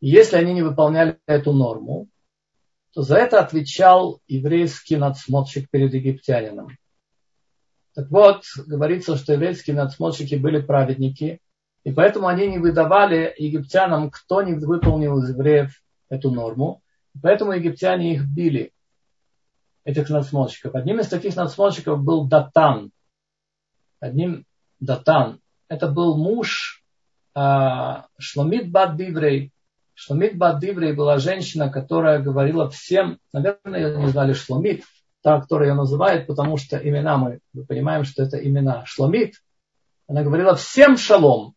И 0.00 0.08
если 0.08 0.34
они 0.34 0.52
не 0.52 0.62
выполняли 0.62 1.20
эту 1.26 1.52
норму, 1.52 2.08
то 2.92 3.02
за 3.02 3.18
это 3.18 3.38
отвечал 3.38 4.20
еврейский 4.26 4.96
надсмотрщик 4.96 5.70
перед 5.70 5.94
египтянином. 5.94 6.76
Так 7.94 8.10
вот, 8.10 8.42
говорится, 8.66 9.16
что 9.16 9.34
еврейские 9.34 9.76
надсмотрщики 9.76 10.34
были 10.34 10.60
праведники, 10.60 11.40
и 11.84 11.92
поэтому 11.92 12.26
они 12.26 12.48
не 12.48 12.58
выдавали 12.58 13.32
египтянам, 13.38 14.10
кто 14.10 14.42
не 14.42 14.54
выполнил 14.54 15.18
из 15.18 15.30
евреев 15.30 15.80
эту 16.08 16.32
норму. 16.32 16.82
И 17.14 17.20
поэтому 17.20 17.52
египтяне 17.52 18.14
их 18.14 18.26
били, 18.26 18.72
этих 19.84 20.10
надсмотрщиков. 20.10 20.74
Одним 20.74 21.00
из 21.00 21.08
таких 21.08 21.36
надсмотрщиков 21.36 22.02
был 22.02 22.26
Датан. 22.26 22.90
Одним 24.00 24.44
Датан. 24.80 25.40
Это 25.68 25.88
был 25.88 26.16
муж 26.16 26.84
э, 27.34 28.02
Шломит 28.18 28.70
Бад 28.70 28.96
Диврей, 28.96 29.52
Шломит 29.94 30.36
Бадиври 30.36 30.92
была 30.92 31.18
женщина, 31.18 31.70
которая 31.70 32.18
говорила 32.20 32.68
всем, 32.70 33.18
наверное, 33.32 33.80
ее 33.80 33.98
не 33.98 34.08
знали 34.08 34.32
Шломит, 34.32 34.84
та, 35.22 35.40
которая 35.40 35.70
ее 35.70 35.74
называет, 35.74 36.26
потому 36.26 36.56
что 36.56 36.76
имена 36.76 37.18
мы, 37.18 37.40
мы 37.52 37.64
понимаем, 37.64 38.04
что 38.04 38.22
это 38.22 38.36
имена. 38.36 38.84
Шломит, 38.86 39.34
она 40.08 40.22
говорила 40.22 40.56
всем 40.56 40.96
шалом. 40.96 41.54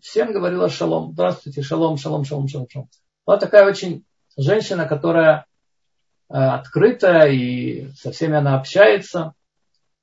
Всем 0.00 0.32
говорила 0.32 0.68
шалом. 0.68 1.12
Здравствуйте, 1.12 1.62
шалом, 1.62 1.96
шалом, 1.96 2.24
шалом, 2.24 2.48
шалом. 2.48 2.90
Вот 3.24 3.40
такая 3.40 3.66
очень 3.66 4.04
женщина, 4.36 4.86
которая 4.86 5.46
э, 6.28 6.34
открытая 6.34 7.30
и 7.30 7.88
со 7.92 8.12
всеми 8.12 8.36
она 8.36 8.58
общается. 8.58 9.34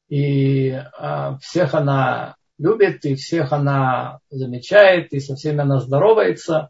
И 0.09 0.69
э, 0.69 1.37
всех 1.41 1.73
она 1.73 2.35
любит, 2.57 3.05
и 3.05 3.15
всех 3.15 3.51
она 3.51 4.19
замечает, 4.29 5.11
и 5.13 5.19
со 5.19 5.35
всеми 5.35 5.61
она 5.61 5.79
здоровается. 5.79 6.69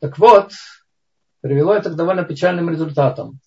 Так 0.00 0.18
вот, 0.18 0.52
привело 1.40 1.74
это 1.74 1.90
к 1.90 1.96
довольно 1.96 2.24
печальным 2.24 2.70
результатам, 2.70 3.40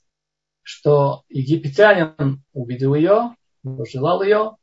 что 0.63 1.23
египтянин 1.29 2.43
увидел 2.53 2.95
ее, 2.95 3.35
пожелал 3.63 4.23
ее, 4.23 4.55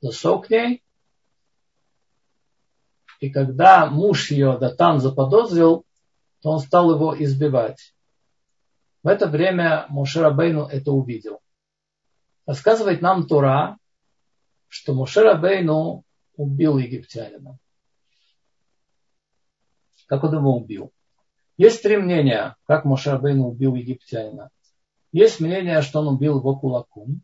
зашел 0.00 0.40
к 0.40 0.50
ней, 0.50 0.82
и 3.20 3.28
когда 3.28 3.86
муж 3.86 4.30
ее, 4.30 4.56
Датан, 4.58 4.98
заподозрил, 4.98 5.84
то 6.40 6.50
он 6.50 6.58
стал 6.58 6.94
его 6.94 7.14
избивать. 7.22 7.94
В 9.02 9.08
это 9.08 9.26
время 9.28 9.86
Мушерабейну 9.88 10.66
это 10.66 10.92
увидел. 10.92 11.40
Рассказывает 12.46 13.00
нам 13.00 13.26
Тура, 13.26 13.78
что 14.68 14.94
Мушерабейну 14.94 16.04
убил 16.36 16.78
египтянина. 16.78 17.58
Как 20.06 20.24
он 20.24 20.34
его 20.34 20.56
убил? 20.56 20.92
Есть 21.56 21.82
три 21.82 21.98
мнения, 21.98 22.56
как 22.66 22.86
Мошарбейн 22.86 23.40
убил 23.40 23.74
египтянина. 23.74 24.48
Есть 25.12 25.40
мнение, 25.40 25.82
что 25.82 26.00
он 26.00 26.14
убил 26.14 26.38
его 26.38 26.56
кулаком. 26.56 27.20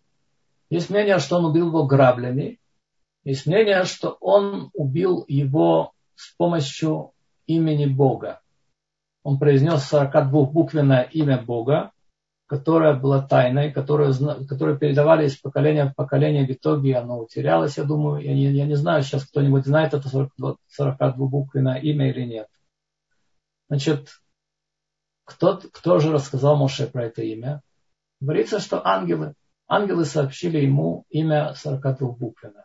Есть 0.69 0.91
мнение, 0.91 1.19
что 1.19 1.39
он 1.39 1.47
убил 1.47 1.69
его 1.69 1.87
граблями. 1.87 2.61
Есть 3.25 3.47
мнение, 3.47 3.85
что 3.85 4.19
он 4.21 4.71
убил 4.75 5.25
его 5.27 5.93
с 6.17 6.35
помощью 6.37 7.13
имени 7.47 7.87
Бога. 7.87 8.43
Он 9.27 9.41
произнес 9.41 9.93
42-буквенное 9.93 11.09
имя 11.11 11.43
Бога, 11.43 11.91
которое 12.47 12.95
было 12.95 13.21
тайной, 13.21 13.73
которое, 13.73 14.15
которое 14.47 14.79
передавали 14.79 15.27
из 15.27 15.37
поколения 15.37 15.87
в 15.87 15.97
поколение. 15.97 16.47
В 16.47 16.51
итоге 16.53 16.97
оно 16.97 17.19
утерялось, 17.19 17.77
я 17.77 17.83
думаю. 17.83 18.23
Я 18.23 18.35
не, 18.35 18.45
я 18.53 18.67
не 18.67 18.77
знаю, 18.77 19.03
сейчас 19.03 19.27
кто-нибудь 19.27 19.67
знает 19.67 19.95
это 19.95 20.09
42-буквенное 20.09 21.81
имя 21.81 22.09
или 22.09 22.23
нет. 22.23 22.47
Значит, 23.69 24.11
кто, 25.25 25.61
кто 25.73 25.99
же 25.99 26.13
рассказал 26.13 26.57
Моше 26.57 26.87
про 26.87 27.07
это 27.07 27.23
имя? 27.23 27.63
Говорится, 28.21 28.61
что 28.61 28.87
ангелы. 28.87 29.35
Ангелы 29.67 30.05
сообщили 30.05 30.59
ему 30.59 31.05
имя 31.09 31.53
42 31.57 32.13
буквенно. 32.13 32.65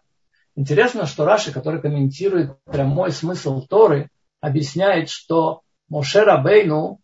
Интересно, 0.56 1.08
что 1.08 1.26
Раши, 1.26 1.52
который 1.52 1.82
комментирует 1.82 2.56
прямой 2.66 3.12
смысл 3.14 3.66
Торы, 3.66 4.12
объясняет, 4.42 5.10
что 5.10 5.64
Моше 5.92 6.24
Рабейну 6.24 7.02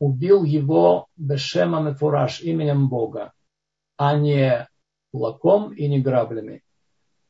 убил 0.00 0.42
его 0.42 1.06
Бешемом 1.16 1.86
и 1.88 1.94
Фураж, 1.94 2.40
именем 2.40 2.88
Бога, 2.88 3.32
а 3.96 4.18
не 4.18 4.68
кулаком 5.12 5.72
и 5.72 5.86
не 5.86 6.00
граблями. 6.00 6.64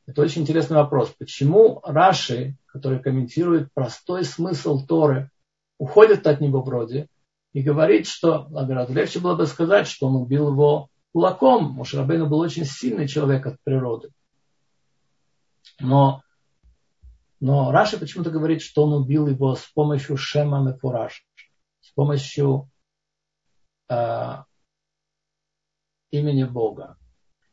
Это 0.07 0.23
очень 0.23 0.41
интересный 0.41 0.77
вопрос. 0.77 1.13
Почему 1.15 1.79
Раши, 1.83 2.57
который 2.65 2.97
комментирует 2.97 3.71
простой 3.71 4.25
смысл 4.25 4.83
Торы, 4.83 5.29
уходит 5.77 6.25
от 6.25 6.41
него 6.41 6.63
вроде, 6.63 7.07
и 7.53 7.61
говорит, 7.61 8.07
что, 8.07 8.47
наоборот, 8.49 8.89
легче 8.89 9.19
было 9.19 9.35
бы 9.35 9.45
сказать, 9.45 9.87
что 9.87 10.07
он 10.07 10.15
убил 10.15 10.49
его 10.49 10.89
кулаком. 11.13 11.65
Мушарабейну 11.73 12.27
был 12.27 12.39
очень 12.39 12.65
сильный 12.65 13.07
человек 13.07 13.45
от 13.45 13.57
природы. 13.63 14.09
Но, 15.79 16.23
но 17.45 17.71
Раши 17.71 17.99
почему-то 17.99 18.31
говорит, 18.31 18.63
что 18.63 18.85
он 18.85 18.93
убил 18.93 19.27
его 19.27 19.53
с 19.53 19.67
помощью 19.67 20.17
Шема 20.17 20.67
Мефураж, 20.67 21.23
с 21.79 21.91
помощью 21.91 22.71
э, 23.87 24.37
имени 26.09 26.43
Бога. 26.43 26.97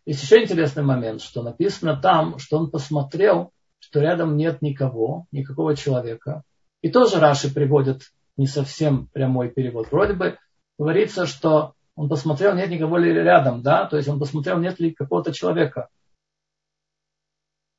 Есть 0.07 0.23
еще 0.23 0.43
интересный 0.43 0.83
момент, 0.83 1.21
что 1.21 1.43
написано 1.43 2.01
там, 2.01 2.39
что 2.39 2.57
он 2.57 2.71
посмотрел, 2.71 3.53
что 3.81 4.01
рядом 4.01 4.39
нет 4.39 4.63
никого, 4.63 5.27
никакого 5.31 5.77
человека. 5.77 6.43
И 6.81 6.91
тоже 6.91 7.21
Раши 7.21 7.53
приводит 7.53 8.15
не 8.39 8.47
совсем 8.47 9.09
прямой 9.09 9.51
перевод. 9.51 9.93
Вроде 9.93 10.15
бы 10.15 10.39
говорится, 10.79 11.27
что 11.27 11.75
он 11.97 12.09
посмотрел, 12.09 12.55
нет 12.55 12.71
никого 12.71 12.97
ли 12.97 13.13
рядом, 13.13 13.61
да, 13.61 13.85
то 13.85 13.99
есть 13.99 14.09
он 14.09 14.19
посмотрел, 14.19 14.59
нет 14.59 14.81
ли 14.81 14.95
какого-то 14.95 15.35
человека. 15.35 15.91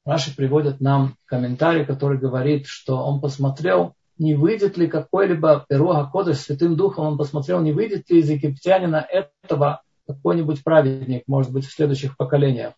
Наши 0.05 0.35
приводят 0.35 0.81
нам 0.81 1.15
комментарий, 1.25 1.85
который 1.85 2.17
говорит, 2.17 2.65
что 2.65 2.97
он 2.97 3.21
посмотрел, 3.21 3.93
не 4.17 4.35
выйдет 4.35 4.77
ли 4.77 4.87
какой-либо 4.87 5.65
Перуга 5.67 6.09
Кодыш 6.11 6.39
Святым 6.39 6.75
Духом, 6.75 7.05
он 7.05 7.17
посмотрел, 7.17 7.61
не 7.61 7.71
выйдет 7.71 8.09
ли 8.09 8.19
из 8.19 8.29
египтянина 8.29 9.05
этого 9.41 9.81
какой-нибудь 10.07 10.63
праведник, 10.63 11.23
может 11.27 11.51
быть, 11.51 11.65
в 11.65 11.73
следующих 11.73 12.17
поколениях. 12.17 12.73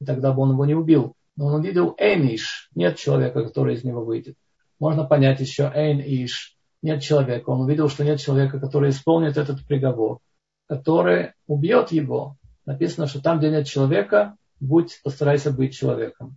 И 0.00 0.04
тогда 0.04 0.32
бы 0.32 0.42
он 0.42 0.52
его 0.52 0.64
не 0.64 0.74
убил. 0.74 1.14
Но 1.36 1.46
он 1.46 1.54
увидел 1.54 1.94
Эйниш, 1.98 2.70
нет 2.74 2.96
человека, 2.96 3.44
который 3.44 3.74
из 3.74 3.84
него 3.84 4.04
выйдет. 4.04 4.36
Можно 4.78 5.04
понять 5.04 5.40
еще 5.40 5.70
Эйн 5.74 6.00
Иш, 6.00 6.56
нет 6.82 7.02
человека. 7.02 7.50
Он 7.50 7.62
увидел, 7.62 7.88
что 7.88 8.04
нет 8.04 8.20
человека, 8.20 8.60
который 8.60 8.90
исполнит 8.90 9.36
этот 9.36 9.66
приговор, 9.66 10.20
который 10.68 11.32
убьет 11.46 11.90
его. 11.90 12.36
Написано, 12.64 13.06
что 13.06 13.20
там, 13.20 13.38
где 13.38 13.50
нет 13.50 13.66
человека, 13.66 14.36
будь, 14.60 15.00
постарайся 15.02 15.50
быть 15.50 15.74
человеком. 15.74 16.36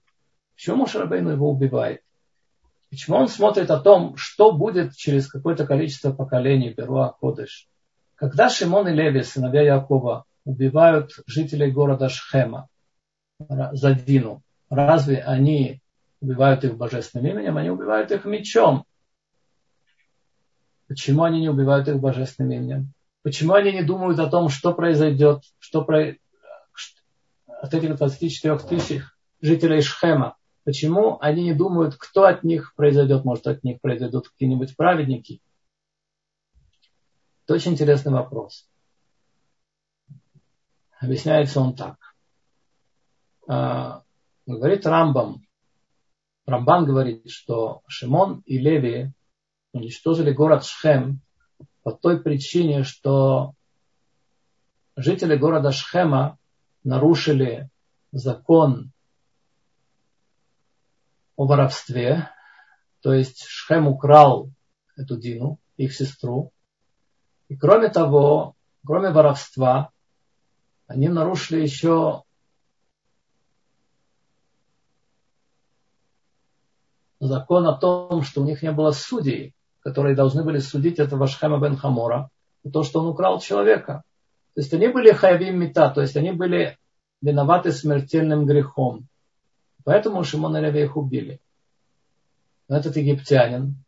Почему 0.62 0.86
Шарабейну 0.86 1.32
его 1.32 1.50
убивает? 1.50 2.04
Почему 2.92 3.18
он 3.18 3.30
смотрит 3.30 3.72
о 3.72 3.80
том, 3.80 4.16
что 4.16 4.52
будет 4.52 4.96
через 4.96 5.28
какое-то 5.28 5.66
количество 5.66 6.14
поколений 6.14 6.72
Беруа 6.72 7.16
Кодыш? 7.20 7.68
Когда 8.14 8.48
Шимон 8.48 8.88
и 8.88 8.94
Леви, 8.94 9.24
сыновья 9.24 9.64
Якова, 9.64 10.26
убивают 10.46 11.14
жителей 11.26 11.72
города 11.72 12.10
Шхема 12.10 12.68
за 13.40 13.96
Дину, 13.96 14.44
разве 14.70 15.24
они 15.24 15.82
убивают 16.20 16.64
их 16.64 16.78
божественным 16.78 17.32
именем? 17.32 17.58
Они 17.58 17.72
убивают 17.72 18.12
их 18.12 18.26
мечом. 18.26 18.86
Почему 20.88 21.24
они 21.24 21.42
не 21.42 21.50
убивают 21.50 21.88
их 21.88 22.00
божественным 22.00 22.52
именем? 22.52 22.94
Почему 23.24 23.54
они 23.54 23.72
не 23.72 23.82
думают 23.82 24.20
о 24.20 24.30
том, 24.30 24.50
что 24.50 24.76
произойдет, 24.76 25.42
что 25.58 25.84
про... 25.84 26.18
от 27.48 27.74
этих 27.74 27.96
24 27.96 28.60
тысяч 28.60 29.02
жителей 29.42 29.82
Шхема? 29.82 30.38
Почему 30.64 31.18
они 31.22 31.44
не 31.44 31.54
думают, 31.54 31.96
кто 31.96 32.26
от 32.26 32.44
них 32.44 32.76
произойдет? 32.76 33.26
Может, 33.26 33.48
от 33.48 33.64
них 33.64 33.82
произойдут 33.82 34.30
какие-нибудь 34.30 34.76
праведники? 34.78 35.42
Это 37.46 37.56
очень 37.56 37.72
интересный 37.72 38.12
вопрос. 38.12 38.70
Объясняется 41.00 41.60
он 41.60 41.76
так. 41.76 41.98
А, 43.48 44.04
говорит 44.46 44.86
Рамбам, 44.86 45.44
Рамбан 46.46 46.86
говорит, 46.86 47.30
что 47.30 47.82
Шимон 47.88 48.44
и 48.46 48.60
Леви 48.60 49.12
уничтожили 49.74 50.32
город 50.32 50.64
Шхем 50.64 51.22
по 51.82 51.92
той 51.92 52.22
причине, 52.22 52.84
что 52.84 53.54
жители 54.96 55.36
города 55.36 55.72
Шхема 55.72 56.38
нарушили 56.84 57.70
закон 58.12 58.92
о 61.42 61.48
воровстве, 61.48 62.30
то 63.02 63.16
есть 63.16 63.46
Шхем 63.48 63.88
украл 63.88 64.52
эту 64.96 65.18
Дину, 65.18 65.58
их 65.76 65.92
сестру. 65.92 66.52
И 67.48 67.56
кроме 67.56 67.90
того, 67.90 68.54
кроме 68.86 69.10
воровства, 69.10 69.90
они 70.86 71.10
нарушили 71.10 71.64
еще 71.64 72.22
закон 77.20 77.66
о 77.66 77.76
том, 77.76 78.22
что 78.22 78.42
у 78.42 78.46
них 78.46 78.62
не 78.62 78.72
было 78.72 78.92
судей, 78.92 79.56
которые 79.80 80.16
должны 80.16 80.44
были 80.44 80.60
судить 80.60 81.00
этого 81.00 81.26
Шхема 81.26 81.60
бен 81.60 81.76
Хамора, 81.76 82.30
за 82.64 82.72
то, 82.72 82.84
что 82.84 83.00
он 83.00 83.08
украл 83.08 83.40
человека. 83.40 84.04
То 84.54 84.62
есть 84.62 84.72
они 84.76 84.90
были 84.90 85.12
хаявим 85.12 85.60
мета, 85.60 85.90
то 85.90 86.02
есть 86.02 86.16
они 86.16 86.34
были 86.34 86.78
виноваты 87.20 87.72
смертельным 87.72 88.46
грехом. 88.46 89.08
Поэтому 89.84 90.24
Шимон 90.24 90.58
и 90.58 90.62
Леви 90.62 90.84
их 90.84 90.98
убили. 90.98 91.40
Но 92.68 92.78
этот 92.78 92.96
египтянин, 92.96 93.84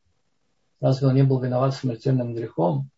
разве 0.80 1.08
он 1.08 1.16
не 1.16 1.24
был 1.24 1.40
виноват 1.40 1.76
смертельным 1.76 2.34
грехом? 2.34 2.90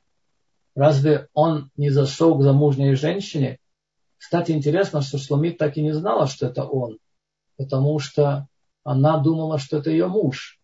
Разве 0.76 1.30
он 1.34 1.72
не 1.78 1.90
зашел 1.90 2.38
к 2.38 2.44
замужней 2.44 2.96
женщине? 2.96 3.60
Кстати, 4.18 4.52
интересно, 4.52 5.02
что 5.02 5.18
Шломит 5.18 5.58
так 5.58 5.78
и 5.78 5.82
не 5.82 5.94
знала, 5.94 6.28
что 6.28 6.48
это 6.48 6.66
он, 6.66 6.98
потому 7.58 8.00
что 8.00 8.48
она 8.84 9.18
думала, 9.18 9.58
что 9.60 9.78
это 9.78 9.90
ее 9.90 10.08
муж. 10.08 10.60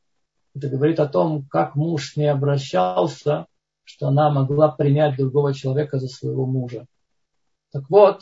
Это 0.54 0.70
говорит 0.70 1.00
о 1.00 1.08
том, 1.08 1.46
как 1.48 1.76
муж 1.76 2.12
с 2.12 2.18
ней 2.18 2.28
обращался, 2.28 3.46
что 3.84 4.08
она 4.08 4.30
могла 4.30 4.70
принять 4.70 5.18
другого 5.18 5.54
человека 5.54 6.00
за 6.00 6.08
своего 6.08 6.46
мужа. 6.46 6.86
Так 7.72 7.90
вот, 7.90 8.22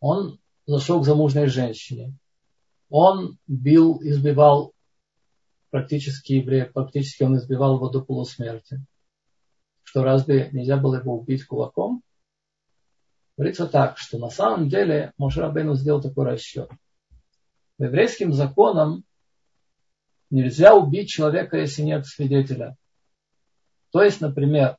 он 0.00 0.38
зашел 0.66 1.00
к 1.00 1.04
замужней 1.04 1.46
женщине. 1.46 2.14
Он 2.88 3.38
бил, 3.46 4.00
избивал 4.02 4.72
практически 5.70 6.34
еврея, 6.34 6.70
практически 6.72 7.22
он 7.22 7.36
избивал 7.36 7.76
его 7.76 7.88
до 7.88 8.00
полусмерти. 8.02 8.84
Что 9.82 10.02
разве 10.02 10.50
нельзя 10.52 10.76
было 10.76 10.96
его 10.96 11.18
убить 11.18 11.44
кулаком? 11.44 12.02
Говорится 13.36 13.66
так, 13.66 13.98
что 13.98 14.18
на 14.18 14.30
самом 14.30 14.68
деле 14.68 15.12
Моше 15.18 15.40
Рабейну 15.40 15.74
сделал 15.74 16.00
такой 16.00 16.24
расчет. 16.24 16.70
По 17.76 17.84
еврейским 17.84 18.32
законам 18.32 19.04
нельзя 20.30 20.74
убить 20.74 21.10
человека, 21.10 21.58
если 21.58 21.82
нет 21.82 22.06
свидетеля. 22.06 22.76
То 23.90 24.02
есть, 24.02 24.20
например, 24.20 24.78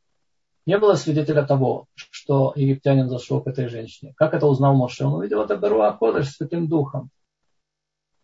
не 0.65 0.77
было 0.77 0.95
свидетеля 0.95 1.45
того, 1.45 1.87
что 2.27 2.51
египтянин 2.57 3.07
зашел 3.07 3.41
к 3.41 3.47
этой 3.47 3.69
женщине. 3.69 4.13
Как 4.17 4.33
это 4.33 4.47
узнал 4.47 4.75
Моше? 4.75 5.05
Он 5.05 5.13
увидел 5.13 5.41
это 5.41 5.55
Беруа 5.55 5.93
Кодыш 5.93 6.35
Святым 6.35 6.67
Духом. 6.67 7.09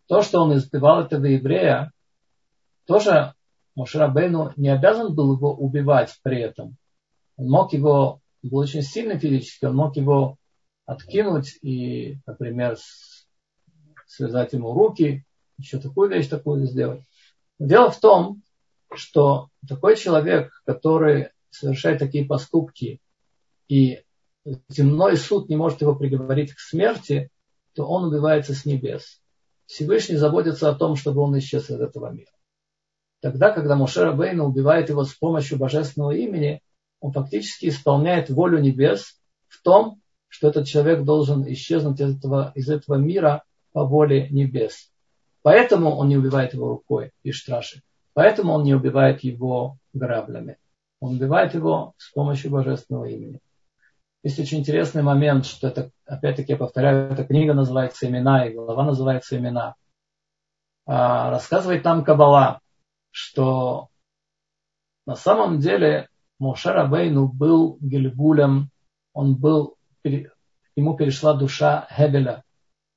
То, 0.08 0.20
что 0.20 0.42
он 0.42 0.54
избивал 0.54 1.00
этого 1.00 1.24
еврея, 1.24 1.90
тоже 2.84 3.32
Моше 3.74 3.98
Рабейну 3.98 4.52
не 4.56 4.68
обязан 4.68 5.14
был 5.14 5.34
его 5.34 5.54
убивать 5.54 6.14
при 6.22 6.38
этом. 6.42 6.76
Он 7.38 7.48
мог 7.48 7.72
его, 7.72 8.20
был 8.42 8.58
очень 8.58 8.82
сильный 8.82 9.18
физически, 9.18 9.64
он 9.64 9.76
мог 9.76 9.96
его 9.96 10.36
откинуть 10.84 11.58
и, 11.62 12.18
например, 12.26 12.76
связать 14.06 14.52
ему 14.52 14.74
руки, 14.74 15.24
еще 15.56 15.78
такую 15.78 16.10
вещь 16.10 16.28
такую 16.28 16.66
сделать. 16.66 17.04
Дело 17.58 17.90
в 17.90 17.98
том, 17.98 18.42
что 18.94 19.48
такой 19.66 19.96
человек, 19.96 20.52
который 20.66 21.30
совершает 21.48 22.00
такие 22.00 22.26
поступки, 22.26 23.00
и 23.68 24.02
земной 24.68 25.16
суд 25.16 25.48
не 25.48 25.56
может 25.56 25.80
его 25.80 25.94
приговорить 25.94 26.52
к 26.52 26.60
смерти, 26.60 27.30
то 27.74 27.86
он 27.86 28.04
убивается 28.04 28.54
с 28.54 28.64
небес. 28.64 29.20
Всевышний 29.66 30.16
заботится 30.16 30.68
о 30.68 30.74
том, 30.74 30.96
чтобы 30.96 31.22
он 31.22 31.38
исчез 31.38 31.70
из 31.70 31.80
этого 31.80 32.10
мира. 32.10 32.30
Тогда, 33.20 33.50
когда 33.50 33.74
Мушера 33.74 34.12
Бейна 34.12 34.44
убивает 34.44 34.90
его 34.90 35.04
с 35.04 35.14
помощью 35.14 35.58
божественного 35.58 36.10
имени, 36.10 36.60
он 37.00 37.12
фактически 37.12 37.68
исполняет 37.68 38.28
волю 38.28 38.60
небес 38.60 39.18
в 39.48 39.62
том, 39.62 40.00
что 40.28 40.48
этот 40.48 40.66
человек 40.66 41.04
должен 41.04 41.50
исчезнуть 41.50 42.00
из 42.00 42.16
этого, 42.16 42.52
из 42.54 42.68
этого 42.68 42.96
мира 42.96 43.44
по 43.72 43.84
воле 43.84 44.28
небес. 44.28 44.90
Поэтому 45.42 45.90
он 45.96 46.08
не 46.08 46.16
убивает 46.16 46.54
его 46.54 46.68
рукой 46.68 47.12
и 47.22 47.32
штраши. 47.32 47.82
Поэтому 48.14 48.52
он 48.52 48.62
не 48.62 48.74
убивает 48.74 49.20
его 49.24 49.78
граблями. 49.92 50.58
Он 51.00 51.16
убивает 51.16 51.54
его 51.54 51.94
с 51.98 52.10
помощью 52.12 52.50
божественного 52.50 53.06
имени. 53.06 53.40
Есть 54.24 54.38
очень 54.38 54.60
интересный 54.60 55.02
момент, 55.02 55.44
что 55.44 55.68
это, 55.68 55.90
опять-таки 56.06 56.52
я 56.52 56.56
повторяю, 56.56 57.12
эта 57.12 57.24
книга 57.24 57.52
называется 57.52 58.08
«Имена», 58.08 58.46
и 58.46 58.54
глава 58.54 58.82
называется 58.82 59.36
«Имена». 59.36 59.74
А, 60.86 61.28
рассказывает 61.30 61.84
нам 61.84 62.02
Кабала, 62.04 62.60
что 63.10 63.88
на 65.04 65.14
самом 65.14 65.58
деле 65.58 66.08
Моше 66.38 66.72
Рабейну 66.72 67.28
был 67.28 67.76
Гильгулем, 67.82 68.70
он 69.12 69.36
был, 69.36 69.76
ему 70.02 70.96
перешла 70.96 71.34
душа 71.34 71.86
Хебеля, 71.94 72.44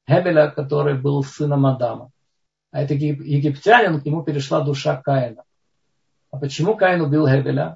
Хебеля, 0.09 0.49
который 0.49 0.97
был 0.97 1.25
сыном 1.25 1.65
Адама. 1.65 2.09
А 2.71 2.81
это 2.81 2.93
египтянин, 2.93 3.99
к 3.99 4.05
нему 4.05 4.23
перешла 4.23 4.61
душа 4.61 4.95
Каина. 5.01 5.43
А 6.31 6.37
почему 6.37 6.77
Каин 6.77 7.01
убил 7.01 7.27
Хебеля? 7.27 7.75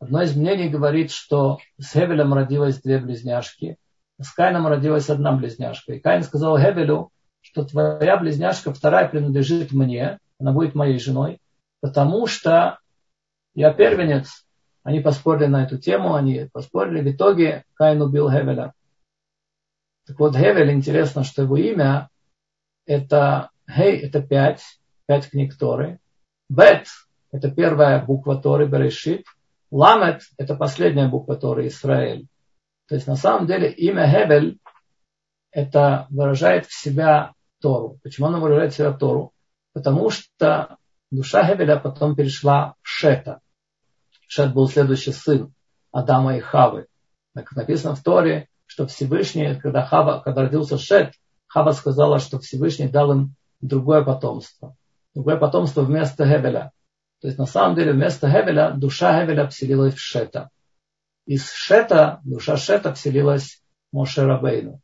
Одно 0.00 0.22
из 0.22 0.34
мнений 0.34 0.70
говорит, 0.70 1.10
что 1.10 1.58
с 1.78 1.92
Хевелем 1.92 2.32
родилось 2.32 2.80
две 2.80 2.98
близняшки, 2.98 3.76
с 4.20 4.32
Каином 4.32 4.66
родилась 4.66 5.10
одна 5.10 5.32
близняшка. 5.32 5.92
И 5.92 6.00
Каин 6.00 6.22
сказал 6.22 6.58
Хевелю, 6.58 7.10
что 7.42 7.64
твоя 7.64 8.16
близняшка 8.16 8.72
вторая 8.72 9.08
принадлежит 9.08 9.72
мне, 9.72 10.18
она 10.38 10.52
будет 10.52 10.74
моей 10.74 10.98
женой, 10.98 11.38
потому 11.80 12.26
что 12.26 12.78
я 13.54 13.72
первенец. 13.72 14.46
Они 14.82 15.00
поспорили 15.00 15.46
на 15.46 15.64
эту 15.64 15.76
тему, 15.76 16.14
они 16.14 16.48
поспорили. 16.50 17.02
В 17.02 17.14
итоге 17.14 17.64
Каин 17.74 18.00
убил 18.00 18.30
Хевеля. 18.30 18.72
Так 20.06 20.18
вот, 20.18 20.34
Хевель, 20.34 20.72
интересно, 20.72 21.24
что 21.24 21.42
его 21.42 21.58
имя 21.58 22.08
это 22.86 23.50
Хей, 23.70 23.98
это 23.98 24.22
пять, 24.22 24.62
пять 25.06 25.28
книг 25.28 25.56
Торы. 25.56 26.00
Бет, 26.48 26.88
это 27.30 27.50
первая 27.50 28.04
буква 28.04 28.40
Торы, 28.40 28.66
Берешит. 28.66 29.26
Ламет– 29.70 30.22
это 30.38 30.54
последняя 30.54 31.08
буква 31.08 31.36
Торы 31.36 31.68
Израиль. 31.68 32.26
То 32.88 32.96
есть 32.96 33.06
на 33.06 33.16
самом 33.16 33.46
деле 33.46 33.70
имя 33.70 34.08
Хевель 34.08 34.58
это 35.52 36.06
выражает 36.10 36.66
в 36.66 36.74
себя 36.74 37.32
Тору. 37.60 37.98
Почему 38.02 38.28
оно 38.28 38.40
выражает 38.40 38.72
в 38.72 38.76
себя 38.76 38.92
Тору? 38.92 39.32
Потому 39.72 40.10
что 40.10 40.76
душа 41.10 41.44
Хевеля 41.46 41.76
потом 41.76 42.16
перешла 42.16 42.74
в 42.82 42.88
Шета. 42.88 43.40
Шет 44.26 44.52
был 44.52 44.68
следующий 44.68 45.12
сын 45.12 45.52
Адама 45.92 46.36
и 46.36 46.40
Хавы. 46.40 46.86
Как 47.34 47.52
написано 47.52 47.94
в 47.94 48.02
Торе, 48.02 48.48
что 48.66 48.86
Всевышний, 48.86 49.56
когда, 49.56 49.84
Хава, 49.84 50.20
когда 50.20 50.42
родился 50.42 50.78
Шет, 50.78 51.14
Хава 51.46 51.72
сказала, 51.72 52.18
что 52.18 52.38
Всевышний 52.38 52.88
дал 52.88 53.12
им 53.12 53.34
другое 53.60 54.02
потомство. 54.04 54.76
Другое 55.14 55.36
потомство 55.36 55.82
вместо 55.82 56.24
Хевеля. 56.24 56.72
То 57.20 57.26
есть 57.28 57.38
на 57.38 57.46
самом 57.46 57.76
деле 57.76 57.92
вместо 57.92 58.30
Хевеля 58.30 58.72
душа 58.72 59.20
Хевеля 59.20 59.46
вселилась 59.48 59.94
в 59.94 60.00
Шета. 60.00 60.50
Из 61.26 61.52
Шета, 61.52 62.20
душа 62.24 62.56
Шета 62.56 62.94
вселилась 62.94 63.62
Моше 63.92 64.24
Рабейну. 64.24 64.80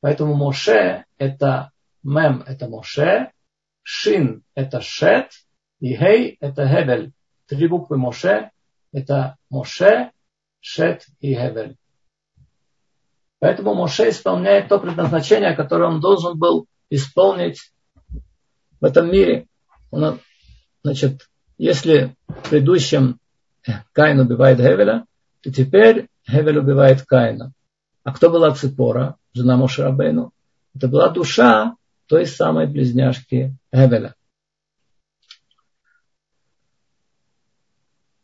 Поэтому 0.00 0.34
Моше 0.34 1.04
это 1.16 1.70
Мем 2.02 2.42
это 2.46 2.68
Моше, 2.68 3.30
Шин 3.82 4.42
это 4.54 4.80
Шет, 4.80 5.30
и 5.78 5.94
Хей 5.94 6.36
это 6.40 6.66
Хевель. 6.66 7.12
Три 7.46 7.68
буквы 7.68 7.98
Моше 7.98 8.50
это 8.92 9.36
Моше, 9.48 10.10
Шет 10.60 11.06
и 11.20 11.34
Хевель. 11.34 11.76
Поэтому 13.38 13.74
Моше 13.74 14.10
исполняет 14.10 14.68
то 14.68 14.78
предназначение, 14.78 15.54
которое 15.54 15.88
он 15.88 16.00
должен 16.00 16.38
был 16.38 16.66
исполнить 16.90 17.72
в 18.80 18.84
этом 18.84 19.10
мире. 19.10 19.46
Он, 19.90 20.20
значит, 20.82 21.29
если 21.60 22.16
в 22.26 22.48
предыдущем 22.48 23.20
Каин 23.92 24.18
убивает 24.18 24.56
Хевеля, 24.56 25.04
то 25.42 25.52
теперь 25.52 26.08
Хевель 26.26 26.58
убивает 26.58 27.02
Каина. 27.02 27.52
А 28.02 28.14
кто 28.14 28.30
была 28.30 28.54
Ципора, 28.54 29.16
жена 29.34 29.58
Мошерабейну? 29.58 30.32
Это 30.74 30.88
была 30.88 31.10
душа 31.10 31.76
той 32.06 32.24
самой 32.24 32.66
близняшки 32.66 33.54
Хевеля. 33.74 34.14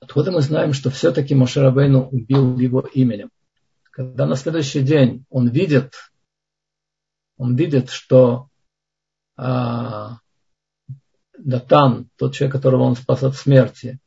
Откуда 0.01 0.33
мы 0.33 0.41
знаем, 0.41 0.73
что 0.73 0.89
все-таки 0.89 1.35
Мошерабейну 1.35 2.09
убил 2.09 2.59
его 2.59 2.81
именем? 2.81 3.29
Когда 3.91 4.25
на 4.25 4.37
следующий 4.37 4.81
день 4.81 5.27
он 5.29 5.51
видит, 5.51 5.93
он 7.37 7.55
видит, 7.55 7.91
что 7.91 8.49
а, 9.37 10.21
Датан, 11.39 12.09
тот 12.17 12.35
человек, 12.35 12.55
которого 12.55 12.83
он 12.83 12.97
спас 12.97 13.23
от 13.23 13.35
смерти, 13.37 13.99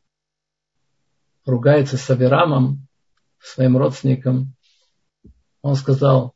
ругается 1.44 1.96
с 1.96 2.10
Авирамом, 2.10 2.86
своим 3.38 3.76
родственником, 3.76 4.54
он 5.62 5.74
сказал, 5.74 6.34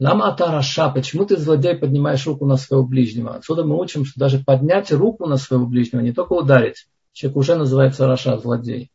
Лама 0.00 0.28
Атараша, 0.28 0.90
почему 0.90 1.24
ты, 1.24 1.36
злодей, 1.36 1.76
поднимаешь 1.76 2.26
руку 2.26 2.46
на 2.46 2.56
своего 2.56 2.84
ближнего? 2.84 3.36
Отсюда 3.36 3.64
мы 3.64 3.78
учим, 3.78 4.04
что 4.04 4.18
даже 4.18 4.38
поднять 4.38 4.92
руку 4.92 5.26
на 5.26 5.36
своего 5.36 5.66
ближнего, 5.66 6.00
не 6.00 6.12
только 6.12 6.32
ударить, 6.32 6.88
человек 7.12 7.36
уже 7.36 7.54
называется 7.54 8.06
Раша, 8.06 8.36
злодей. 8.38 8.90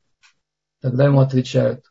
Тогда 0.82 1.06
ему 1.06 1.22
отвечают, 1.22 1.86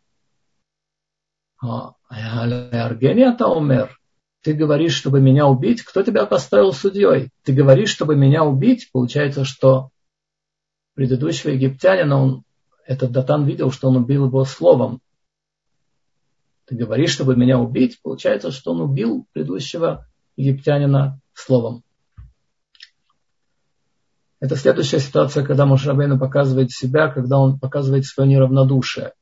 «А, 1.61 1.95
Аргения 2.09 3.37
умер. 3.41 3.98
Ты 4.43 4.53
говоришь, 4.53 4.95
чтобы 4.95 5.21
меня 5.21 5.47
убить? 5.47 5.83
Кто 5.83 6.03
тебя 6.03 6.25
поставил 6.27 6.73
судьей? 6.73 7.31
Ты 7.43 7.53
говоришь, 7.53 7.91
чтобы 7.91 8.15
меня 8.15 8.45
убить? 8.45 8.91
Получается, 8.93 9.45
что 9.45 9.91
предыдущего 10.95 11.51
египтянина, 11.51 12.23
он, 12.23 12.45
этот 12.87 13.11
Датан 13.11 13.45
видел, 13.45 13.71
что 13.73 13.89
он 13.89 13.97
убил 13.97 14.27
его 14.27 14.45
словом. 14.45 15.01
Ты 16.67 16.77
говоришь, 16.77 17.13
чтобы 17.13 17.35
меня 17.35 17.59
убить? 17.59 18.01
Получается, 18.03 18.53
что 18.53 18.73
он 18.73 18.83
убил 18.83 19.27
предыдущего 19.33 20.07
египтянина 20.37 21.21
словом. 21.35 21.83
Это 24.41 24.55
следующая 24.55 25.01
ситуация, 25.01 25.45
когда 25.45 25.67
Мушрабейну 25.67 26.19
показывает 26.19 26.71
себя, 26.71 27.09
когда 27.09 27.39
он 27.39 27.59
показывает 27.59 28.05
свое 28.05 28.31
неравнодушие. 28.31 29.15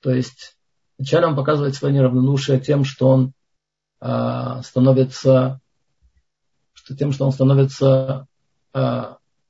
То 0.00 0.10
есть 0.10 0.56
вначале 0.98 1.26
он 1.26 1.34
показывает 1.34 1.74
свое 1.74 1.92
неравнодушие 1.94 2.60
тем, 2.60 2.84
что 2.84 3.08
он 3.08 3.32
становится, 4.62 5.60
что 6.72 6.96
тем, 6.96 7.12
что 7.12 7.24
он 7.24 7.32
становится, 7.32 8.26
э, 8.74 9.02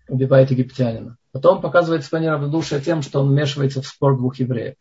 убивает 0.09 0.51
египтянина. 0.51 1.17
Потом 1.33 1.63
показывает 1.63 2.05
свое 2.05 2.25
неравнодушие 2.25 2.81
тем, 2.81 3.03
что 3.03 3.21
он 3.21 3.31
вмешивается 3.31 3.81
в 3.81 3.87
спор 3.87 4.17
двух 4.17 4.37
евреев. 4.39 4.75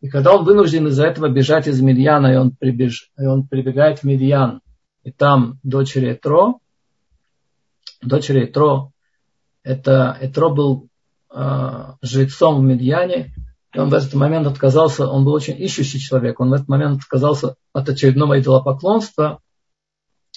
И 0.00 0.08
когда 0.08 0.34
он 0.36 0.44
вынужден 0.44 0.86
из-за 0.88 1.06
этого 1.06 1.28
бежать 1.28 1.66
из 1.66 1.80
Мидьяна, 1.80 2.28
и 2.28 2.36
он, 2.36 2.50
прибеж... 2.52 3.10
и 3.18 3.24
он 3.24 3.46
прибегает 3.48 4.00
в 4.00 4.04
Мидьян, 4.04 4.60
и 5.02 5.10
там 5.10 5.58
дочери 5.62 6.12
Этро, 6.12 6.58
дочери 8.02 8.44
Этро 8.44 8.92
это 9.62 10.16
Этро 10.20 10.50
был 10.50 10.88
э, 11.34 11.84
жрецом 12.02 12.60
в 12.60 12.62
Медьяне, 12.62 13.32
и 13.74 13.78
он 13.78 13.90
в 13.90 13.94
этот 13.94 14.14
момент 14.14 14.46
отказался, 14.46 15.06
он 15.06 15.24
был 15.24 15.32
очень 15.32 15.60
ищущий 15.60 15.98
человек, 15.98 16.40
он 16.40 16.50
в 16.50 16.54
этот 16.54 16.68
момент 16.68 17.00
отказался 17.00 17.56
от 17.72 17.88
очередного 17.88 18.40
идолопоклонства, 18.40 19.40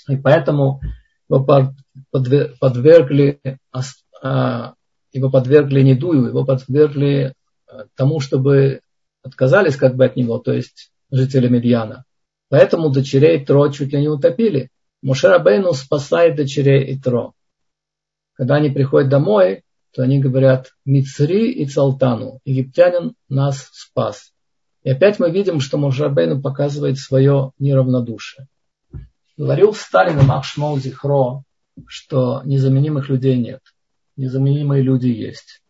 и 0.09 0.17
поэтому 0.17 0.81
его 1.29 1.45
подвергли, 2.59 3.39
э, 3.43 4.71
его 5.11 5.29
подвергли 5.29 5.81
недую, 5.81 6.29
его 6.29 6.45
подвергли 6.45 7.33
тому, 7.95 8.19
чтобы 8.19 8.81
отказались 9.23 9.75
как 9.75 9.95
бы 9.95 10.05
от 10.05 10.15
него, 10.15 10.39
то 10.39 10.53
есть 10.53 10.91
жители 11.11 11.47
Медьяна. 11.47 12.05
Поэтому 12.49 12.89
дочерей 12.89 13.43
Тро 13.45 13.69
чуть 13.69 13.93
ли 13.93 14.01
не 14.01 14.07
утопили. 14.07 14.69
Мушера 15.01 15.39
Бейну 15.39 15.73
спасает 15.73 16.37
дочерей 16.37 16.95
Итро. 16.95 17.33
Когда 18.33 18.55
они 18.55 18.69
приходят 18.69 19.09
домой, 19.09 19.63
то 19.97 20.03
они 20.03 20.19
говорят 20.19 20.75
Мицри 20.85 21.51
и 21.53 21.65
Цалтану. 21.65 22.39
Египтянин 22.45 23.15
нас 23.29 23.67
спас. 23.73 24.31
И 24.83 24.91
опять 24.91 25.17
мы 25.17 25.31
видим, 25.31 25.59
что 25.59 25.79
Мушарбейну 25.79 26.39
показывает 26.39 26.99
свое 26.99 27.51
неравнодушие. 27.57 28.47
Говорил 29.37 29.73
Сталин 29.73 30.23
Махшмол 30.23 30.77
Зихро, 30.77 31.41
что 31.87 32.43
незаменимых 32.45 33.09
людей 33.09 33.39
нет. 33.39 33.61
Незаменимые 34.17 34.83
люди 34.83 35.07
есть. 35.07 35.63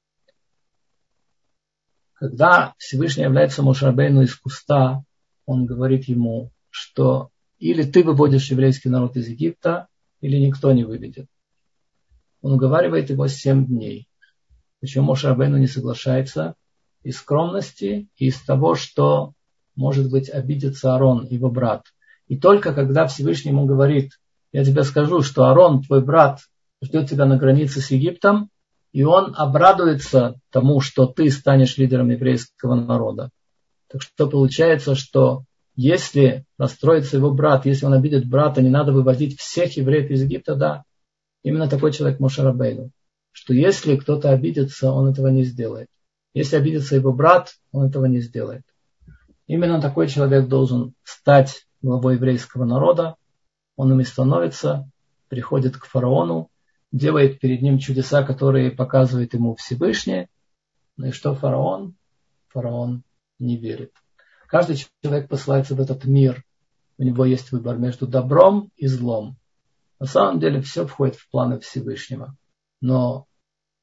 Когда 2.11 2.73
Всевышний 2.77 3.23
является 3.23 3.63
Мушарбейну 3.63 4.23
из 4.23 4.35
куста, 4.35 5.05
он 5.45 5.65
говорит 5.65 6.09
ему, 6.09 6.51
что 6.69 7.29
или 7.59 7.83
ты 7.83 8.03
выводишь 8.03 8.51
еврейский 8.51 8.89
народ 8.89 9.15
из 9.15 9.29
Египта, 9.29 9.87
или 10.19 10.37
никто 10.37 10.73
не 10.73 10.83
выведет 10.83 11.27
он 12.41 12.53
уговаривает 12.53 13.09
его 13.09 13.27
семь 13.27 13.65
дней. 13.65 14.07
Почему 14.79 15.05
Моше 15.05 15.27
Рабейну 15.27 15.57
не 15.57 15.67
соглашается? 15.67 16.55
Из 17.03 17.17
скромности 17.17 18.09
и 18.17 18.27
из 18.27 18.41
того, 18.41 18.75
что, 18.75 19.33
может 19.75 20.09
быть, 20.11 20.29
обидится 20.29 20.95
Арон, 20.95 21.25
его 21.29 21.49
брат. 21.49 21.83
И 22.27 22.37
только 22.37 22.73
когда 22.73 23.07
Всевышний 23.07 23.51
ему 23.51 23.65
говорит, 23.65 24.11
я 24.51 24.63
тебе 24.63 24.83
скажу, 24.83 25.21
что 25.21 25.45
Арон, 25.45 25.83
твой 25.83 26.03
брат, 26.03 26.39
ждет 26.83 27.09
тебя 27.09 27.25
на 27.25 27.37
границе 27.37 27.79
с 27.79 27.91
Египтом, 27.91 28.49
и 28.91 29.03
он 29.03 29.33
обрадуется 29.37 30.35
тому, 30.51 30.79
что 30.79 31.05
ты 31.05 31.29
станешь 31.29 31.77
лидером 31.77 32.09
еврейского 32.09 32.75
народа. 32.75 33.29
Так 33.89 34.01
что 34.01 34.27
получается, 34.27 34.95
что 34.95 35.43
если 35.75 36.45
расстроится 36.57 37.17
его 37.17 37.31
брат, 37.31 37.65
если 37.65 37.85
он 37.85 37.93
обидит 37.93 38.27
брата, 38.27 38.61
не 38.61 38.69
надо 38.69 38.91
выводить 38.91 39.39
всех 39.39 39.77
евреев 39.77 40.09
из 40.09 40.23
Египта, 40.23 40.55
да, 40.55 40.83
Именно 41.47 41.69
такой 41.69 41.93
человек 41.93 42.19
Мошарабейну. 42.19 42.91
Что 43.47 43.53
если 43.53 43.95
кто-то 43.95 44.31
обидится, 44.31 44.91
он 44.91 45.07
этого 45.07 45.29
не 45.29 45.45
сделает. 45.45 45.87
Если 46.33 46.57
обидится 46.57 46.95
его 46.95 47.13
брат, 47.13 47.55
он 47.71 47.87
этого 47.87 48.03
не 48.03 48.19
сделает. 48.19 48.63
Именно 49.45 49.79
такой 49.79 50.09
человек 50.09 50.49
должен 50.49 50.95
стать 51.05 51.65
главой 51.81 52.15
еврейского 52.15 52.65
народа. 52.65 53.15
Он 53.77 53.93
им 53.93 54.01
и 54.01 54.03
становится, 54.03 54.91
приходит 55.29 55.77
к 55.77 55.85
фараону, 55.85 56.49
делает 56.91 57.39
перед 57.39 57.61
ним 57.61 57.79
чудеса, 57.79 58.21
которые 58.21 58.69
показывает 58.69 59.33
ему 59.33 59.55
Всевышний. 59.55 60.27
Ну 60.97 61.05
и 61.05 61.11
что 61.11 61.33
фараон? 61.33 61.95
Фараон 62.49 63.03
не 63.39 63.55
верит. 63.55 63.93
Каждый 64.47 64.85
человек 65.01 65.29
посылается 65.29 65.73
в 65.73 65.79
этот 65.79 66.03
мир. 66.03 66.43
У 66.97 67.03
него 67.03 67.23
есть 67.23 67.53
выбор 67.53 67.77
между 67.77 68.07
добром 68.07 68.71
и 68.75 68.87
злом. 68.87 69.37
На 70.01 70.05
самом 70.05 70.41
деле 70.41 70.59
все 70.59 70.85
входит 70.85 71.15
в 71.15 71.29
планы 71.29 71.61
Всевышнего. 71.61 72.35
Но 72.81 73.25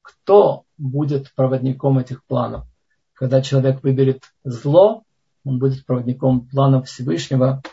кто 0.05 0.65
будет 0.77 1.33
проводником 1.33 1.97
этих 1.97 2.23
планов? 2.25 2.65
Когда 3.13 3.41
человек 3.41 3.81
выберет 3.81 4.21
зло, 4.43 5.03
он 5.43 5.57
будет 5.57 5.83
проводником 5.83 6.47
планов 6.47 6.87
Всевышнего, 6.87 7.63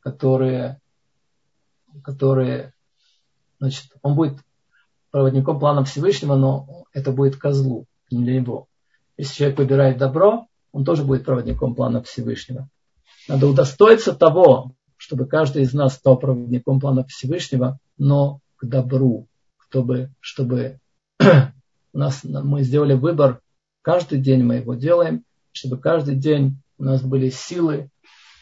которые, 0.00 0.80
которые 2.02 2.72
значит, 3.58 3.92
он 4.00 4.14
будет 4.14 4.38
проводником 5.10 5.58
планов 5.58 5.90
Всевышнего, 5.90 6.36
но 6.36 6.84
это 6.94 7.12
будет 7.12 7.36
козлу, 7.36 7.84
не 8.10 8.24
для 8.24 8.40
него. 8.40 8.66
Если 9.18 9.34
человек 9.34 9.58
выбирает 9.58 9.98
добро, 9.98 10.46
он 10.72 10.86
тоже 10.86 11.04
будет 11.04 11.26
проводником 11.26 11.74
планов 11.74 12.06
Всевышнего. 12.06 12.70
Надо 13.28 13.46
удостоиться 13.46 14.14
того, 14.14 14.72
чтобы 14.96 15.26
каждый 15.26 15.62
из 15.62 15.74
нас 15.74 15.96
стал 15.96 16.18
проводником 16.18 16.80
плана 16.80 17.04
Всевышнего, 17.04 17.78
но 17.98 18.40
к 18.56 18.64
добру, 18.64 19.26
чтобы, 19.58 20.14
чтобы 20.20 20.80
у 21.92 21.98
нас, 21.98 22.22
мы 22.24 22.62
сделали 22.62 22.94
выбор, 22.94 23.40
каждый 23.82 24.20
день 24.20 24.42
мы 24.42 24.56
его 24.56 24.74
делаем, 24.74 25.24
чтобы 25.52 25.78
каждый 25.78 26.16
день 26.16 26.60
у 26.78 26.84
нас 26.84 27.02
были 27.02 27.30
силы 27.30 27.90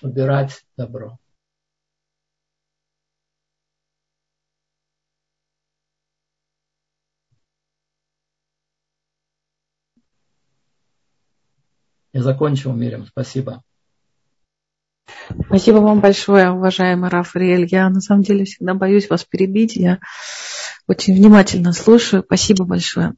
выбирать 0.03 0.65
добро. 0.77 1.19
Я 12.15 12.23
закончил, 12.23 12.73
Мирим. 12.73 13.07
Спасибо. 13.07 13.63
Спасибо 15.47 15.79
вам 15.79 16.01
большое, 16.01 16.53
уважаемый 16.53 17.11
Рафаэль. 17.11 17.67
Я 17.67 17.89
на 17.91 18.01
самом 18.01 18.23
деле 18.23 18.45
всегда 18.45 18.75
боюсь 18.75 19.11
вас 19.11 19.25
перебить. 19.25 19.75
Я 19.75 19.99
очень 20.87 21.15
внимательно 21.15 21.73
слушаю. 21.73 22.23
Спасибо 22.25 22.65
большое. 22.65 23.15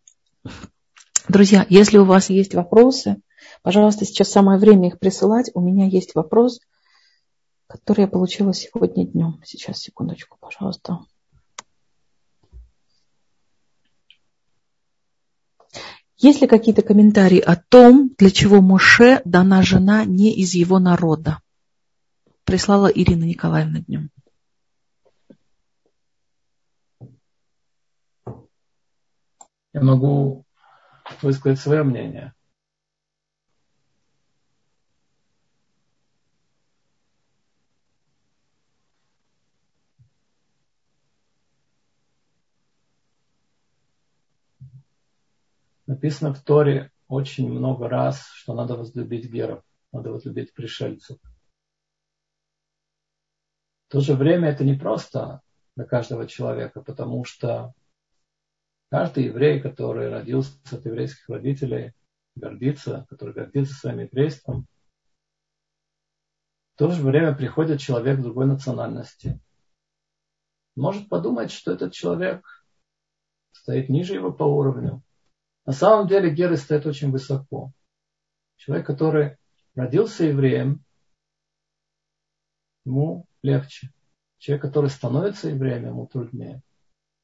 Друзья, 1.28 1.66
если 1.68 1.98
у 1.98 2.04
вас 2.04 2.30
есть 2.30 2.54
вопросы, 2.54 3.16
пожалуйста, 3.62 4.04
сейчас 4.04 4.30
самое 4.30 4.58
время 4.58 4.88
их 4.88 4.98
присылать. 4.98 5.50
У 5.54 5.60
меня 5.60 5.86
есть 5.86 6.14
вопрос, 6.14 6.60
который 7.66 8.02
я 8.02 8.08
получила 8.08 8.54
сегодня 8.54 9.06
днем. 9.06 9.40
Сейчас, 9.44 9.78
секундочку, 9.78 10.38
пожалуйста. 10.40 11.00
Есть 16.18 16.40
ли 16.40 16.46
какие-то 16.46 16.82
комментарии 16.82 17.40
о 17.40 17.56
том, 17.56 18.10
для 18.16 18.30
чего 18.30 18.62
Моше 18.62 19.20
дана 19.24 19.62
жена 19.62 20.04
не 20.04 20.34
из 20.34 20.54
его 20.54 20.78
народа? 20.78 21.40
прислала 22.46 22.86
Ирина 22.86 23.24
Николаевна 23.24 23.80
днем. 23.80 24.10
Я 29.76 29.82
могу 29.82 30.46
высказать 31.20 31.60
свое 31.60 31.82
мнение. 31.82 32.32
Написано 45.86 46.32
в 46.32 46.42
Торе 46.42 46.90
очень 47.06 47.50
много 47.50 47.86
раз, 47.90 48.30
что 48.32 48.54
надо 48.54 48.76
возлюбить 48.76 49.30
геров, 49.30 49.62
надо 49.92 50.10
возлюбить 50.10 50.54
пришельцев. 50.54 51.18
В 53.88 53.92
то 53.92 54.00
же 54.00 54.14
время 54.14 54.48
это 54.48 54.64
не 54.64 54.72
просто 54.72 55.42
для 55.76 55.84
каждого 55.84 56.26
человека, 56.26 56.80
потому 56.80 57.26
что 57.26 57.74
каждый 58.90 59.24
еврей, 59.24 59.60
который 59.60 60.08
родился 60.10 60.52
от 60.70 60.84
еврейских 60.84 61.28
родителей, 61.28 61.92
гордится, 62.34 63.06
который 63.08 63.34
гордится 63.34 63.74
своим 63.74 64.00
еврейством, 64.00 64.66
в 66.74 66.78
то 66.78 66.90
же 66.90 67.02
время 67.02 67.34
приходит 67.34 67.80
человек 67.80 68.20
другой 68.20 68.46
национальности. 68.46 69.40
Может 70.74 71.08
подумать, 71.08 71.50
что 71.50 71.72
этот 71.72 71.94
человек 71.94 72.44
стоит 73.52 73.88
ниже 73.88 74.14
его 74.14 74.30
по 74.30 74.44
уровню. 74.44 75.02
На 75.64 75.72
самом 75.72 76.06
деле 76.06 76.34
герой 76.34 76.58
стоит 76.58 76.84
очень 76.84 77.10
высоко. 77.10 77.72
Человек, 78.56 78.86
который 78.86 79.36
родился 79.74 80.24
евреем, 80.24 80.84
ему 82.84 83.26
легче. 83.42 83.90
Человек, 84.38 84.62
который 84.62 84.90
становится 84.90 85.48
евреем, 85.48 85.86
ему 85.86 86.06
труднее. 86.06 86.62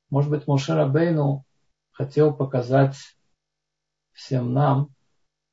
Может 0.09 0.31
быть, 0.31 0.47
Моше 0.47 0.75
Рабейну 0.75 1.45
хотел 1.93 2.35
показать 2.35 2.97
всем 4.13 4.53
нам, 4.53 4.95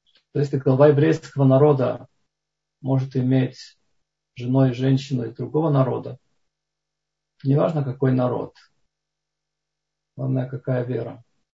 что 0.04 0.40
если 0.40 0.58
глава 0.58 0.88
еврейского 0.88 1.46
народа 1.46 2.08
может 2.82 3.16
иметь 3.16 3.78
женой 4.36 4.74
женщину 4.74 5.26
из 5.26 5.36
другого 5.36 5.70
народа, 5.70 6.18
неважно 7.44 7.84
какой 7.84 8.12
народ, 8.14 8.56
главное 10.16 10.48
какая 10.50 10.84
вера. 10.84 11.24